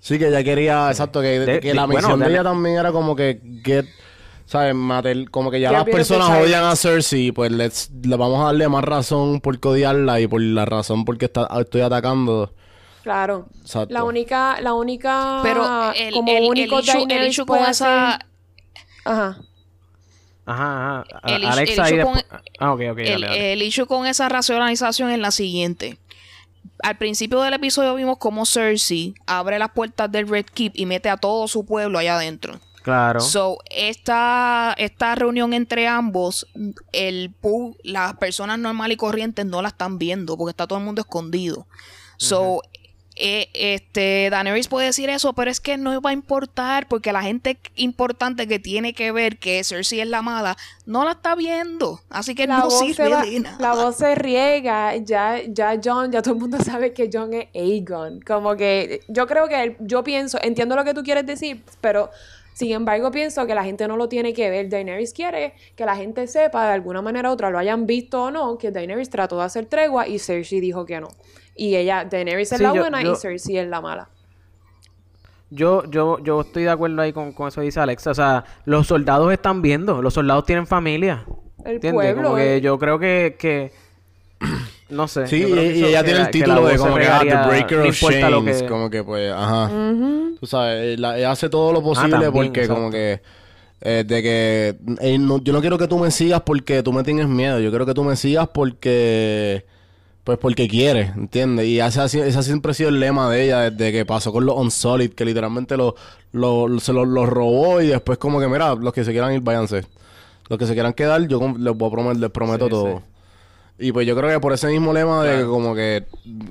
[0.00, 2.76] Sí, que ella quería, exacto, que, De- que de- la misión de de- ella también
[2.78, 3.84] era como que get,
[4.48, 4.74] ¿sabes?
[4.74, 8.66] Mater, como que ya las personas odian a Cersei, pues let's, le vamos a darle
[8.68, 12.52] más razón por odiarla y por la razón por que está, estoy atacando.
[13.02, 13.48] Claro.
[13.60, 13.92] Exacto.
[13.94, 18.14] La única, la única Pero el, como el, el único issue, el issue con esa...
[18.16, 18.26] hacer-
[19.04, 19.38] Ajá.
[20.46, 21.04] Ajá, ajá.
[21.36, 22.98] El Alexa el ahí issue después- con- Ah, ok, ok.
[23.00, 23.52] el, dale, dale.
[23.52, 25.98] el issue con esa racionalización es la siguiente.
[26.82, 31.08] Al principio del episodio vimos cómo Cersei abre las puertas del Red Keep y mete
[31.10, 32.60] a todo su pueblo allá adentro.
[32.88, 33.20] Claro.
[33.20, 36.46] So, esta, esta reunión entre ambos,
[36.92, 40.84] el pu- las personas normales y corrientes no la están viendo porque está todo el
[40.86, 41.66] mundo escondido.
[42.16, 42.62] So,
[43.20, 47.20] eh, este, Daenerys puede decir eso, pero es que no va a importar porque la
[47.22, 50.56] gente importante que tiene que ver que Cersei es la mala
[50.86, 52.00] no la está viendo.
[52.10, 53.56] Así que La no voz, sirve se va- de nada.
[53.60, 57.48] la voz se riega, ya, ya John, ya todo el mundo sabe que John es
[57.54, 58.20] Aegon.
[58.20, 62.10] Como que yo creo que él- yo pienso, entiendo lo que tú quieres decir, pero
[62.58, 64.68] sin embargo pienso que la gente no lo tiene que ver.
[64.68, 68.30] Daenerys quiere que la gente sepa de alguna manera u otra, lo hayan visto o
[68.32, 71.08] no, que Daenerys trató de hacer tregua y Cersei dijo que no.
[71.54, 74.08] Y ella, Daenerys es la yo- buena yo- y Cersei es la mala.
[75.50, 78.10] Yo, yo, yo estoy de acuerdo ahí con, con eso dice Alexa.
[78.10, 81.24] O sea, los soldados están viendo, los soldados tienen familia.
[81.64, 81.92] El ¿Entiendes?
[81.92, 82.22] pueblo.
[82.24, 82.60] Como que eh.
[82.60, 83.72] yo creo que, que
[84.90, 85.26] no sé.
[85.26, 87.98] Sí, y, ella tiene el título de se como que ah, The Breaker of
[88.44, 89.70] que- como que pues, ajá.
[90.40, 92.74] Tú sabes, ella, ella hace todo lo posible también, porque exacto.
[92.74, 93.20] como que
[93.80, 97.02] eh, de que eh, no- yo no quiero que tú me sigas porque tú me
[97.04, 99.64] tienes miedo, yo quiero que tú me sigas porque
[100.24, 101.64] Pues porque quiere, ¿entiendes?
[101.66, 104.30] Y ese, ha sido- ese ha siempre sido el lema de ella desde que pasó
[104.32, 105.94] con los Unsolid, que literalmente lo,
[106.32, 109.40] lo- se los lo robó y después como que, mira, los que se quieran ir,
[109.40, 109.84] váyanse.
[110.50, 112.98] Los que se quieran quedar, yo les, voy a prometer, les prometo Sí, todo.
[112.98, 113.04] sí.
[113.80, 116.04] Y pues yo creo que por ese mismo lema de que como que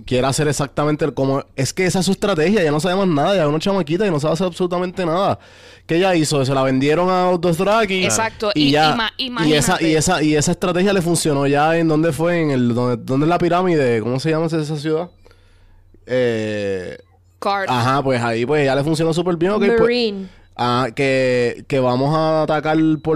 [0.06, 1.44] quiere hacer exactamente el- como...
[1.58, 4.08] Es que esa es su estrategia, ya no sabe más nada, ya es una chamaquita
[4.08, 5.38] y no sabe hacer absolutamente nada.
[5.86, 6.46] ¿Qué ella hizo?
[6.46, 8.06] Se la vendieron a dos Draki.
[8.06, 8.96] Exacto, Y, y- ya...
[9.18, 11.90] ima- y, esa, y, esa, y esa estrategia le funcionó ya en...
[11.90, 12.40] ¿Dónde fue?
[12.42, 12.74] En el...
[12.74, 14.00] ¿Dónde, dónde es la pirámide?
[14.00, 15.10] ¿Cómo se llama esa esa ciudad?
[16.06, 16.98] Eh...
[17.40, 17.66] Card.
[17.70, 19.54] Ajá, pues ahí pues ya le funcionó súper bien.
[19.58, 20.28] pues- Marine.
[20.60, 23.16] Ah, que, que vamos a atacar por,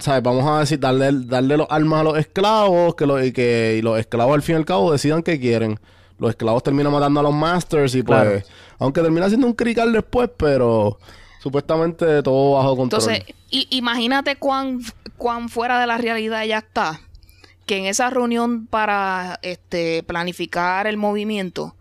[0.00, 0.22] ¿sabes?
[0.24, 3.82] Vamos a decir, darle, darle los armas a los esclavos, que, lo- y que y
[3.82, 5.78] los esclavos al fin y al cabo decidan qué quieren.
[6.18, 8.42] Los esclavos terminan matando a los masters y pues, Claro.
[8.80, 10.98] aunque termina siendo un crical después, pero
[11.40, 13.02] supuestamente todo bajo control.
[13.02, 14.80] Entonces, i- imagínate cuán,
[15.16, 17.00] cuán fuera de la realidad ella está.
[17.66, 21.74] Que en esa reunión para este, planificar el movimiento,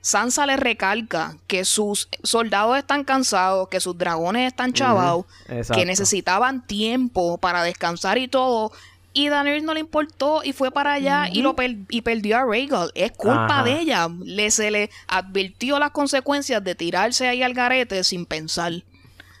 [0.00, 5.26] Sansa le recalca que sus soldados están cansados, que sus dragones están chavados,
[5.74, 8.72] que necesitaban tiempo para descansar y todo.
[9.12, 12.44] Y Daenerys no le importó y fue para allá y lo per- y perdió a
[12.44, 12.92] Rhaegal.
[12.94, 13.64] Es culpa Ajá.
[13.64, 14.08] de ella.
[14.22, 18.72] Le, se le advirtió las consecuencias de tirarse ahí al garete sin pensar.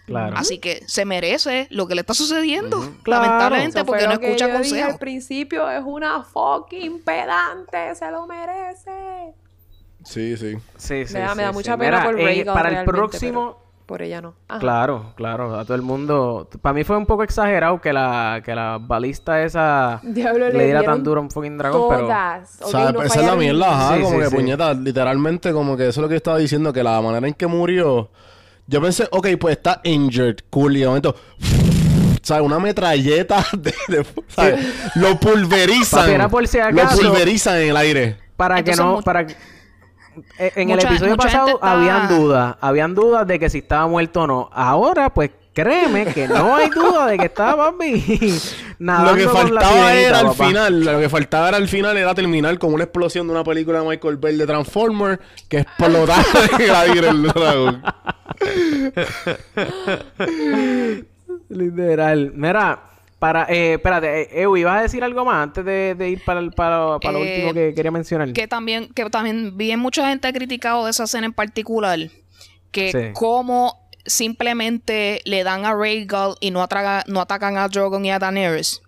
[0.06, 0.36] Claro.
[0.36, 2.80] Así que se merece lo que le está sucediendo.
[3.04, 3.24] Claro.
[3.26, 4.92] Lamentablemente, porque no escucha consejos.
[4.94, 9.34] al principio es una fucking pedante, se lo merece.
[10.04, 10.56] Sí, sí.
[10.76, 11.54] Sí, sí, me da, me da sí.
[11.54, 13.58] mucha pena Mira, por eh, Rhaegal Para el próximo...
[13.84, 14.34] por ella no.
[14.48, 14.60] Ajá.
[14.60, 16.48] Claro, claro, a todo el mundo.
[16.62, 20.82] Para mí fue un poco exagerado que la, que la balista esa Diablo, le diera
[20.82, 22.02] tan duro a un fucking dragón, pero.
[22.02, 22.58] Todas.
[22.62, 24.34] O sea, no esa es la mierda, ajá, Sí, como sí, que sí.
[24.36, 27.34] puñeta, literalmente como que eso es lo que yo estaba diciendo, que la manera en
[27.34, 28.10] que murió,
[28.66, 31.14] yo pensé, ok, pues está injured, cool, y de momento,
[32.22, 32.44] ¿sabes?
[32.44, 34.66] Una metralleta de, de- ¿sabes?
[34.96, 36.98] Lo pulverizan, Papi, era por si lo acaso.
[37.02, 38.16] pulverizan en el aire.
[38.36, 39.00] Para que no.
[39.02, 39.26] para
[40.38, 42.56] Eh, En el episodio pasado habían dudas.
[42.60, 44.50] Habían dudas de que si estaba muerto o no.
[44.52, 48.32] Ahora, pues créeme que no hay duda de que estaba papi.
[48.78, 51.96] nadando Lo que con la faltaba era al final, lo que faltaba era al final
[51.96, 56.22] era terminar con una explosión de una película de Michael Bay de Transformer que explotaba
[56.58, 57.82] en el aire el dragón.
[61.48, 62.32] Literal.
[62.34, 62.80] Mira,
[63.18, 66.40] para, eh, espérate, eh, Ew, ¿ibas a decir algo más antes de, de ir para,
[66.40, 68.32] el- para, para lo Eh, último que quería mencionar?
[68.32, 71.98] que también, que también bien mucha gente ha criticado de esa escena en particular.
[72.70, 72.98] Que Sí.
[73.14, 78.18] cómo simplemente le dan a Rhaegal y no, atraga- no atacan a Drogon y a
[78.18, 78.82] Daenerys.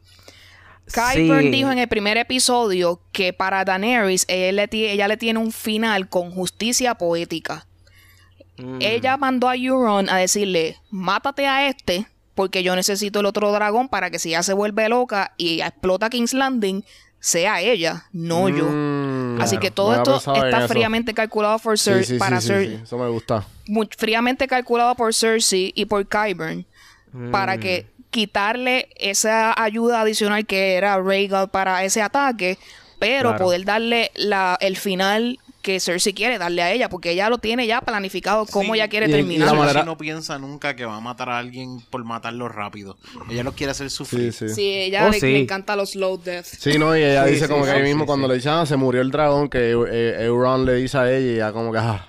[0.93, 1.51] Qyburn Sí.
[1.51, 6.09] dijo en el primer episodio que para Daenerys ella le, ella le tiene un final
[6.09, 7.66] con justicia poética.
[8.59, 8.78] Mm.
[8.81, 12.07] Ella mandó a Euron a decirle, mátate a este
[12.41, 16.09] porque yo necesito el otro dragón para que si ella se vuelve loca y explota
[16.09, 16.83] King's Landing,
[17.19, 18.65] sea ella, no yo.
[18.65, 19.61] Mm, Así claro.
[19.61, 20.69] que todo esto está eso.
[20.69, 22.81] fríamente calculado por Cer- sí, sí, para sí, Cer- sí.
[22.83, 23.45] Eso me gusta.
[23.99, 26.65] fríamente calculado por Cersei y por Qyburn
[27.31, 32.57] para que quitarle esa ayuda adicional que era Rhaegal para ese ataque,
[32.99, 33.45] pero Claro.
[33.45, 37.66] poder darle la, el final que Cersei quiere darle a ella, porque ella lo tiene
[37.66, 38.78] ya planificado cómo Sí.
[38.81, 39.41] ella quiere Y- y terminar.
[39.41, 42.97] la Cersei manera- no piensa nunca que va a matar a alguien por matarlo rápido.
[43.28, 44.32] Ella lo quiere hacer Sí, sufrir.
[44.32, 44.49] sí.
[44.49, 45.27] Sí, ella Oh, le, sí.
[45.27, 46.45] le encanta los slow death.
[46.47, 48.31] Sí, no, y ella Sí, dice sí, como que sí, ahí mismo sí, cuando sí.
[48.31, 51.35] le dice, ah, se murió el dragón, que eh, Euron le dice a ella y
[51.35, 52.07] ella como que, ah,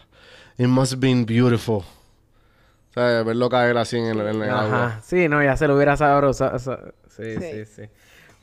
[0.57, 1.77] it must have been beautiful.
[1.83, 4.85] O sea, verlo caer así en el, en el agua.
[4.87, 5.01] Ajá.
[5.05, 6.57] Sí, no, ya se lo hubiera sabroso.
[6.59, 7.65] Sí, sí, Sí.
[7.75, 7.81] sí.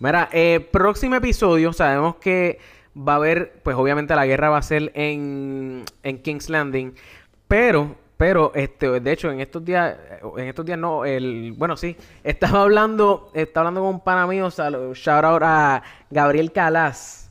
[0.00, 2.58] Mira, eh, próximo episodio, sabemos que
[2.98, 6.94] va a haber, pues obviamente la guerra va a ser en, en King's Landing,
[7.46, 9.96] pero, pero, este, de hecho, en estos días,
[10.36, 14.50] en estos días no, el, bueno, sí, estaba hablando, estaba hablando con un pana mío,
[14.50, 17.30] shout out a Gabriel Calas.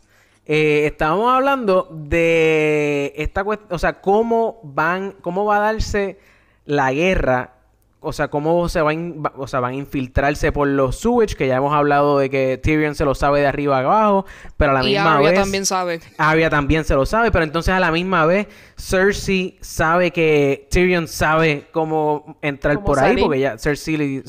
[0.50, 6.20] Eh, estábamos hablando de esta cuestión, o sea, cómo van, cómo va a darse
[6.64, 7.57] la guerra,
[8.00, 10.98] o sea, cómo se va a, in- va- o sea, van a infiltrarse por los
[11.00, 14.26] sewage, que ya hemos hablado de que Tyrion se lo sabe de arriba a abajo,
[14.56, 16.00] pero a la y misma Arya vez también sabe.
[16.18, 18.48] Arya también se lo sabe, pero entonces a la misma vez
[18.78, 24.24] Cersei sabe que Tyrion sabe cómo entrar Cómo por ahí, porque ya Cersei le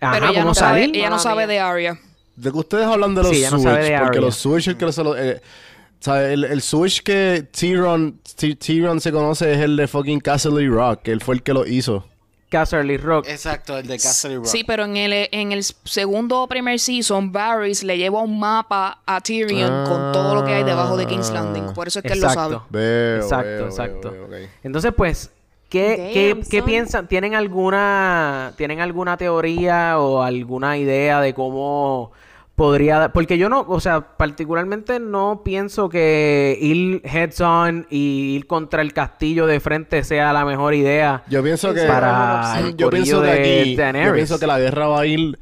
[0.00, 0.96] Ajá, pero ella cómo no, sabe, salir.
[0.96, 1.98] ella no sabe de Arya.
[2.36, 4.20] ¿De que ustedes hablan de los Sí, no sabe de porque Arya.
[4.20, 5.16] los Switch el que se lo...
[5.16, 9.88] eh, o sea, el, el Switch que Tyrion, Ty- Tyrion se conoce es el de
[9.88, 12.06] fucking Castle Rock, que él fue el que lo hizo.
[12.54, 13.26] Casterly Rock.
[13.28, 14.46] Exacto, el de Castle Rock.
[14.46, 19.02] Sí, pero en el, en el segundo o primer season, Varys le lleva un mapa
[19.04, 21.74] a Tyrion con todo lo que hay debajo de King's Landing.
[21.74, 22.54] Por eso es que él lo sabe.
[22.54, 22.68] Exacto.
[22.70, 24.10] Veo, Exacto, veo, exacto.
[24.12, 24.50] veo, veo, ok.
[24.62, 25.30] Entonces, pues,
[25.68, 27.08] ¿qué, qué, Damn, qué piensan?
[27.08, 32.12] ¿Tienen alguna, ¿Tienen alguna teoría o alguna idea de cómo
[32.54, 33.12] podría dar.
[33.12, 38.82] Porque yo no, o sea, particularmente no pienso que ir heads on y ir contra
[38.82, 41.24] el castillo de frente sea la mejor idea.
[41.28, 44.58] Yo pienso que Para el yo pienso que corillo de aquí yo pienso que la
[44.58, 45.38] guerra va a ir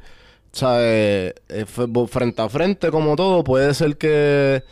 [0.53, 1.33] ¿sabes?
[1.49, 1.65] Eh,
[2.07, 4.63] frente a frente como todo puede ser que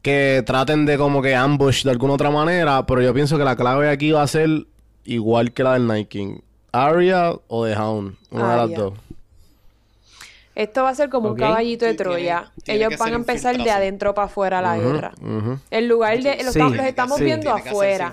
[0.00, 3.54] que traten de como que ambush de alguna otra manera pero yo pienso que la
[3.54, 4.66] clave aquí va a ser
[5.04, 6.38] igual que la del Night King
[6.72, 8.94] Arya o The Hound una de las dos
[10.54, 12.52] Esto va a ser como un caballito de Sí, tiene- Troya.
[12.62, 15.12] tiene Ellos van a empezar de adentro para afuera la guerra.
[15.20, 15.58] Ujú.
[15.70, 16.42] En lugar de...
[16.44, 17.24] Los, Sí, estamos- los estamos sí.
[17.24, 18.12] viendo afuera.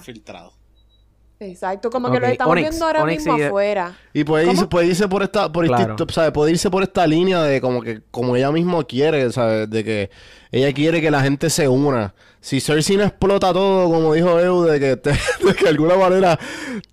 [1.42, 3.98] Exacto, como que los estamos Onyx, viendo ahora Onyx mismo afuera.
[4.14, 5.96] Y puede irse, puede irse por esta, por Claro.
[5.98, 6.32] este- ¿sabes?
[6.32, 9.70] Puede irse por esta línea de como que, como ella misma quiere, ¿sabes?
[9.70, 10.10] De que
[10.52, 12.14] ella quiere que la gente se una.
[12.42, 14.96] Si Cersei no explota todo, como dijo Eu, de que,
[15.46, 16.38] de que de alguna manera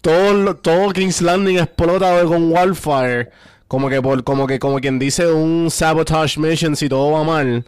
[0.00, 3.30] todo, todo King's Landing explota con Wildfire,
[3.68, 7.64] como que por, como que, como quien dice un sabotage mission si todo va mal,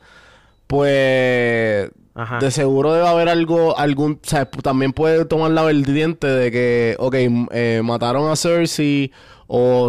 [0.67, 2.39] pues Ajá.
[2.39, 6.51] de seguro debe haber algo, algún, o sea, p- también puede tomar la vertiente de
[6.51, 7.15] que, ok,
[7.53, 9.13] eh, mataron a Cersei
[9.47, 9.89] o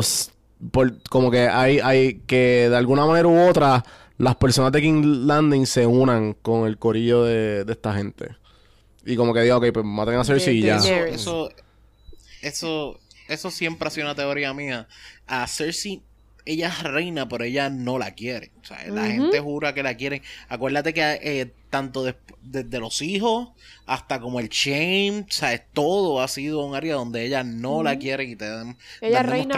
[0.71, 3.83] por, como que hay, hay que de alguna manera u otra
[4.17, 8.35] las personas de King Landing se unan con el corillo de, de esta gente.
[9.05, 10.75] Y como que diga, ok, pues maten a Cersei y de ya.
[12.41, 12.99] Eso,
[13.29, 14.87] eso siempre ha sido una teoría mía.
[15.27, 16.01] A Cersei,
[16.45, 18.51] ella es reina, pero ella no la quiere.
[18.61, 20.21] O sea, la gente jura que la quieren.
[20.47, 23.49] Acuérdate que eh, tanto des- desde los hijos
[23.85, 27.99] hasta como el shame, o sea, todo ha sido un área donde ella no la
[27.99, 28.45] quiere y te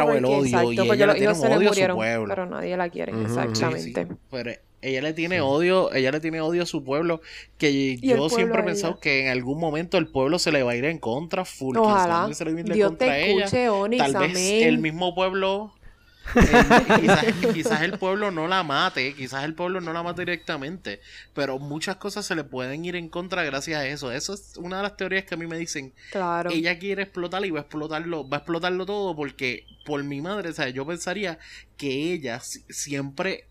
[0.06, 1.76] porque, el odio exacto, y porque ella los hijos se un le odio a su
[1.80, 2.28] murieron, pueblo.
[2.28, 3.82] pero nadie la quiere, exactamente.
[3.84, 4.16] Sí, sí.
[4.30, 7.22] Pero ella le tiene odio, ella le tiene odio a su pueblo,
[7.58, 10.76] que yo siempre he pensado que en algún momento el pueblo se le va a
[10.76, 11.78] ir en contra, full.
[11.78, 12.34] Ojalá.
[12.34, 13.50] Se le Dios contra te ella.
[13.98, 15.74] Tal vez el mismo pueblo,
[16.36, 21.00] el- quizás, quizás el pueblo no la mate, quizás el pueblo no la mate directamente,
[21.34, 24.12] pero muchas cosas se le pueden ir en contra gracias a eso.
[24.12, 26.50] Eso es una de las teorías que a mí me dicen, Claro.
[26.52, 30.50] ella quiere explotar y va a explotarlo, va a explotarlo todo porque por mi madre,
[30.50, 31.38] o sea, yo pensaría
[31.78, 33.46] que ella si- siempre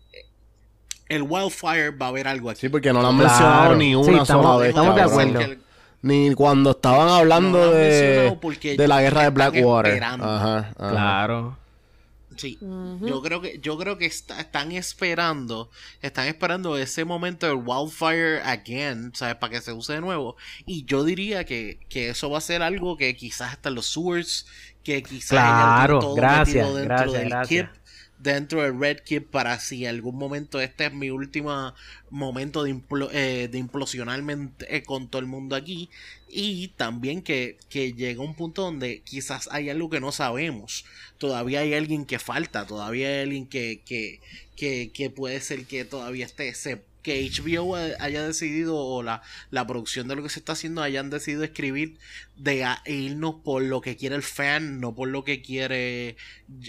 [1.15, 2.61] el wildfire va a haber algo aquí.
[2.61, 3.29] Sí, porque no la han Claro.
[3.29, 4.69] mencionado ni Sí, una estamos- sola vez.
[4.69, 5.55] estamos de acuerdo.
[6.03, 9.93] Ni cuando estaban hablando No de, la guerra de Blackwater.
[9.93, 10.25] esperando.
[10.25, 10.89] Ajá, ajá.
[10.91, 11.57] Claro.
[12.37, 15.69] Sí, yo creo que yo creo que está- están esperando,
[16.01, 19.35] están esperando ese momento del wildfire again, ¿sabes?
[19.35, 20.37] Para que se use de nuevo.
[20.65, 24.47] Y yo diría que, que eso va a ser algo que quizás hasta los sewers,
[24.83, 27.69] que quizás lo Claro, todo gracias, metido dentro gracias, del gracias.
[27.69, 27.80] Keep,
[28.23, 31.73] dentro del Red Keep para si algún momento este es mi último
[32.09, 35.89] momento de, implo- eh, de implosionar mente- eh, con todo el mundo aquí.
[36.29, 40.85] Y también que, que llega un punto donde quizás hay algo que no sabemos.
[41.17, 44.21] Todavía hay alguien que falta todavía hay alguien que, que,
[44.55, 49.65] que, que puede ser que todavía esté se- que HBO haya decidido o la, la
[49.65, 51.97] producción de lo que se está haciendo hayan decidido escribir
[52.43, 56.17] de irnos por lo que quiere el fan, no por lo que quiere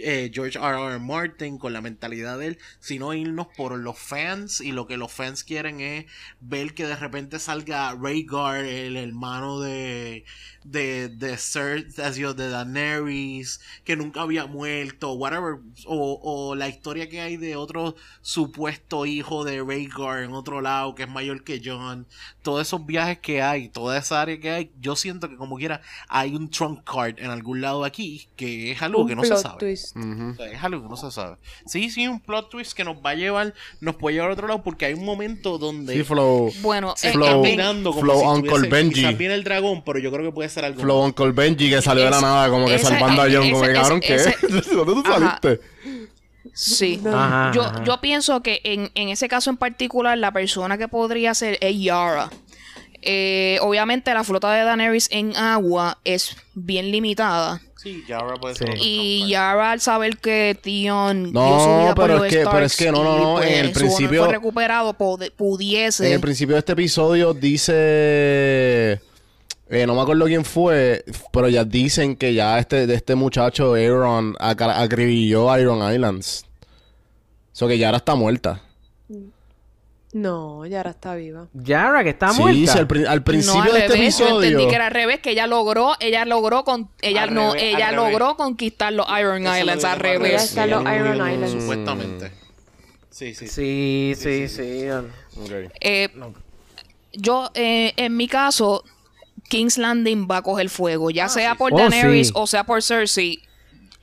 [0.03, 0.79] eh, George R.
[0.79, 0.99] R.
[0.99, 5.13] Martin con la mentalidad de él, sino irnos por los fans y lo que los
[5.13, 6.07] fans quieren es
[6.41, 10.25] ver que de repente salga Rhaegar, el hermano de
[10.65, 17.21] de de así, de Daenerys, que nunca había muerto, whatever, o, o la historia que
[17.21, 22.07] hay de otro supuesto hijo de Rhaegar en otro lado que es mayor que John,
[22.43, 25.81] todos esos viajes que hay, toda esa área que hay, yo siento que como quiera
[26.09, 29.37] hay un trunk card en algún lado aquí que es algo Un que no se
[29.37, 29.59] sabe.
[29.59, 29.97] twist.
[29.97, 31.37] O sea, es algo que no se sabe.
[31.67, 34.49] Sí, sí, un plot twist que nos va a llevar, nos puede llevar a otro
[34.49, 36.53] lado porque hay un momento donde Sí, Flow.
[36.63, 38.95] Bueno, se eh, está Flow- mirando como Flow si Uncle Benji.
[38.95, 41.07] Quizás viene el dragón, pero yo creo que puede ser algo Flow más.
[41.09, 43.51] Uncle Benji que salió de la nada como que ese- salvando a John.
[43.51, 44.15] Como que cabrón, ¿qué?
[44.17, 44.37] ese-
[44.75, 45.39] ¿Dónde tú Ajá.
[45.41, 45.61] saliste?
[46.55, 47.01] Sí.
[47.07, 47.85] Ajá, yo, ajá.
[47.85, 51.81] yo pienso que en, en ese caso en particular, la persona que podría ser es
[51.81, 52.31] Yara.
[53.05, 57.61] Eh, obviamente la flota de Daenerys en agua es bien limitada.
[57.77, 59.27] Sí, Yara puede ser Y.
[59.29, 62.93] Yara al saber que Tion No, dio su vida pero es que- pero es que
[62.93, 64.93] no, no, no, pues, en el su honor principio- fue recuperado
[65.37, 69.01] pudiese En el principio de este episodio dice.
[69.69, 73.75] Eh, no me acuerdo quién fue, pero ya dicen que ya este, de este muchacho
[73.75, 76.45] Aaron acribilló Iron Islands.
[77.55, 78.63] Eso que Yara está muerta.
[80.15, 81.47] No, Yara está viva.
[81.55, 82.73] Yara, que está sí, muerta.
[82.73, 84.43] sí, al, pri- al no principio al de este revés, yo episodio.
[84.49, 87.75] entendí que era al revés, que ella logró, ella logró con, ella Al no, revés,
[87.77, 88.37] ella logró revés.
[88.37, 90.43] conquistar los Iron Eso Islands lo al revés.
[90.45, 91.53] Están los Iron Mm, Islands.
[91.63, 92.31] Supuestamente.
[93.09, 93.49] Sí, sí.
[93.49, 94.85] Sí, sí, sí.
[94.91, 95.51] Ok.
[95.81, 96.11] Eh,
[97.15, 98.85] yo, eh, en mi caso,
[99.53, 102.33] King's Landing va a coger fuego, ya sea por Oh, Daenerys sí.
[102.35, 103.41] o sea por Cersei.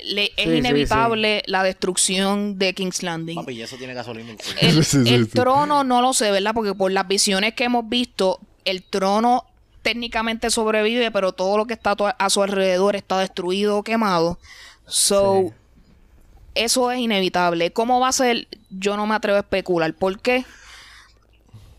[0.01, 3.35] le- es Sí, sí, inevitable la destrucción de King's Landing.
[3.35, 4.35] Papi, y eso tiene gasolina.
[4.61, 4.67] el.
[4.77, 5.31] El, Sí, sí, el sí.
[5.31, 6.53] trono no lo sé, ¿verdad?
[6.53, 9.43] Porque por las visiones que hemos visto, el trono
[9.81, 14.37] técnicamente sobrevive, pero todo lo que está a su alrededor está destruido o quemado.
[14.87, 15.53] So, Sí.
[16.55, 17.71] eso es inevitable.
[17.73, 18.47] ¿Cómo va a ser?
[18.69, 19.93] Yo no me atrevo a especular.
[19.95, 20.45] ¿Por qué?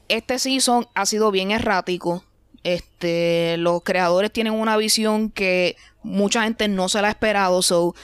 [0.08, 2.24] Este season ha sido bien errático.
[2.64, 7.62] Este, los creadores tienen una visión que mucha gente no se la ha esperado.
[7.62, 7.94] So,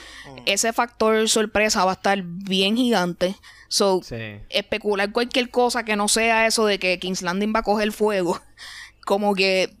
[0.45, 3.35] ese factor sorpresa va a estar bien gigante.
[3.69, 4.15] So, Sí.
[4.49, 8.39] especular cualquier cosa que no sea eso de que King's Landing va a coger fuego.
[9.05, 9.73] Como que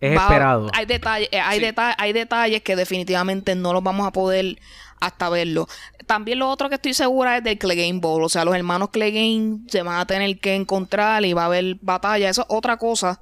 [0.00, 0.70] Es va- esperado.
[0.74, 4.58] Hay detalles, eh, hay, deta- hay detalles que definitivamente no los vamos a poder
[5.00, 5.68] hasta verlo.
[6.06, 8.22] También lo otro que estoy segura es del Clegane Bowl.
[8.24, 11.76] O sea, los hermanos Clegane se van a tener que encontrar y va a haber
[11.80, 12.28] batalla.
[12.28, 13.20] Eso es otra cosa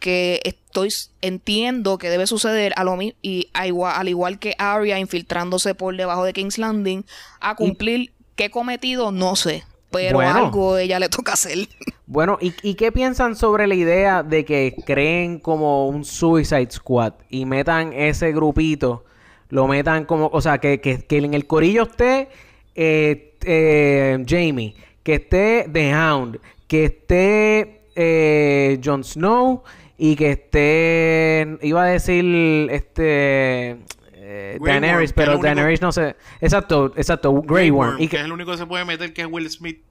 [0.00, 0.88] que estoy
[1.20, 5.74] entiendo que debe suceder a lo mi- y a igual, al igual que Arya infiltrándose
[5.76, 7.04] por debajo de King's Landing
[7.40, 10.46] a cumplir qué cometido no sé pero Bueno.
[10.46, 11.68] algo ella le toca hacer
[12.06, 17.12] Bueno, ¿y, y qué piensan sobre la idea de que creen como un Suicide Squad
[17.28, 19.04] y metan ese grupito,
[19.48, 22.28] lo metan como, o sea, que, que, que en el corillo esté
[22.74, 24.74] eh, eh, Jamie,
[25.04, 29.62] que esté The Hound, que esté eh, Jon Snow
[30.02, 32.24] y que esté, iba a decir,
[32.70, 33.76] este...
[34.14, 36.16] eh, Worm, Daenerys, es pero el único- Daenerys no sé.
[36.40, 37.96] Exacto, exacto, Grey Worm.
[38.00, 39.82] Y que que, es el único que se puede meter, que es Will Smith.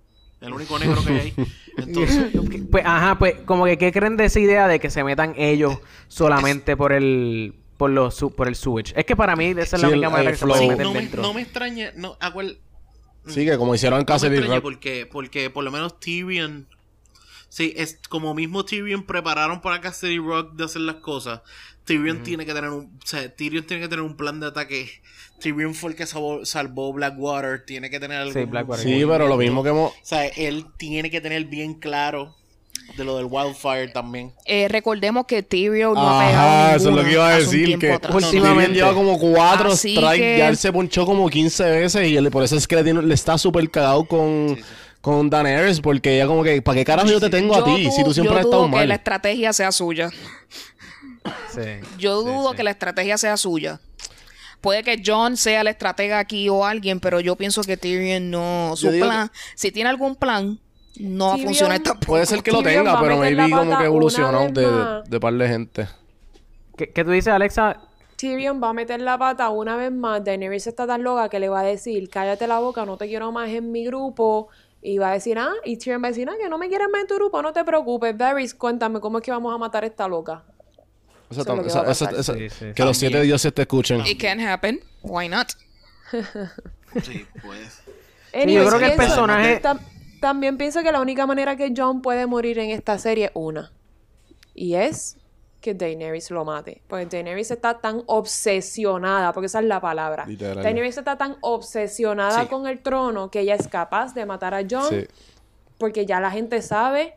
[0.41, 1.33] El único negro que hay ahí.
[1.77, 2.31] Entonces,
[2.71, 5.77] Pues, ajá, pues, como que, ¿qué creen de esa idea de que se metan ellos
[6.07, 8.93] solamente por el, por los, su- por el sewage?
[8.95, 10.55] Es que para mí esa es la Sí, única el- manera el que se flow.
[10.57, 11.21] pueden sí, meter no, me, dentro.
[11.21, 11.91] no me extraña.
[11.95, 12.57] No, acuer-
[13.27, 14.63] Sí, que como hicieron en no me extraña Rock.
[14.63, 16.67] porque, porque por lo menos Tyrion.
[17.49, 21.41] Sí, es como mismo Tyrion prepararon para Castle Rock de hacer las cosas.
[21.83, 22.85] Tyrion tiene que tener un.
[23.03, 24.89] O sea, Tyrion tiene que tener un plan de ataque.
[25.39, 27.65] Tyrion fue el que salvó, salvó Blackwater.
[27.65, 28.33] Tiene que tener algo.
[28.33, 28.83] Sí, Blackwater.
[28.85, 29.91] Sí, pero lo mismo que hemos...
[29.93, 32.35] O sea, él tiene que tener bien claro
[32.97, 34.33] de lo del Wildfire también.
[34.45, 37.79] Eh, recordemos que Tyrion no ha pegado Ajá, eso es lo que iba a decir.
[37.79, 38.13] Que atrás.
[38.15, 38.53] Últimamente.
[38.53, 40.17] Tyrion lleva como cuatro Así strikes.
[40.17, 42.07] que- Ya él se ponchó como 15 veces.
[42.07, 44.57] Y él, por eso es que le, tiene- le está súper cagado con,
[45.01, 45.81] con Daenerys.
[45.81, 47.91] Porque ella, como que, ¿para qué carajo yo te tengo a Yo ti?
[47.91, 48.87] si tú siempre yo has estado dudo que mal.
[48.89, 50.09] la estrategia sea suya.
[51.53, 51.61] Sí.
[51.97, 53.79] Yo dudo que la estrategia sea suya.
[54.61, 58.73] Puede que John sea el estratega aquí o alguien, pero yo pienso que Tyrion no.
[58.75, 60.59] Su Yo plan, si tiene algún plan,
[60.97, 62.07] no va a Tyrion- funcionar tampoco.
[62.07, 65.33] Puede ser que lo Tyrion tenga, pero maybe como que evolucionó una de, de par
[65.33, 65.87] de gente.
[66.77, 67.77] ¿Qué, qué tú dices, Alexa?
[68.19, 70.23] Tyrion va a meter la pata una vez más.
[70.23, 73.31] Daenerys está tan loca que le va a decir, cállate la boca, no te quiero
[73.31, 74.49] más en mi grupo.
[74.81, 76.87] Y va a decir, ah, y Tyrion va a decir, ah, que no me quieres
[76.91, 78.17] más en tu grupo, no te preocupes.
[78.17, 80.43] Varys, cuéntame, ¿cómo es que vamos a matar a esta loca?
[81.29, 82.19] Eso Eso es tam- lo que esa- va a esa- pasar.
[82.19, 82.65] esa- Sí, sí.
[82.75, 84.05] Que los siete dioses te escuchen.
[84.05, 84.81] It can happen.
[85.01, 85.47] Why not?
[87.03, 87.81] Sí, pues.
[88.33, 89.79] Sí, yo creo que el personaje- tam-
[90.19, 93.71] también pienso que la única manera que Jon puede morir en esta serie es una.
[94.55, 95.17] Y es
[95.61, 96.81] que Daenerys lo mate.
[96.87, 100.25] Porque Daenerys está tan obsesionada, porque esa es la palabra.
[100.27, 102.47] Daenerys está tan obsesionada Sí.
[102.47, 105.07] con el trono que ella es capaz de matar a Jon Sí.
[105.77, 107.15] porque ya la gente sabe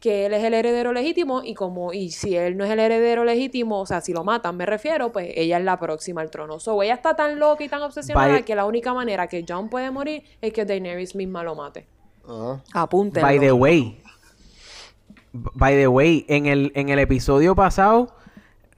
[0.00, 3.24] que él es el heredero legítimo y como y si él no es el heredero
[3.24, 6.58] legítimo, o sea, si lo matan, me refiero, pues ella es la próxima al trono.
[6.58, 9.68] So, ella está tan loca y tan obsesionada By- que la única manera que Jon
[9.68, 11.86] puede morir es que Daenerys misma lo mate.
[12.28, 12.62] Ajá.
[12.72, 13.28] Apúntenlo.
[13.28, 14.01] By the way.
[15.32, 18.14] By the way, en el, en el episodio pasado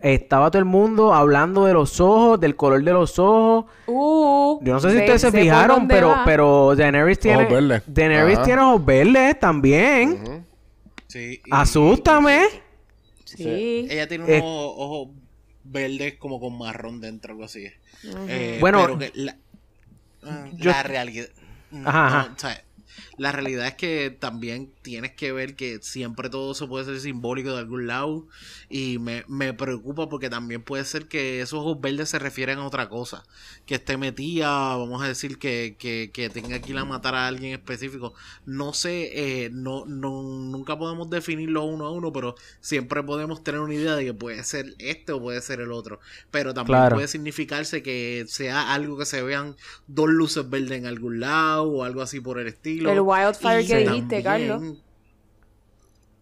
[0.01, 3.65] estaba todo el mundo hablando de los ojos, del color de los ojos.
[3.87, 6.23] Uh, Yo no sé si ustedes se fijaron, pero, va.
[6.25, 7.39] pero Daenerys tiene.
[7.45, 7.83] Ojos verdes.
[7.87, 8.45] Daenerys Ajá.
[8.45, 10.45] tiene ojos verdes también.
[11.09, 12.43] Sí, y- Asústame.
[13.25, 13.87] Sí.
[13.91, 14.43] Ella tiene unos Eh.
[14.45, 15.09] ojos
[15.65, 17.67] verdes como con marrón dentro, algo así.
[18.29, 19.37] Eh, Bueno, pero que la,
[20.53, 21.27] yo- realidad.
[21.71, 22.33] no, Ajá, no, ajá.
[22.37, 22.63] o sea,
[23.17, 27.53] la realidad es que también tienes que ver que siempre todo eso puede ser simbólico
[27.53, 28.27] de algún lado.
[28.69, 32.67] Y me, me preocupa porque también puede ser que esos ojos verdes se refieren a
[32.67, 33.25] otra cosa.
[33.67, 37.27] Que esté metida, vamos a decir, que, que, que tenga que ir a matar a
[37.27, 38.15] alguien específico.
[38.47, 43.61] No sé, eh, no, no, nunca podemos definirlo uno a uno, pero siempre podemos tener
[43.61, 46.01] una idea de que puede ser este o puede ser el otro.
[46.31, 46.91] Pero también Claro.
[46.91, 49.57] puede significarse que sea algo que se vean
[49.87, 52.84] dos luces verdes en algún lado o algo así por el estilo.
[52.91, 54.63] El wildfire que dijiste, Carlos.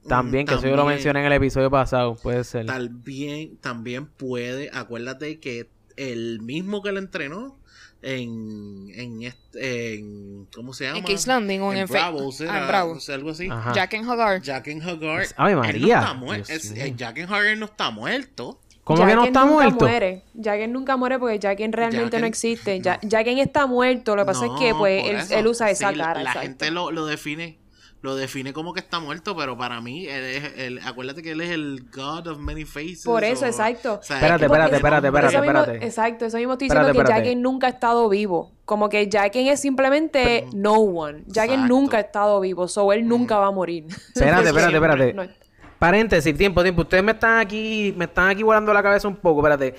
[0.09, 2.17] También, que eso yo lo también- mencioné en el episodio pasado.
[2.17, 2.67] Puede ser.
[2.67, 7.57] También, también puede, acuérdate que el mismo que le entrenó
[8.03, 10.99] en, en, este, en ¿cómo se llama?
[10.99, 12.93] En King's Landing o en, en Fe- Bravos, ah, en Bravo.
[12.95, 13.49] o sea, algo así.
[13.49, 13.73] Ajá.
[13.75, 14.43] Jack and Hagar.
[14.43, 15.27] Jack and Hagar.
[15.37, 16.83] Ave él María, No Dios es- mío.
[16.85, 18.61] eh, Jack and Hagar no está muerto.
[18.85, 19.85] ¿Cómo que no está nunca muerto?
[19.85, 20.23] muere.
[20.43, 22.79] Jaqen nunca muere porque Jaqen realmente no Jaqen- existe.
[22.79, 22.85] no.
[22.85, 24.17] Ja- Jaqen está muerto.
[24.17, 26.15] Lo que pasa es que No, pues él, él usa esa Sí, cara.
[26.15, 26.41] La exacto.
[26.41, 27.59] gente lo, lo define
[28.01, 31.41] lo define como que está muerto, pero para mí él es el, acuérdate que él
[31.41, 33.05] es el God of many faces.
[33.05, 34.01] Por eso, o- exacto.
[34.01, 35.87] o sea, Espérate, es que- espérate, espérate, eso espérate, mismo- espérate.
[35.87, 37.29] exacto, eso mismo estoy Espérate, diciendo que espérate.
[37.29, 38.51] Jaqen nunca ha estado vivo.
[38.65, 41.21] Como que Jaqen es simplemente no one.
[41.29, 41.57] Exacto.
[41.59, 43.85] nunca ha estado vivo, so él nunca va a morir.
[43.89, 45.13] Espérate, espérate, espérate.
[45.15, 45.42] no-
[45.83, 46.83] Paréntesis, tiempo, tiempo.
[46.83, 49.75] Ustedes me están aquí, me están aquí volando la cabeza un poco, espérate.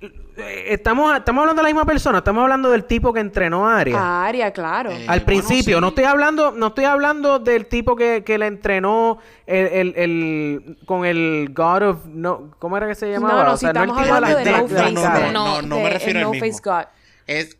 [0.00, 3.78] Eh, Estamos, estamos hablando de la misma persona, estamos hablando del tipo que entrenó a
[3.80, 3.98] Arya.
[4.00, 4.90] A Aria, claro.
[4.92, 5.80] Eh, Al bueno, principio, sí.
[5.82, 10.78] no estoy hablando, no estoy hablando del tipo que, que le entrenó el, el, el-
[10.86, 13.42] con el God of no, ¿cómo era que se llamaba?
[13.42, 14.68] no, no, O si sea, no el estamos tipo de hablando de la- No
[15.02, 16.46] Face no, no, no me refiero el al No mismo.
[16.46, 16.84] Face God.
[17.26, 17.56] Es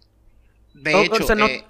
[0.73, 1.63] de O- o sea, no, eh,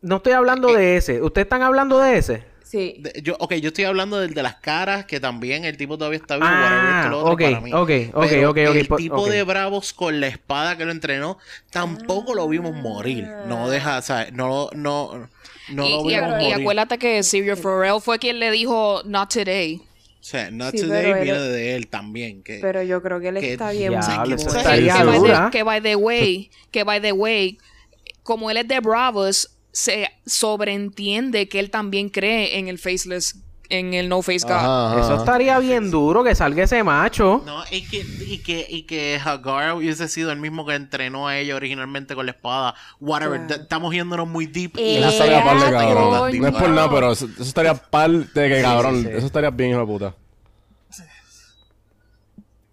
[0.00, 1.20] no estoy hablando de ese.
[1.20, 2.47] ¿Ustedes están hablando de ese?
[2.70, 2.96] Sí.
[2.98, 6.18] de- yo, ok, yo estoy hablando del de las caras, que también el tipo todavía
[6.18, 7.72] está vivo, Ah, whatever, esto, lo otro, ok, para mí.
[7.72, 7.80] ok,
[8.12, 11.38] ok, Pero ok, ok, El po- tipo de Bravos con la espada que lo entrenó,
[11.70, 13.26] tampoco lo vimos morir.
[13.46, 15.28] No deja, o sea, no, no,
[15.70, 16.54] no y, lo y- vimos y morir.
[16.54, 19.76] acuérdate que Silvio Farrell fue quien le dijo Not Today.
[20.20, 22.42] O sea, Not Sí, Today pero él- viene de él también.
[22.42, 23.92] Que, Pero yo creo que él que está bien.
[23.98, 24.34] diablo, muerto.
[24.34, 27.58] eso Que- estaría que, by the, que by the way, que by the way,
[28.24, 33.36] como él es de Bravos, se sobreentiende que él también cree en el faceless,
[33.70, 34.52] en el no face God.
[34.52, 35.00] Ajá, ajá.
[35.02, 37.42] Eso estaría bien duro que salga ese macho.
[37.44, 41.36] No, y que, y que, y que Hagar hubiese sido el mismo que entrenó a
[41.36, 42.74] ella originalmente con la espada.
[42.98, 44.76] Whatever, estamos yéndonos muy deep.
[44.78, 46.38] y Eh, Eso estaría par de cabrón.
[46.40, 49.02] No es por nada, pero eso, eso estaría par de que cabrón.
[49.02, 49.08] sí.
[49.12, 50.14] Eso estaría bien, hijo de puta.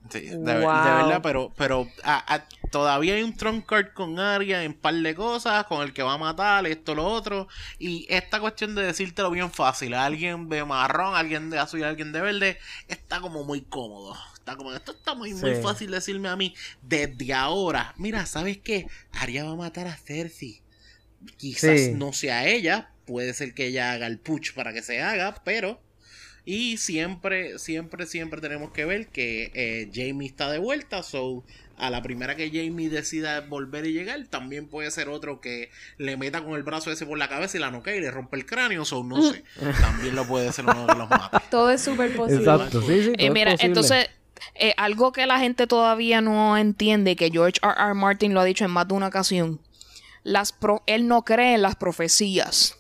[0.09, 0.45] Sí, de, Wow.
[0.45, 0.59] de
[0.91, 5.15] verdad, pero, pero a- a- todavía hay un trump card con Arya en par de
[5.15, 7.47] cosas, con el que va a matar, esto, lo otro.
[7.79, 11.83] Y esta cuestión de decírtelo bien fácil, a alguien de marrón, alguien de azul y
[11.83, 14.15] alguien de verde, está como muy cómodo.
[14.35, 17.93] Está como, esto está muy, muy fácil decirme a mí desde ahora.
[17.97, 18.87] Mira, ¿sabes qué?
[19.11, 20.61] Arya va a matar a Cersei.
[21.37, 21.91] Quizás Sí.
[21.95, 25.81] no sea ella, puede ser que ella haga el push para que se haga, pero...
[26.47, 31.01] Y siempre, siempre, siempre tenemos que ver que eh, Jamie está de vuelta.
[31.01, 31.43] So,
[31.77, 36.18] a la primera que Jamie decida volver y llegar, también puede ser otro que le
[36.18, 38.45] meta con el brazo ese por la cabeza y la noquea y le rompe el
[38.45, 38.85] cráneo.
[38.85, 39.43] So, no sé.
[39.81, 41.38] También lo puede ser uno que los mate.
[41.52, 42.43] Todo es súper posible.
[42.43, 43.11] Exacto, sí, sí.
[43.14, 43.68] todo Eh, es mira, posible.
[43.68, 44.10] entonces,
[44.56, 47.73] eh, algo que la gente todavía no entiende, que George R.
[47.77, 47.93] R.
[47.93, 49.60] Martin lo ha dicho en más de una ocasión,
[50.26, 52.77] las pro- él no cree en las profecías.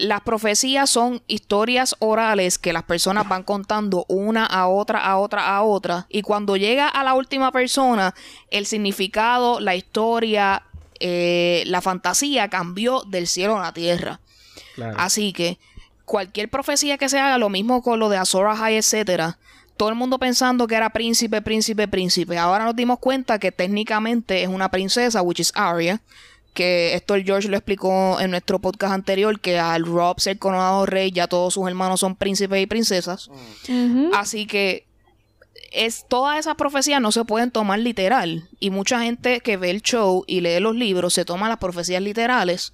[0.00, 5.56] Las profecías son historias orales que las personas van contando una a otra, a otra,
[5.56, 6.06] a otra.
[6.08, 8.14] Y cuando llega a la última persona,
[8.50, 10.64] el significado, la historia,
[10.98, 14.20] eh, la fantasía cambió del cielo a la tierra.
[14.74, 14.96] Claro.
[14.98, 15.58] Así que
[16.04, 19.38] cualquier profecía que se haga, lo mismo con lo de Azor Ahai, etcétera,
[19.78, 22.36] todo el mundo pensando que era príncipe, príncipe, príncipe.
[22.36, 26.02] Ahora nos dimos cuenta que técnicamente es una princesa, which is Arya.
[26.52, 30.84] Que esto el George lo explicó en nuestro podcast anterior, que al Rob ser coronado
[30.86, 33.30] rey, ya todos sus hermanos son príncipes y princesas.
[34.12, 34.84] Así que
[35.70, 38.48] es todas esas profecías no se pueden tomar literal.
[38.58, 42.02] Y mucha gente que ve el show y lee los libros se toma las profecías
[42.02, 42.72] literales.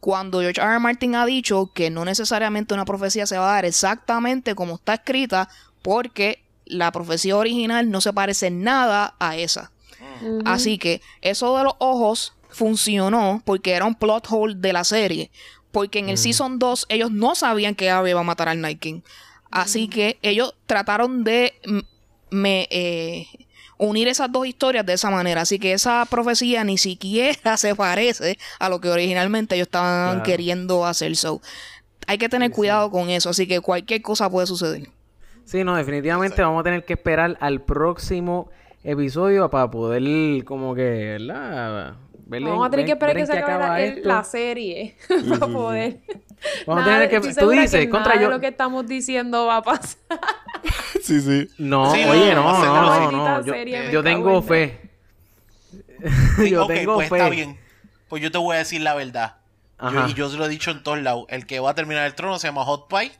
[0.00, 0.70] Cuando George R.
[0.70, 0.78] R.
[0.80, 4.94] Martin ha dicho que no necesariamente una profecía se va a dar exactamente como está
[4.94, 5.48] escrita,
[5.82, 9.72] porque la profecía original no se parece en nada a esa.
[10.22, 10.40] Ujú.
[10.44, 15.30] Así que eso de los ojos funcionó porque era un plot hole de la serie.
[15.72, 18.80] Porque en el Season 2 ellos no sabían que Arya iba a matar al Night
[18.80, 19.00] King.
[19.50, 21.78] Así que ellos trataron de mm,
[22.30, 23.26] me, eh,
[23.78, 25.42] unir esas dos historias de esa manera.
[25.42, 30.22] Así que esa profecía ni siquiera se parece a lo que originalmente ellos estaban Claro.
[30.24, 31.16] queriendo hacer.
[31.16, 31.40] So,
[32.06, 33.30] hay que tener cuidado con eso.
[33.30, 34.88] Así que cualquier cosa puede suceder.
[35.50, 38.50] Sí, no, definitivamente vamos a tener que esperar al próximo
[38.84, 41.94] episodio para poder, como que, ¿verdad?
[42.26, 44.08] Ver Vamos a tener que esperar que se acabe la, el- esto.
[44.08, 44.94] la serie
[45.28, 45.98] para poder.
[46.66, 48.86] Vamos a Nada- tener que- tú dices, que contra nada yo- de lo que estamos
[48.86, 49.98] diciendo va a pasar.
[51.02, 51.48] Sí, sí.
[51.58, 53.44] No, Sí, oye, no, no, a no.
[53.44, 53.54] Yo,
[53.90, 54.80] yo tengo en fe.
[56.36, 57.16] Sí, yo ok, tengo pues fe.
[57.16, 57.58] está bien.
[58.08, 59.36] Pues yo te voy a decir la verdad.
[59.82, 61.24] Yo- y yo se lo he dicho en todos lados.
[61.28, 63.10] El que va a terminar el trono se llama Hot Pie.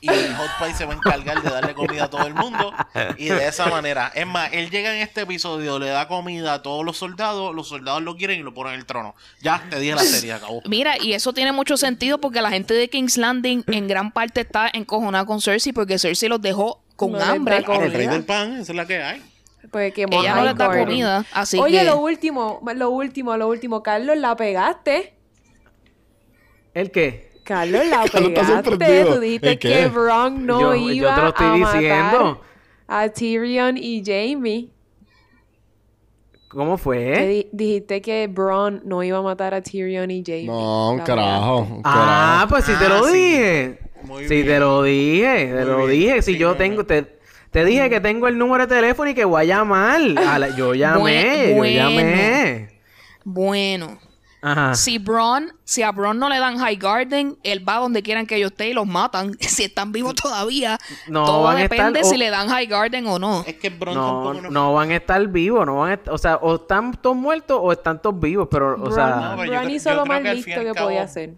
[0.00, 2.72] Y Hot Pie se va a encargar de darle comida a todo el mundo.
[3.16, 4.12] Y de esa manera.
[4.14, 7.54] Es más, él llega en este episodio, le da comida a todos los soldados.
[7.54, 9.14] Los soldados lo quieren y lo ponen en el trono.
[9.40, 10.62] Ya, te dije la serie, acabó.
[10.66, 14.42] Mira, y eso tiene mucho sentido porque la gente de King's Landing en gran parte
[14.42, 17.62] está encojonada con Cersei porque Cersei los dejó con No hambre.
[17.62, 19.22] Claro, el rey del pan, esa es la que hay.
[19.70, 21.84] Pues que Ella no les da comida, así Oye, que...
[21.84, 23.82] lo último, lo último, lo último.
[23.82, 25.14] Carlos, la pegaste.
[26.74, 27.27] ¿El qué?
[27.48, 28.70] Carlos, la Carlos está pegaste.
[28.70, 29.14] sorprendido.
[29.14, 31.80] Tú dijiste que Bron no yo, iba yo te lo estoy a matar.
[31.80, 32.42] diciendo.
[32.90, 34.68] a Tyrion y Jamie.
[36.48, 37.26] ¿Cómo Que fue?
[37.26, 40.46] di- dijiste que Bron no iba a matar a Tyrion y Jamie.
[40.46, 41.58] No, un carajo.
[41.60, 41.92] un Ah,
[42.44, 42.48] carajo.
[42.48, 43.12] pues si te Ah, lo sí.
[43.18, 43.78] dije.
[44.04, 44.46] Muy Si bien.
[44.46, 45.90] te lo dije, te Muy lo bien.
[45.90, 46.22] dije.
[46.22, 47.18] Si Sí, yo tengo, te,
[47.50, 50.00] te dije que tengo el número de teléfono y que voy a llamar.
[50.26, 52.80] A la- yo llamé, Bue- yo llamé.
[53.24, 53.98] Bueno,
[54.40, 54.74] Ajá.
[54.74, 58.36] si Bron, si a Bron no le dan High Garden, él va donde quieran que
[58.36, 59.36] ellos estén y los matan.
[59.40, 60.78] Si están vivos todavía,
[61.08, 63.42] No todo van a depende estar- si o- le dan High Garden o no.
[63.46, 64.50] Es que Bron No, no.
[64.50, 67.58] no van a estar vivos, no van a est- o sea, o están todos muertos
[67.60, 70.86] o están todos vivos, pero, o Bron, sea, No, hizo lo más listo que cabo-
[70.86, 71.34] podía hacer.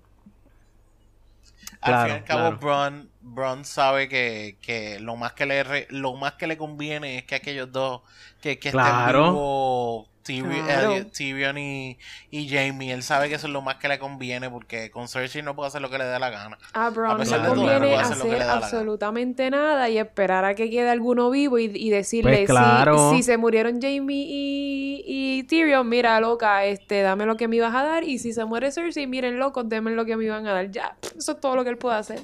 [1.82, 2.58] Al Claro, fin y al cabo, claro.
[2.58, 7.16] Bron, Bron sabe que, que lo más que le re- lo más que le conviene
[7.18, 8.02] es que aquellos dos
[8.42, 9.18] que, que Claro.
[9.20, 10.92] estén vivos Tyri- Claro.
[10.96, 11.98] eh, Tyrion y,
[12.30, 15.42] y Jamie, él sabe que eso es lo más que le conviene porque con Cersei
[15.42, 16.58] no puede hacer lo que le dé la gana.
[16.74, 19.98] A Bron A no pesar le de todo, no conviene puede hacer absolutamente nada y
[19.98, 23.10] esperar a que quede alguno vivo y, y decirle Pues claro.
[23.12, 27.56] si, si se murieron Jamie y, y Tyrion, mira loca, este, dame lo que me
[27.56, 30.46] ibas a dar y si se muere Cersei, miren locos, denme lo que me iban
[30.46, 30.70] a dar.
[30.70, 32.20] Ya, eso es todo lo que él puede hacer.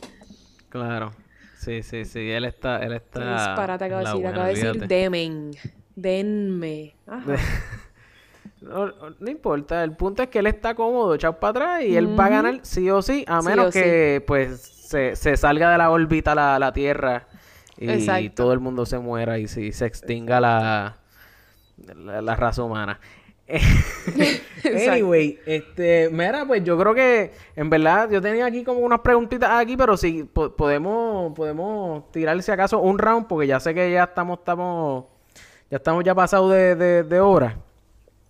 [0.68, 1.12] claro.
[1.58, 3.18] Sí, sí, sí, él está, él está.
[3.34, 5.50] Disparate acabo de decir, acabo de decir demen,
[5.96, 6.94] denme.
[7.06, 7.36] Ajá.
[8.68, 12.18] No, no importa, el punto es que él está cómodo, echado para atrás y él
[12.18, 13.80] va a ganar sí o sí, a menos sí.
[13.80, 17.26] que pues se, se salga de la órbita la, la Tierra
[17.78, 18.34] y Exacto.
[18.42, 20.96] todo el mundo se muera y si se extinga la,
[21.94, 22.98] la, la raza humana.
[24.90, 29.50] anyway, este, mira, pues yo creo que en verdad yo tenía aquí como unas preguntitas
[29.52, 33.92] aquí, pero sí po- podemos podemos tirar si acaso un round porque ya sé que
[33.92, 35.04] ya estamos estamos
[35.70, 37.56] ya estamos ya pasados de, de, de hora.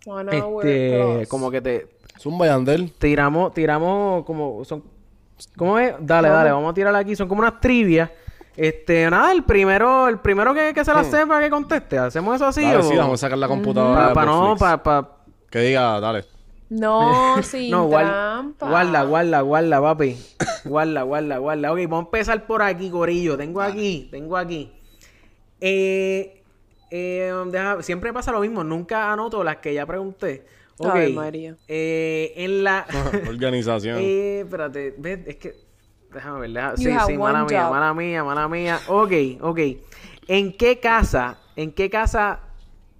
[0.07, 1.29] One hour Este, plus.
[1.29, 1.87] como que te
[2.19, 2.93] Zumba Yandel.
[2.93, 4.83] tiramos, tiramos como son
[5.57, 5.95] ¿Cómo es?
[6.01, 8.09] Dale, dale, vamos a tirar aquí, son como unas trivias.
[8.57, 12.47] Este, nada, el primero, el primero que, que se la sepa que conteste, ¿hacemos eso
[12.47, 14.15] así Dale, o sí, vamos a sacar la computadora.
[14.15, 14.61] para no, Netflix.
[14.61, 15.17] para pa,
[15.51, 16.25] Que diga, dale.
[16.71, 18.69] No, sin no, guarda, trampa.
[18.71, 20.17] guarda, guarda, guarda, papi.
[20.65, 21.71] Guarda, guarda, guarda.
[21.73, 23.37] Ok, vamos a empezar por aquí, Corillo.
[23.37, 24.73] Tengo aquí, tengo aquí.
[25.61, 26.43] Eh,
[26.91, 30.45] eh, deja- siempre pasa lo mismo, nunca anoto las que ya pregunté.
[30.79, 30.95] Ok.
[31.15, 31.57] María.
[31.69, 32.87] Eh, en la.
[33.29, 33.99] Organización.
[34.03, 35.55] eh, espérate, ves, es que.
[36.13, 38.81] Déjame ver, Sí, sí, mala mía, mala mía, mala mía.
[38.89, 39.59] Ok, ok.
[40.29, 42.41] ¿En qué casa, en qué casa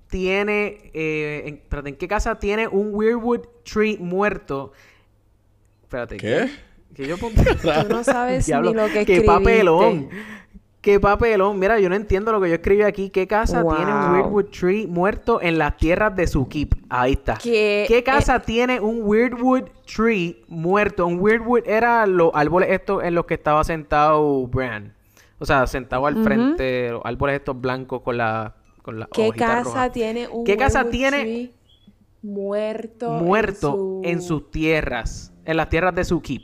[0.09, 4.73] tiene, eh, en, espérate, ¿en qué casa tiene un Weirwood Tree muerto?
[5.83, 6.17] Espérate.
[6.19, 6.51] ¿Qué?
[6.95, 7.31] Que yo Tú
[7.89, 10.09] no sabes Diablo, ni lo que qué papelón.
[10.87, 11.59] Qué papelón.
[11.59, 13.11] Mira, yo no entiendo lo que yo escribí aquí.
[13.11, 14.13] ¿Qué casa tiene un.
[14.13, 16.77] Weirdwood Tree muerto en las tierras de su keep?
[16.89, 17.35] Ahí está.
[17.39, 21.05] Que, ¿Qué eh, casa tiene un Weirdwood Tree muerto?
[21.09, 24.95] Un Weirdwood era los árboles estos en los que estaba sentado Bran.
[25.41, 29.91] O sea, sentado al frente, los árboles estos blancos con la con la ¿Qué casa
[29.91, 31.55] tiene un ¿Qué casa Weirwood tiene tree
[32.23, 34.29] muerto, muerto en, su...
[34.29, 35.33] sus tierras?
[35.45, 36.43] En las tierras de su keep.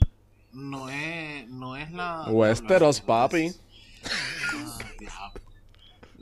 [0.53, 2.25] No es, no es la.
[2.29, 3.53] Westeros, papi.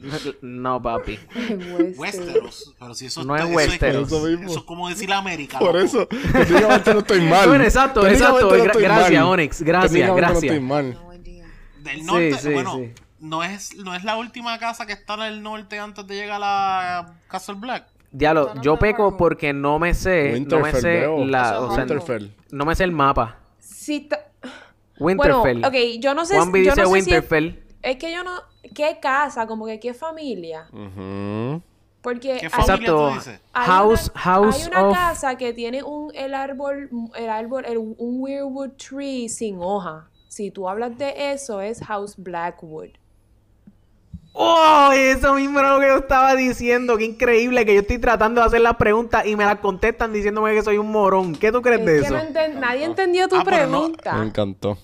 [0.42, 1.18] No, papi.
[1.34, 1.98] Westeros.
[1.98, 2.74] Westeros.
[2.78, 4.12] Pero si eso No está- es eso Westeros.
[4.12, 5.58] Eso, es como decir América.
[5.58, 5.78] Por loco.
[5.84, 7.48] eso, técnicamente no estoy mal.
[7.48, 8.50] Bueno, exacto, exacto.
[8.50, 9.32] no Gra- estoy gracias, mal.
[9.32, 10.32] Onyx, gracias, gracias.
[10.32, 10.98] No estoy mal.
[11.82, 12.92] Del norte, sí, bueno, sí.
[13.20, 16.40] No, es, no es la última casa que está en el norte antes de llegar
[16.42, 17.86] a Castle Black.
[18.12, 21.24] Diablo, yo peco porque no me sé, no me Winterfell, sé veo.
[21.26, 22.30] la, o sea, Winterfell.
[22.50, 23.36] no me sé el mapa.
[24.08, 24.20] Ta-
[24.98, 25.60] Winterfell.
[25.60, 27.58] Bueno, ok, yo no sé, Juan yo no sé si es, Winterfell.
[27.82, 28.32] es que yo no...
[28.74, 29.46] ¿Qué casa?
[29.46, 30.66] Como que qué familia.
[32.02, 33.40] Porque ¿Qué hay- familia dices?
[33.52, 34.94] hay House, una, house hay una of.
[34.96, 40.08] casa que tiene un el árbol, el árbol, el- un weirwood tree sin hoja.
[40.28, 42.88] Si tú hablas de eso, es House Blackwood.
[44.32, 44.90] ¡Oh!
[44.94, 46.96] Eso mismo era lo que yo estaba diciendo.
[46.96, 50.54] Qué increíble que yo estoy tratando de hacer las preguntas y me las contestan diciéndome
[50.54, 51.34] que soy un morón.
[51.34, 52.14] ¿Qué tú crees Es de que eso?
[52.14, 53.44] no enten- nadie entendió tu Ah, no.
[53.44, 54.12] pregunta.
[54.14, 54.78] Me encantó.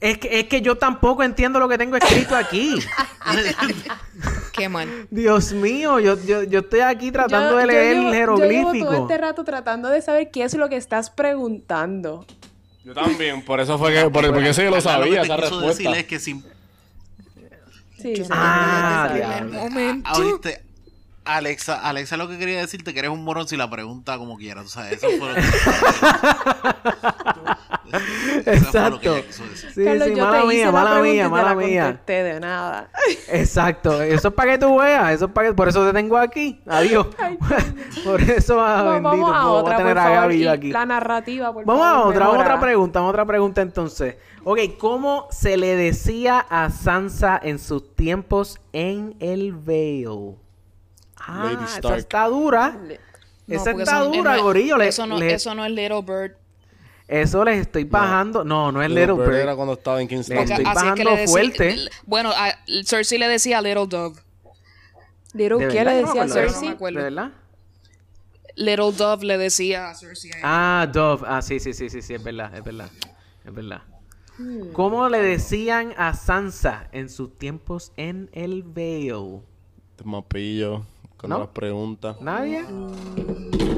[0.00, 2.78] Es que, es que yo tampoco entiendo lo que tengo escrito aquí.
[4.52, 5.06] Qué mal.
[5.10, 8.12] Dios mío, yo, yo, yo estoy aquí tratando Yo- de yo leer llevo- el Yo
[8.12, 8.86] llevo jeroglífico.
[8.92, 12.26] todo este rato tratando de saber qué es lo que estás preguntando.
[12.84, 15.36] Yo también, por eso fue que, por, porque eso yo lo sabía, que te esa
[15.38, 15.68] respuesta.
[15.68, 16.42] decirle es que si
[18.00, 19.42] Sí, sí, Ah.
[19.50, 20.08] Momento.
[20.10, 20.50] Ahorita,
[21.24, 24.66] Alexa, Alexa lo que quería decirte que eres un morón si la pregunta como quieras.
[24.66, 25.42] O sea, eso fue lo que...
[28.46, 29.16] Exacto.
[29.74, 32.00] Sí, Carlos, sí, yo mala te hice mía, la mala mía, te mala la mía.
[32.06, 32.90] de nada.
[33.28, 36.16] Exacto, eso es para que tú veas, eso es para que, por eso te tengo
[36.16, 37.06] aquí, adiós.
[38.04, 40.32] por eso, ah, Va- bendito, vamos a otra, a por tener a favor.
[40.32, 40.70] Y aquí.
[40.72, 42.60] La narrativa, por Vamos a favor, otra, a otra mejora.
[42.60, 44.16] pregunta, otra pregunta entonces.
[44.44, 50.36] Ok, ¿cómo se le decía a Sansa en sus tiempos en el Vale?
[51.18, 51.98] Ah, Lady esa Stark.
[51.98, 52.76] está dura.
[53.48, 54.76] No, esa está dura, no es- gorillo.
[54.76, 56.36] le- eso, no, le- eso no es Little Bird.
[57.08, 58.44] Eso les estoy bajando.
[58.44, 59.38] No, no es Little Bird Bird.
[59.40, 60.52] era cuando estaba en King's Landing.
[60.52, 61.76] estoy Así es que bajando le fuerte.
[62.04, 62.48] Bueno, a
[62.84, 64.20] Cersei le decía Little Dove.
[65.32, 66.28] Little, ¿De ¿qué le Yo no me decía a.
[66.28, 66.76] Cersei?
[66.78, 67.30] ¿De verdad?
[68.56, 70.30] Little Dove le decía a Cersei.
[70.42, 71.24] Ah, Dove.
[71.28, 72.90] Ah, sí, sí, sí, sí, sí, es verdad, es verdad.
[73.44, 73.82] Es verdad.
[74.72, 79.42] ¿Cómo le decían a Sansa en sus tiempos en el Vale?
[79.96, 80.84] Te mapillo
[81.16, 81.38] con ¿No?
[81.38, 82.20] las preguntas.
[82.20, 82.64] ¿Nadie?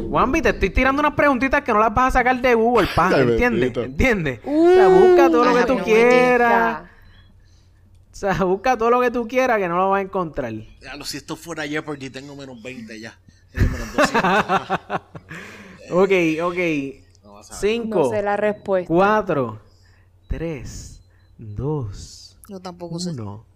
[0.09, 3.09] Wambi, te estoy tirando unas preguntitas que no las vas a sacar de Google, pa,
[3.15, 3.77] Ay, ¿entiendes?
[3.77, 4.41] ¿Entiendes?
[4.45, 6.83] o sea, busca todo lo que tú no quieras.
[8.13, 10.53] O sea, busca todo lo que tú quieras que no lo vas a encontrar.
[10.81, 13.17] Ya, lo, si esto fuera Jeopardy, tengo menos 20 ya.
[13.53, 15.01] Tengo menos 200.
[15.91, 16.11] Ok,
[16.43, 16.59] ok.
[17.25, 17.61] No vas a ver.
[17.61, 18.87] Cinco, No sé la respuesta.
[18.89, 19.59] cuatro,
[20.27, 21.01] tres,
[21.39, 23.13] dos, Yo tampoco sé.
[23.13, 23.47] uno.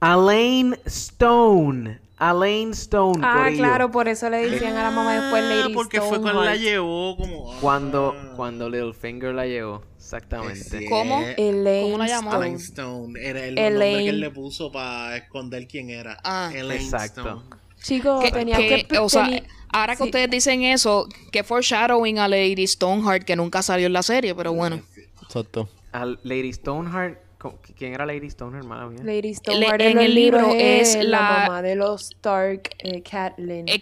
[0.00, 2.00] Elaine Stone.
[2.18, 3.58] Elaine Stone, Ah, corillo.
[3.62, 6.56] claro, por eso le decían a la mamá después Ah, Lady porque fue cuando la
[6.56, 7.52] llevó como...
[7.52, 7.58] ah.
[7.60, 9.82] Cuando, cuando Littlefinger la llevó.
[9.96, 10.78] Exactamente.
[10.78, 10.86] Sí.
[10.88, 11.20] ¿Cómo?
[11.36, 12.30] Elaine ¿Cómo la llamó?
[12.30, 12.46] Stone.
[12.46, 13.20] Elaine Stone.
[13.20, 16.18] Era el nombre que él le puso para esconder quién era.
[16.24, 16.50] Ah.
[16.54, 17.20] Elaine Exacto.
[17.20, 17.42] Stone.
[17.82, 18.98] Chicos, Que- tenía que- que...
[18.98, 19.28] o sea,
[19.68, 20.08] ahora que sí.
[20.08, 24.52] ustedes dicen eso, que foreshadowing a Lady Stoneheart que nunca salió en la serie, pero
[24.54, 24.80] bueno.
[25.22, 25.68] Exacto.
[25.92, 27.18] A Lady Stoneheart.
[27.38, 29.00] ¿Cómo- ¿Quién era Lady Stoneheart, mala mía?
[29.04, 33.02] Lady Stoneheart en en, el libro es es la, la- mamá de los Stark, eh,
[33.02, 33.68] Catelyn.
[33.68, 33.80] Eh,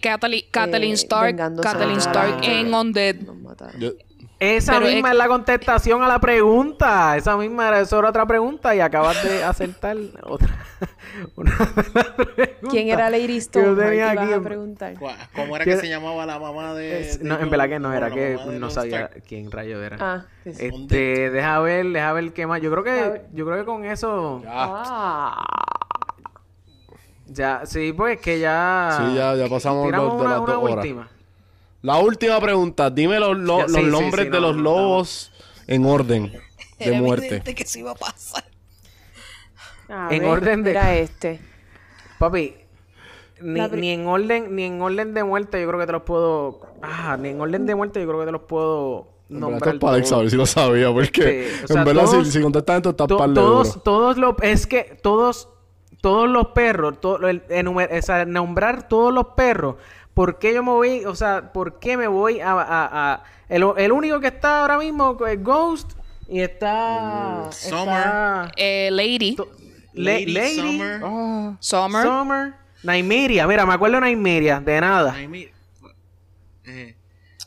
[0.91, 3.15] Eh, Stark, de Stark en Undead.
[3.79, 3.91] Yo,
[4.55, 7.15] Esa Pero misma es- es la contestación a la pregunta.
[7.17, 10.49] Esa misma era, eso era otra pregunta y acabas de acertar otra.
[11.37, 11.51] una
[12.69, 13.75] ¿Quién era Lady que yo
[14.09, 14.37] aquí a
[15.33, 16.99] ¿Cómo era ¿Quién- que se llamaba la mamá de.?
[17.01, 19.23] Es- de no, en verdad que no era, que no sabía Stark?
[19.27, 19.97] quién rayo era.
[19.99, 20.25] Ah.
[20.43, 22.61] Este, deja ver, deja ver qué más.
[22.61, 25.45] Yo creo que, yo creo que con eso, Ah.
[27.27, 28.97] ya, sí, pues que ya.
[28.99, 30.75] Sí, ya- ya pasamos los de una, las dos horas.
[30.77, 31.09] última.
[31.85, 32.89] La última pregunta.
[32.89, 35.31] Dime los, los- Ya, sí, los sí, nombres sí, de no, los no, lobos
[35.67, 36.31] en orden
[36.79, 37.41] de Era muerte.
[37.55, 38.43] que se iba a pasar.
[39.89, 41.39] A En ver, orden de- Era este.
[42.17, 42.55] Papi,
[43.41, 46.61] ni, ni en orden, ni en orden de muerte yo creo que te los puedo.
[46.81, 49.73] Ah, ni en orden de muerte yo creo que te los puedo verdad, esto nombrar.
[49.75, 52.41] es para ver si lo sabía, porque Sí, o sea, en verdad todos- si, si
[52.41, 53.81] contestas esto está To- par de todos, duro.
[53.81, 55.49] todos los, es que todos,
[56.01, 59.75] todos los perros, to- el- enumer- o sea, nombrar todos los perros.
[60.15, 63.63] ¿Por qué yo me voy, o sea, por qué me voy a, a- a- el,
[63.77, 65.91] el único que está ahora mismo es Ghost
[66.27, 67.97] y está, Summer.
[67.99, 69.51] está Eh, Lady, to-
[69.93, 71.01] Lady, Lady, Summer.
[71.03, 72.03] oh, Summer.
[72.03, 75.15] Summer, Nymeria, mira, me acuerdo de Nymeria, de nada.
[76.67, 76.95] Eh,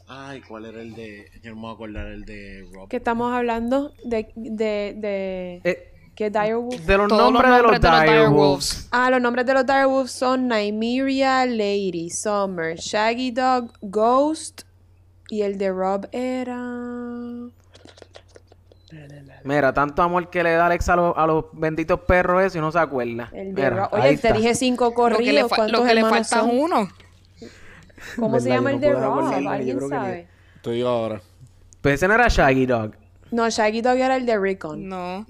[0.07, 1.31] ay, ¿cuál era el de.?
[1.43, 2.89] Yo no me voy a acordar el de Rob.
[2.89, 3.93] ¿Qué estamos hablando?
[4.05, 4.31] De...
[4.36, 5.61] de, de...
[5.65, 6.81] Eh, ¿Qué Direwolf?
[6.85, 8.28] de los Todos los nombres de los nombres de los Direwolves.
[8.28, 8.89] Direwolves.
[8.90, 14.62] Ah, los nombres de los Direwolves son Nymeria, Lady, Summer, Shaggy Dog, Ghost
[15.31, 16.59] y el de Rob era...
[19.45, 22.61] Mira, tanto amor que le da Alex a, los- a los benditos perros eso y
[22.62, 23.28] no se acuerda.
[23.32, 23.89] El de Mira, Rob.
[23.93, 24.32] Oye, te está.
[24.32, 25.51] dije cinco Lo que le, corridos.
[25.51, 26.89] fa- ¿Cuántos lo que le falta uno.
[28.19, 29.49] ¿Cómo se llama el no de Rob?
[29.49, 30.28] ¿Alguien sabe?
[30.62, 31.20] Te digo ahora.
[31.81, 32.93] Pues ese no era Shaggy Dog.
[33.31, 34.89] No, Shaggy Dog era el de Rickon.
[34.89, 35.24] No.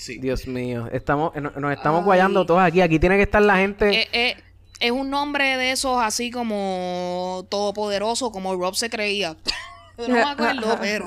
[0.00, 0.16] Sí.
[0.18, 2.80] Dios mío, estamos, no- nos estamos guayando todos aquí.
[2.80, 4.00] Aquí tiene que estar la gente.
[4.00, 4.36] Eh, eh,
[4.80, 9.36] es un nombre de esos así como todopoderoso, como Rob se creía.
[9.98, 11.04] No me acuerdo, pero.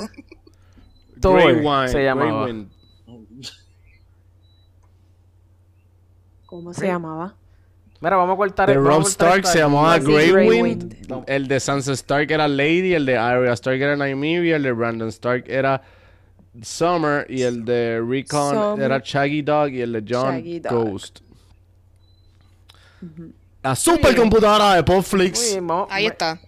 [1.20, 2.44] Thor Grey Wine, se llamaba.
[2.44, 2.70] Grey Wind.
[6.46, 7.34] ¿Cómo se llamaba?
[8.00, 10.84] Mira, vamos a cortar De vamos a Rob Stark se llamaba Grey, Grey Wind.
[11.10, 11.24] Wind.
[11.26, 12.94] El de Sansa Stark era Lady.
[12.94, 14.58] El de Arya Stark era Nymeria.
[14.58, 15.82] El de Brandon Stark era
[16.62, 17.26] Summer.
[17.30, 18.86] Y el de Recon Summer.
[18.86, 19.70] era Shaggy Dog.
[19.70, 20.90] Y el de John Shaggy Dog.
[20.90, 21.20] Ghost.
[23.62, 25.58] La supercomputadora de Popflix.
[25.90, 26.40] Ahí está.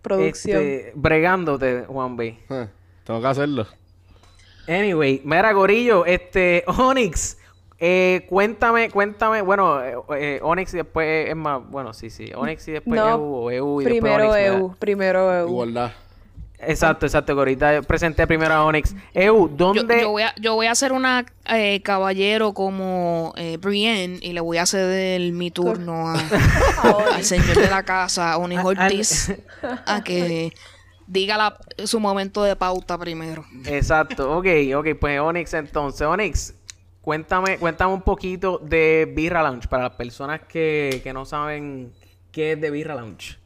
[0.00, 0.60] Producción.
[0.62, 2.38] Este, bregándote, Juan B.
[2.50, 2.68] Eh,
[3.04, 3.66] Tengo que hacerlo.
[4.68, 7.36] Anyway, mira, Gorillo, este, Onyx,
[7.78, 12.68] eh, cuéntame, cuéntame, bueno, eh, eh, Onyx y después es más, bueno, sí, sí, Onyx
[12.68, 14.36] y después No, EU, o EU y después primero Onyx.
[14.36, 14.58] mira.
[14.58, 14.74] EU.
[14.78, 15.48] Primero EU.
[15.48, 15.92] Igualdad.
[16.64, 18.94] Exacto, exacto, que ahorita presenté primero a Onyx.
[19.14, 20.00] EU, ¿dónde?
[20.00, 24.40] yo voy a, yo voy a hacer una eh, caballero como eh, Brienne y le
[24.40, 26.20] voy a ceder mi turno a-
[27.14, 29.32] al señor de la casa, Onyx Ortiz,
[29.86, 30.52] a que
[31.06, 33.44] diga la- su momento de pauta primero.
[33.66, 36.54] Exacto, ok, ok, pues Onyx entonces, Onyx,
[37.00, 41.92] cuéntame, cuéntame un poquito de Birra Lounge para las personas que, que no saben
[42.30, 43.38] qué es de Birra Lounge.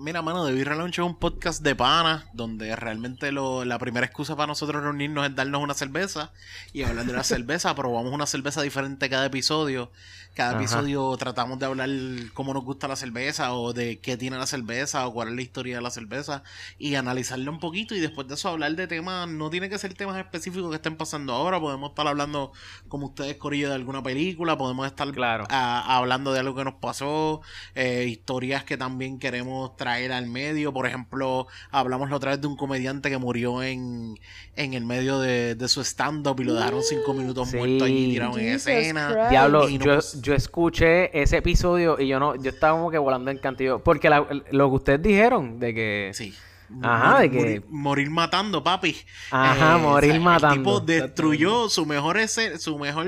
[0.00, 4.06] Mira, mano, The Birra Lounge es un podcast de pana donde realmente lo- la primera
[4.06, 6.30] excusa para nosotros reunirnos es darnos una cerveza
[6.72, 7.74] y hablar de la cerveza.
[7.74, 9.90] Probamos una cerveza diferente cada episodio.
[10.34, 10.58] Cada Ajá.
[10.60, 11.88] episodio tratamos de hablar
[12.32, 15.42] cómo nos gusta la cerveza o de qué tiene la cerveza o cuál es la
[15.42, 16.44] historia de la cerveza
[16.78, 19.94] y analizarla un poquito y después de eso hablar de temas, no tiene que ser
[19.94, 22.52] temas específicos que estén pasando ahora, podemos estar hablando
[22.86, 25.44] como ustedes Corillo de alguna película, podemos estar Claro.
[25.50, 27.40] a- hablando de algo que nos pasó,
[27.74, 30.72] eh, historias que también queremos traer al medio.
[30.72, 34.18] Por ejemplo, hablamos la otra vez de un comediante que murió en,
[34.56, 37.56] en el medio de, de su stand-up y lo dejaron cinco minutos Sí.
[37.56, 39.08] muerto allí tirado en Jesus escena.
[39.12, 39.30] Christ.
[39.30, 42.90] Diablo, Y no yo, pus- yo escuché ese episodio y yo no, yo estaba como
[42.90, 46.34] que volando en cantillo, porque la- lo que ustedes dijeron de que Sí.
[46.82, 48.94] Ajá, de Morir- que- morir, morir matando, papi.
[49.30, 50.54] Ajá, morir El matando.
[50.56, 53.06] tipo destruyó su mejor ese- su mejor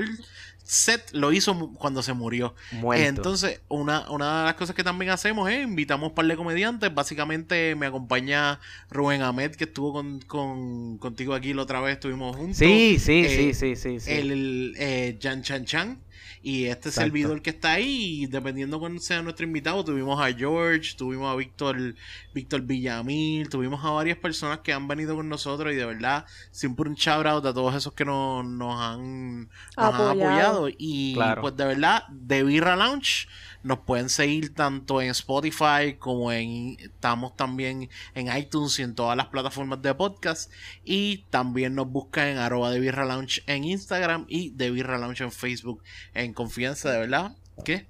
[0.63, 2.55] set lo hizo cuando se murió.
[2.71, 3.03] Muerto.
[3.05, 6.93] Entonces, una, una de las cosas que también hacemos es invitamos un par de comediantes.
[6.93, 8.59] Básicamente me acompaña
[8.89, 12.57] Rubén Ahmed, que estuvo con, con- contigo aquí la otra vez, estuvimos juntos.
[12.57, 14.11] sí, sí, Eh, sí, sí, sí, sí.
[14.11, 15.99] El, el, eh, Jan Chan Chan.
[16.43, 17.01] Y este Exacto.
[17.01, 21.93] servidor que está ahí, dependiendo cuál sea nuestro invitado, tuvimos a George, tuvimos a Víctor,
[22.33, 26.89] Víctor Villamil, tuvimos a varias personas que han venido con nosotros y de verdad, siempre
[26.89, 30.11] un shout out a todos esos que nos, nos han, nos han Apoyado.
[30.11, 30.69] apoyado.
[30.77, 31.41] Y Claro.
[31.41, 33.27] pues de verdad, de Birra Lounge
[33.63, 39.17] nos pueden seguir tanto en Spotify como en estamos también en iTunes y en todas
[39.17, 40.51] las plataformas de podcast
[40.83, 45.23] y también nos buscan en arroba de Birra Lounge en Instagram y de Birra Lounge
[45.23, 45.83] en Facebook
[46.13, 47.87] en confianza de verdad ¿qué?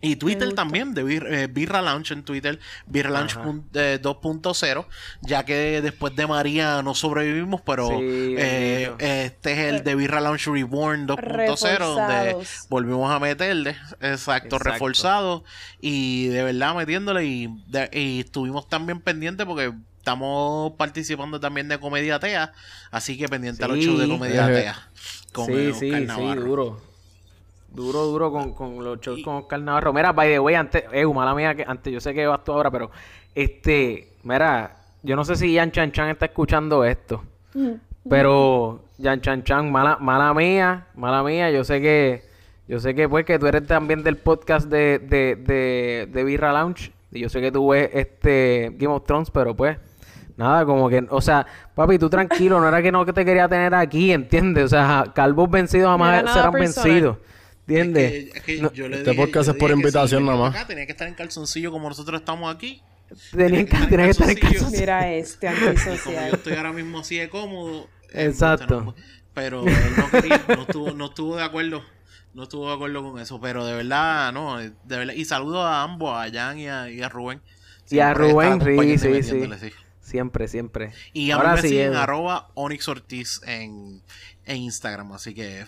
[0.00, 4.86] Y Twitter también, de Bir- eh, Birra Lounge en Twitter, Birra pun- eh, 2.0,
[5.22, 7.96] ya que después de María no sobrevivimos, pero Sí,
[8.38, 12.36] eh, este es el de Birra Lounge Reborn 2.0, donde
[12.68, 13.70] volvimos a meterle,
[14.00, 14.58] exacto, Exacto.
[14.60, 15.44] reforzado,
[15.80, 21.78] y de verdad metiéndole, y, de- y estuvimos también pendientes porque estamos participando también de
[21.78, 22.52] Comedia Tea,
[22.92, 23.84] así que pendiente a los Sí.
[23.84, 24.46] shows de Comedia.
[24.46, 24.88] Tea.
[25.32, 26.80] Con sí, eh, sí, sí, duro.
[27.70, 29.92] Duro, duro con, con los shows con Oscar Navarro.
[29.92, 32.52] Mira, by the way, antes, eh, mala mía, que antes, yo sé que vas tú
[32.52, 32.90] ahora, pero
[33.34, 37.22] este, mira, yo no sé si Yan Chan Chan está escuchando esto,
[38.08, 42.24] pero Yan Chan Chan, mala, mala mía, mala mía, yo sé que,
[42.66, 46.52] yo sé que pues que tú eres también del podcast de, de, de, de Birra
[46.52, 49.76] Lounge, y yo sé que tú ves este Game of Thrones, pero pues,
[50.38, 53.48] Nada, como que, o sea, papi, tú tranquilo, no era que no que te quería
[53.48, 54.66] tener aquí, ¿entiendes?
[54.66, 56.92] O sea, calvos vencidos jamás serán personal.
[56.92, 57.16] vencidos,
[57.68, 58.12] ¿entiendes?
[58.12, 60.38] Es que- es que No, yo le este dije- podcast yo es por invitación nada
[60.50, 60.66] más.
[60.66, 62.82] Tenía que estar en calzoncillo como nosotros estamos aquí.
[63.30, 64.80] Tenían que, en que estar en calzoncillo.
[64.80, 66.34] Mira este Y como yo antisocial.
[66.34, 67.88] estoy ahora mismo así de cómodo.
[68.12, 68.80] eh, Exacto.
[68.80, 68.94] no,
[69.34, 71.82] Pero él no quería, no estuvo, no estuvo de acuerdo.
[72.34, 73.40] No estuvo de acuerdo con eso.
[73.40, 74.58] Pero de verdad, no.
[74.58, 75.14] De verdad.
[75.14, 77.40] Y saludo a ambos, a Jan y a, y a Rubén.
[77.90, 79.22] Y a Rubén, están sí, sí,
[79.58, 79.72] sí.
[80.02, 80.92] Siempre, siempre.
[81.12, 81.98] Y a Ahora mí me sí, siguen Edu.
[81.98, 84.02] arroba Onyx Ortiz en,
[84.44, 85.12] en Instagram.
[85.12, 85.66] Así que, eh,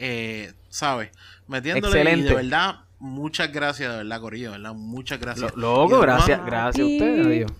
[0.00, 1.10] eh, ¿sabes?
[1.46, 4.74] Metiéndole y de verdad, muchas gracias, de verdad, Corillo, de ¿verdad?
[4.74, 5.54] Muchas gracias.
[5.54, 7.52] Lo- loco, gracias, Juan, gracias a ustedes, adiós.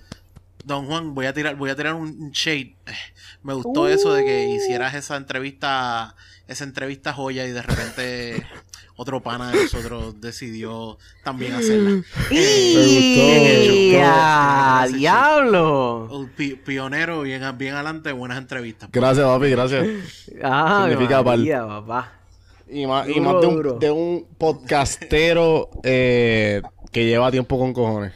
[0.65, 2.77] Don Juan, voy a tirar, voy a tirar un shade.
[2.87, 2.93] Eh,
[3.43, 6.15] Me gustó eso de que hicieras esa entrevista,
[6.49, 8.47] esa entrevista joya y de repente
[8.97, 11.91] otro pana de nosotros decidió también hacerla.
[12.31, 14.01] ¡Y gustó.
[14.05, 16.29] a Ese diablo!
[16.65, 18.91] Pionero, bien, bien adelante, buenas entrevistas.
[18.93, 19.87] Gracias, papi, gracias.
[20.43, 22.20] Ah, Significa papá.
[22.73, 27.73] Y más, y Duro, más de, un, de un podcastero eh, que lleva tiempo con
[27.73, 28.13] cojones.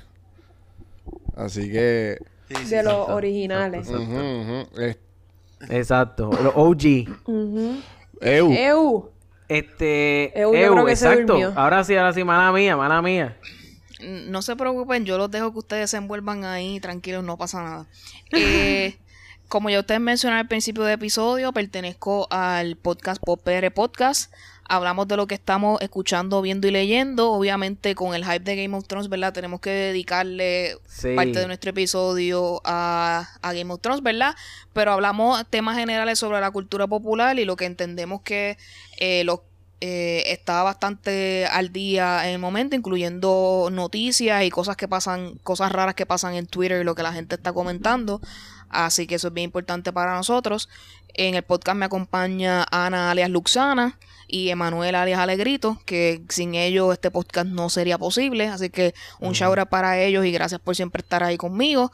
[1.37, 2.19] Así que.
[2.49, 2.85] Sí, sí, De sí.
[2.87, 3.89] los originales.
[4.79, 4.97] Eh,
[5.71, 7.09] Exacto, los OG.
[7.27, 7.77] Ujú.
[8.21, 9.11] eu, Eu.
[9.49, 11.53] Este, Eu, yo Eu, creo que se exacto.
[11.57, 13.37] Ahora sí, ahora sí, mala mía, mala mía.
[14.27, 17.87] No se preocupen, yo los dejo que ustedes se envuelvan ahí, tranquilos, no pasa nada.
[18.33, 18.97] Eh,
[19.49, 24.33] como ya ustedes mencionaron al principio del episodio, pertenezco al podcast Popere Podcast.
[24.67, 27.31] Hablamos de lo que estamos escuchando, viendo y leyendo.
[27.33, 29.33] Obviamente, con el hype de Game of Thrones, ¿verdad?
[29.35, 31.15] Tenemos que dedicarle Sí.
[31.15, 34.35] parte de nuestro episodio a, a Game of Thrones, ¿verdad?
[34.73, 38.57] Pero hablamos temas generales sobre la cultura popular y lo que entendemos que
[38.99, 39.45] eh, lo-
[39.83, 45.71] eh, está bastante al día en el momento, incluyendo noticias y cosas que pasan, cosas
[45.73, 48.23] raras que pasan en Twitter y lo que la gente está comentando.
[48.75, 50.69] Así que eso es bien importante para nosotros.
[51.15, 56.93] En el podcast me acompaña Ana alias Luxana y Emanuel alias Alegrito, que sin ellos
[56.93, 58.49] este podcast no sería posible.
[58.49, 61.93] Así que un shout out para ellos y gracias por siempre estar ahí conmigo.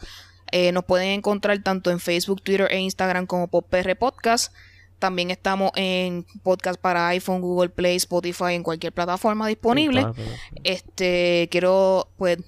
[0.52, 4.52] Eh, nos pueden encontrar tanto en Facebook, Twitter e Instagram como PopR Podcast.
[4.98, 10.06] También estamos en podcast para iPhone, Google Play, Spotify, en cualquier plataforma disponible.
[10.64, 12.38] Este, quiero pues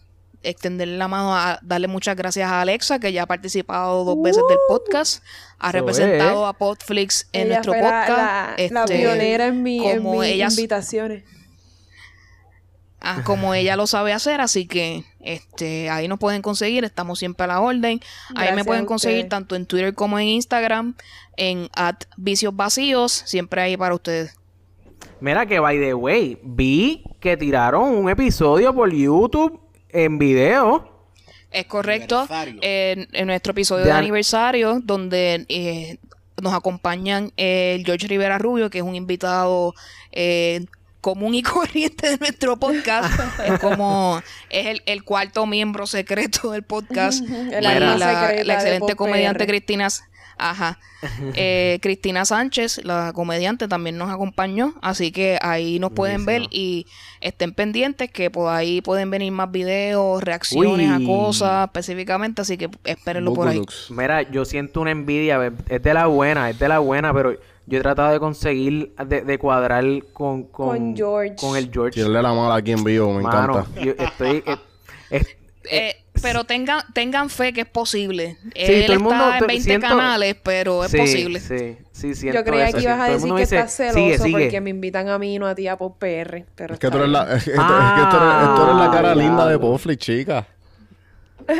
[0.43, 4.43] extenderle la mano a darle muchas gracias a Alexa, que ya ha participado dos veces
[4.49, 5.23] del podcast,
[5.59, 6.49] ha representado es.
[6.51, 8.09] a Podflix en Ella nuestro fue podcast.
[8.11, 11.25] La, la este, pionera en, mi, en como mis ella- invitaciones.
[13.01, 17.45] ah, como ella lo sabe hacer, así que este ahí nos pueden conseguir, estamos siempre
[17.45, 18.01] a la orden.
[18.31, 20.95] Ahí Gracias me pueden conseguir tanto en Twitter como en Instagram,
[21.37, 24.35] en at vicios vacíos, siempre ahí para ustedes.
[25.21, 29.61] Mira que, by the way, vi que tiraron un episodio por YouTube
[29.93, 30.89] en video.
[31.51, 32.27] Es correcto.
[32.63, 35.99] En, en nuestro episodio De de an- aniversario, donde eh,
[36.41, 39.75] nos acompañan el George Rivera Rubio, que es un invitado
[40.13, 40.65] eh,
[41.03, 43.13] común y corriente de nuestro podcast.
[43.47, 47.23] es como es el, el cuarto miembro secreto del podcast.
[47.61, 49.47] La, la- excelente comediante.
[49.47, 49.89] Cristina.
[50.51, 50.79] Ajá.
[51.35, 54.75] Eh, Cristina Sánchez, la comediante, también nos acompañó.
[54.83, 56.87] Así que ahí nos pueden ver y
[57.21, 61.05] estén pendientes que por ahí pueden venir más videos, reacciones Uy.
[61.05, 62.43] a cosas específicamente.
[62.43, 63.61] Así que espérenlo por ahí.
[63.91, 67.33] Mira, yo siento una envidia, es de la buena, es de la buena, pero
[67.67, 71.35] yo he tratado de conseguir, de, de cuadrar con, con, Con George.
[71.35, 71.95] con el George.
[71.95, 73.81] Tirarle la mala aquí en vivo, me Mano, encanta.
[73.81, 74.45] yo estoy...
[74.47, 74.57] eh,
[75.11, 75.37] es-
[75.71, 78.37] Eh, pero tengan, tengan fe que es posible.
[78.43, 81.41] Sí, Él todo el mundo está en te- 20 siento- canales, pero es sí, posible.
[81.41, 82.87] Sí, sí, siento Yo creía eso, que sí.
[82.87, 84.33] ibas a decir que dice, estás celoso sigue, sigue.
[84.33, 86.45] porque me invitan a mí y no a ti a Pop PR.
[86.55, 88.77] Pero Es que tú eres la, es que, tú- es que tú eres, tú eres
[88.77, 89.61] la cara Ah, linda de diablo.
[89.73, 90.47] Pofli, chica.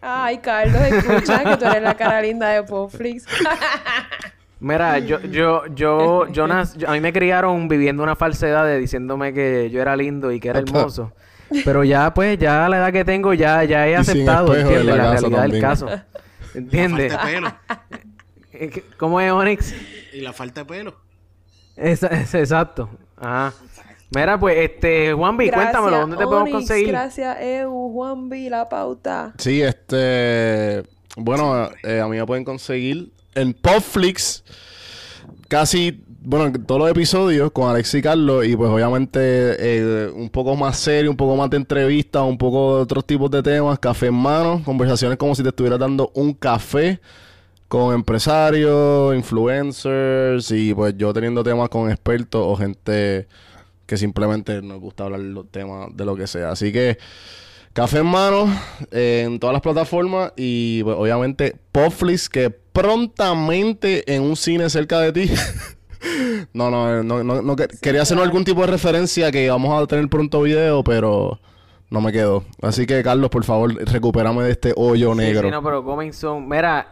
[0.00, 3.24] Ay, Carlos, escucha que tú eres la cara linda de Popflix.
[4.60, 9.32] Mira, yo, yo, yo, Jonas, yo- a mí me criaron viviendo una falsedad de diciéndome
[9.34, 11.12] que yo era lindo y que era hermoso.
[11.64, 14.54] Pero ya, pues, ya a la edad que tengo, ya, ya he Y sin aceptado,
[14.56, 14.84] ¿entiendes?
[14.86, 15.86] la La, realidad del caso.
[15.86, 16.06] La
[16.54, 17.12] ¿Entiendes?
[17.12, 17.54] falta de pelo.
[18.98, 19.74] ¿Cómo es, Onyx?
[20.14, 20.96] Y la falta de pelo.
[21.76, 22.88] Es- exacto.
[23.16, 23.52] Ajá.
[24.14, 26.88] Mira, pues, este, Juanvi, cuéntamelo, ¿dónde te podemos Onyx, conseguir?
[26.88, 29.32] Gracias, Eu, Juanvi, la pauta.
[29.38, 30.84] Sí, este.
[31.16, 34.44] Bueno, eh, a mí me pueden conseguir en Popflix
[35.48, 38.44] casi, bueno, todos los episodios con Alex y Carlos.
[38.44, 42.78] Y pues, obviamente, eh, un poco más serio, un poco más de entrevistas, un poco
[42.78, 43.78] de otros tipos de temas.
[43.78, 47.00] Café en mano, conversaciones como si te estuviera dando un café
[47.68, 53.28] con empresarios, influencers y pues yo teniendo temas con expertos o gente
[53.86, 56.50] que simplemente nos gusta hablar los temas de lo que sea.
[56.50, 56.98] Así que
[57.72, 58.52] café en mano
[58.90, 64.98] eh, en todas las plataformas y pues, obviamente Popflix que prontamente en un cine cerca
[64.98, 65.30] de ti.
[66.52, 69.86] no, no, no, no, no que- quería hacer algún tipo de referencia que vamos a
[69.86, 71.38] tener pronto video, pero
[71.90, 72.44] no me quedó.
[72.62, 75.42] Así que Carlos, por favor, recupérame de este hoyo Sí, negro.
[75.48, 76.48] sí, no, pero coming soon.
[76.48, 76.88] Mira,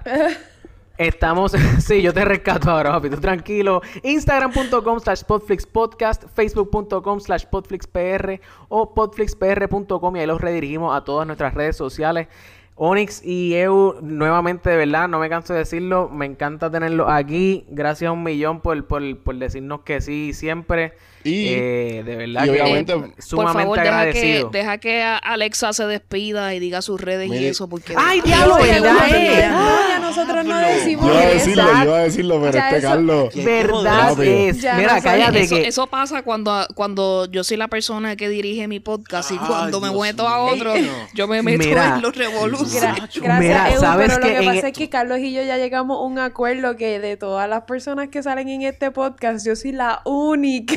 [0.97, 1.53] estamos...
[1.81, 3.11] sí, yo te rescato ahora, papi.
[3.11, 3.83] Tú tranquilo.
[4.03, 11.55] Instagram.com slash podflixpodcast, Facebook.com slash podflixpr o podflixpr.com y ahí los redirigimos a todas nuestras
[11.55, 12.29] redes sociales.
[12.77, 17.65] Onyx y Eu, nuevamente, de verdad, no me canso de decirlo, me encanta tenerlos aquí.
[17.69, 20.95] Gracias a un millón por, por, por decirnos que sí siempre.
[21.25, 22.95] Y- Eh, de verdad y que obviamente-
[23.31, 27.67] Por favor, deja que, deja que Alexa se despida y diga sus redes y eso.
[27.67, 29.51] Porque ¡Ay, diablo, verdad!
[29.51, 31.35] no, ya nosotros no decimos Yo iba a eso.
[31.39, 33.35] decirlo, yo iba a decirlo, pero este Carlos.
[33.35, 34.61] Verdad es.
[34.61, 35.67] Ya Mira, cállate eso, que.
[35.67, 39.91] eso pasa cuando, cuando yo soy la persona que dirige mi podcast y cuando me
[39.91, 40.55] meto a mío.
[40.55, 40.75] otro,
[41.15, 41.95] yo me meto Mira.
[41.97, 43.01] en los revoluciones.
[43.17, 45.57] Gracias, Mira, Eu, ¿sabes pero lo que pasa e- es que Carlos y yo ya
[45.57, 49.57] llegamos a un acuerdo que de todas las personas que salen en este podcast, yo
[49.57, 50.75] soy la única.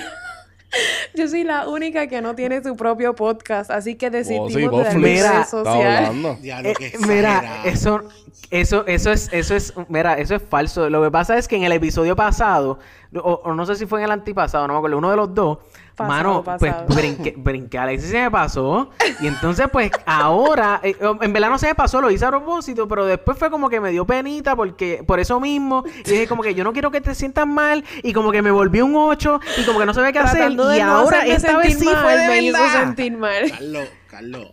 [1.15, 4.61] Yo soy la única que no tiene su propio podcast, así que decidimos Oh, sí,
[4.61, 6.05] de vos, Mira, social.
[6.05, 6.37] hablando.
[6.41, 7.67] Ya lo Eh, que mira, exagerado.
[7.69, 8.03] eso,
[8.51, 10.89] eso, eso es, eso es, mira, eso es falso.
[10.89, 12.79] Lo que pasa es que en el episodio pasado,
[13.15, 15.33] o, o no sé si fue en el antipasado, no me acuerdo, uno de los
[15.33, 15.57] dos,
[15.97, 16.85] Pasado, mano, pasado.
[16.85, 18.91] pues brinqué, brinqué a Alexis se me pasó.
[19.19, 22.87] Y entonces, pues, ahora, eh, en verdad no se me pasó, lo hice a propósito,
[22.87, 26.43] pero después fue como que me dio penita porque, por eso mismo, y dije como
[26.43, 29.39] que yo no quiero que te sientas mal, y como que me volví un 8,
[29.57, 31.95] y como que no sabía qué hacer, Tratando y no ahora esta vez sí mal,
[31.97, 32.79] fue de me hizo verdad.
[32.83, 33.49] sentir mal.
[33.51, 34.47] Carlos, Carlos.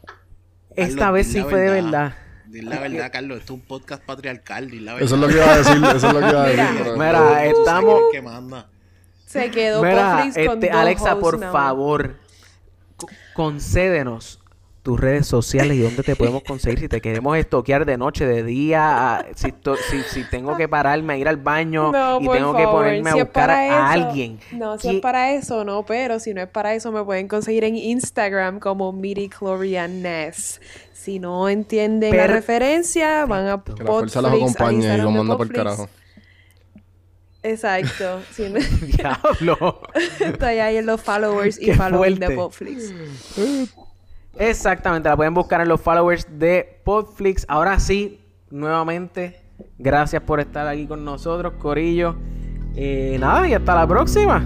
[0.76, 2.14] Esta Carlos, vez sí fue de verdad.
[2.46, 3.38] Di la verdad, Carlos.
[3.40, 4.68] Esto es un podcast patriarcal.
[4.84, 5.02] La verdad.
[5.06, 6.92] Eso es lo que iba a decir, eso es lo que iba a Mira, decir.
[6.94, 8.68] Mira, sabes estamos- que manda.
[9.42, 12.16] Se quedó Mira, con este, dos Alexa, por favor,
[12.96, 14.40] co- concédenos
[14.82, 18.42] tus redes sociales y dónde te podemos conseguir si te queremos estoquear de noche, de
[18.42, 22.28] día, a- si, to- si, si tengo que pararme a ir al baño No, y
[22.28, 24.38] tengo que ponerme si a es buscar para a eso- alguien.
[24.52, 27.28] No, si ¿Qué- es para eso, no, pero si no es para eso, me pueden
[27.28, 30.60] conseguir en Instagram como Ness.
[30.92, 35.50] Si no entienden la referencia, van a Que la fuerza al acompañe y manda por
[35.50, 35.88] carajo.
[37.44, 38.20] Exacto.
[38.38, 38.58] No-
[38.96, 39.80] Diablo.
[40.18, 42.30] estoy ahí en los followers y Qué following de.
[42.30, 42.92] Podflix.
[44.36, 47.44] Exactamente, la pueden buscar en los followers de Podflix.
[47.46, 49.40] Ahora sí, nuevamente,
[49.78, 52.16] gracias por estar aquí con nosotros, Corillo.
[52.74, 54.42] Eh, nada, y hasta la próxima.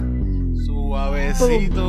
[0.66, 1.88] Suavecito.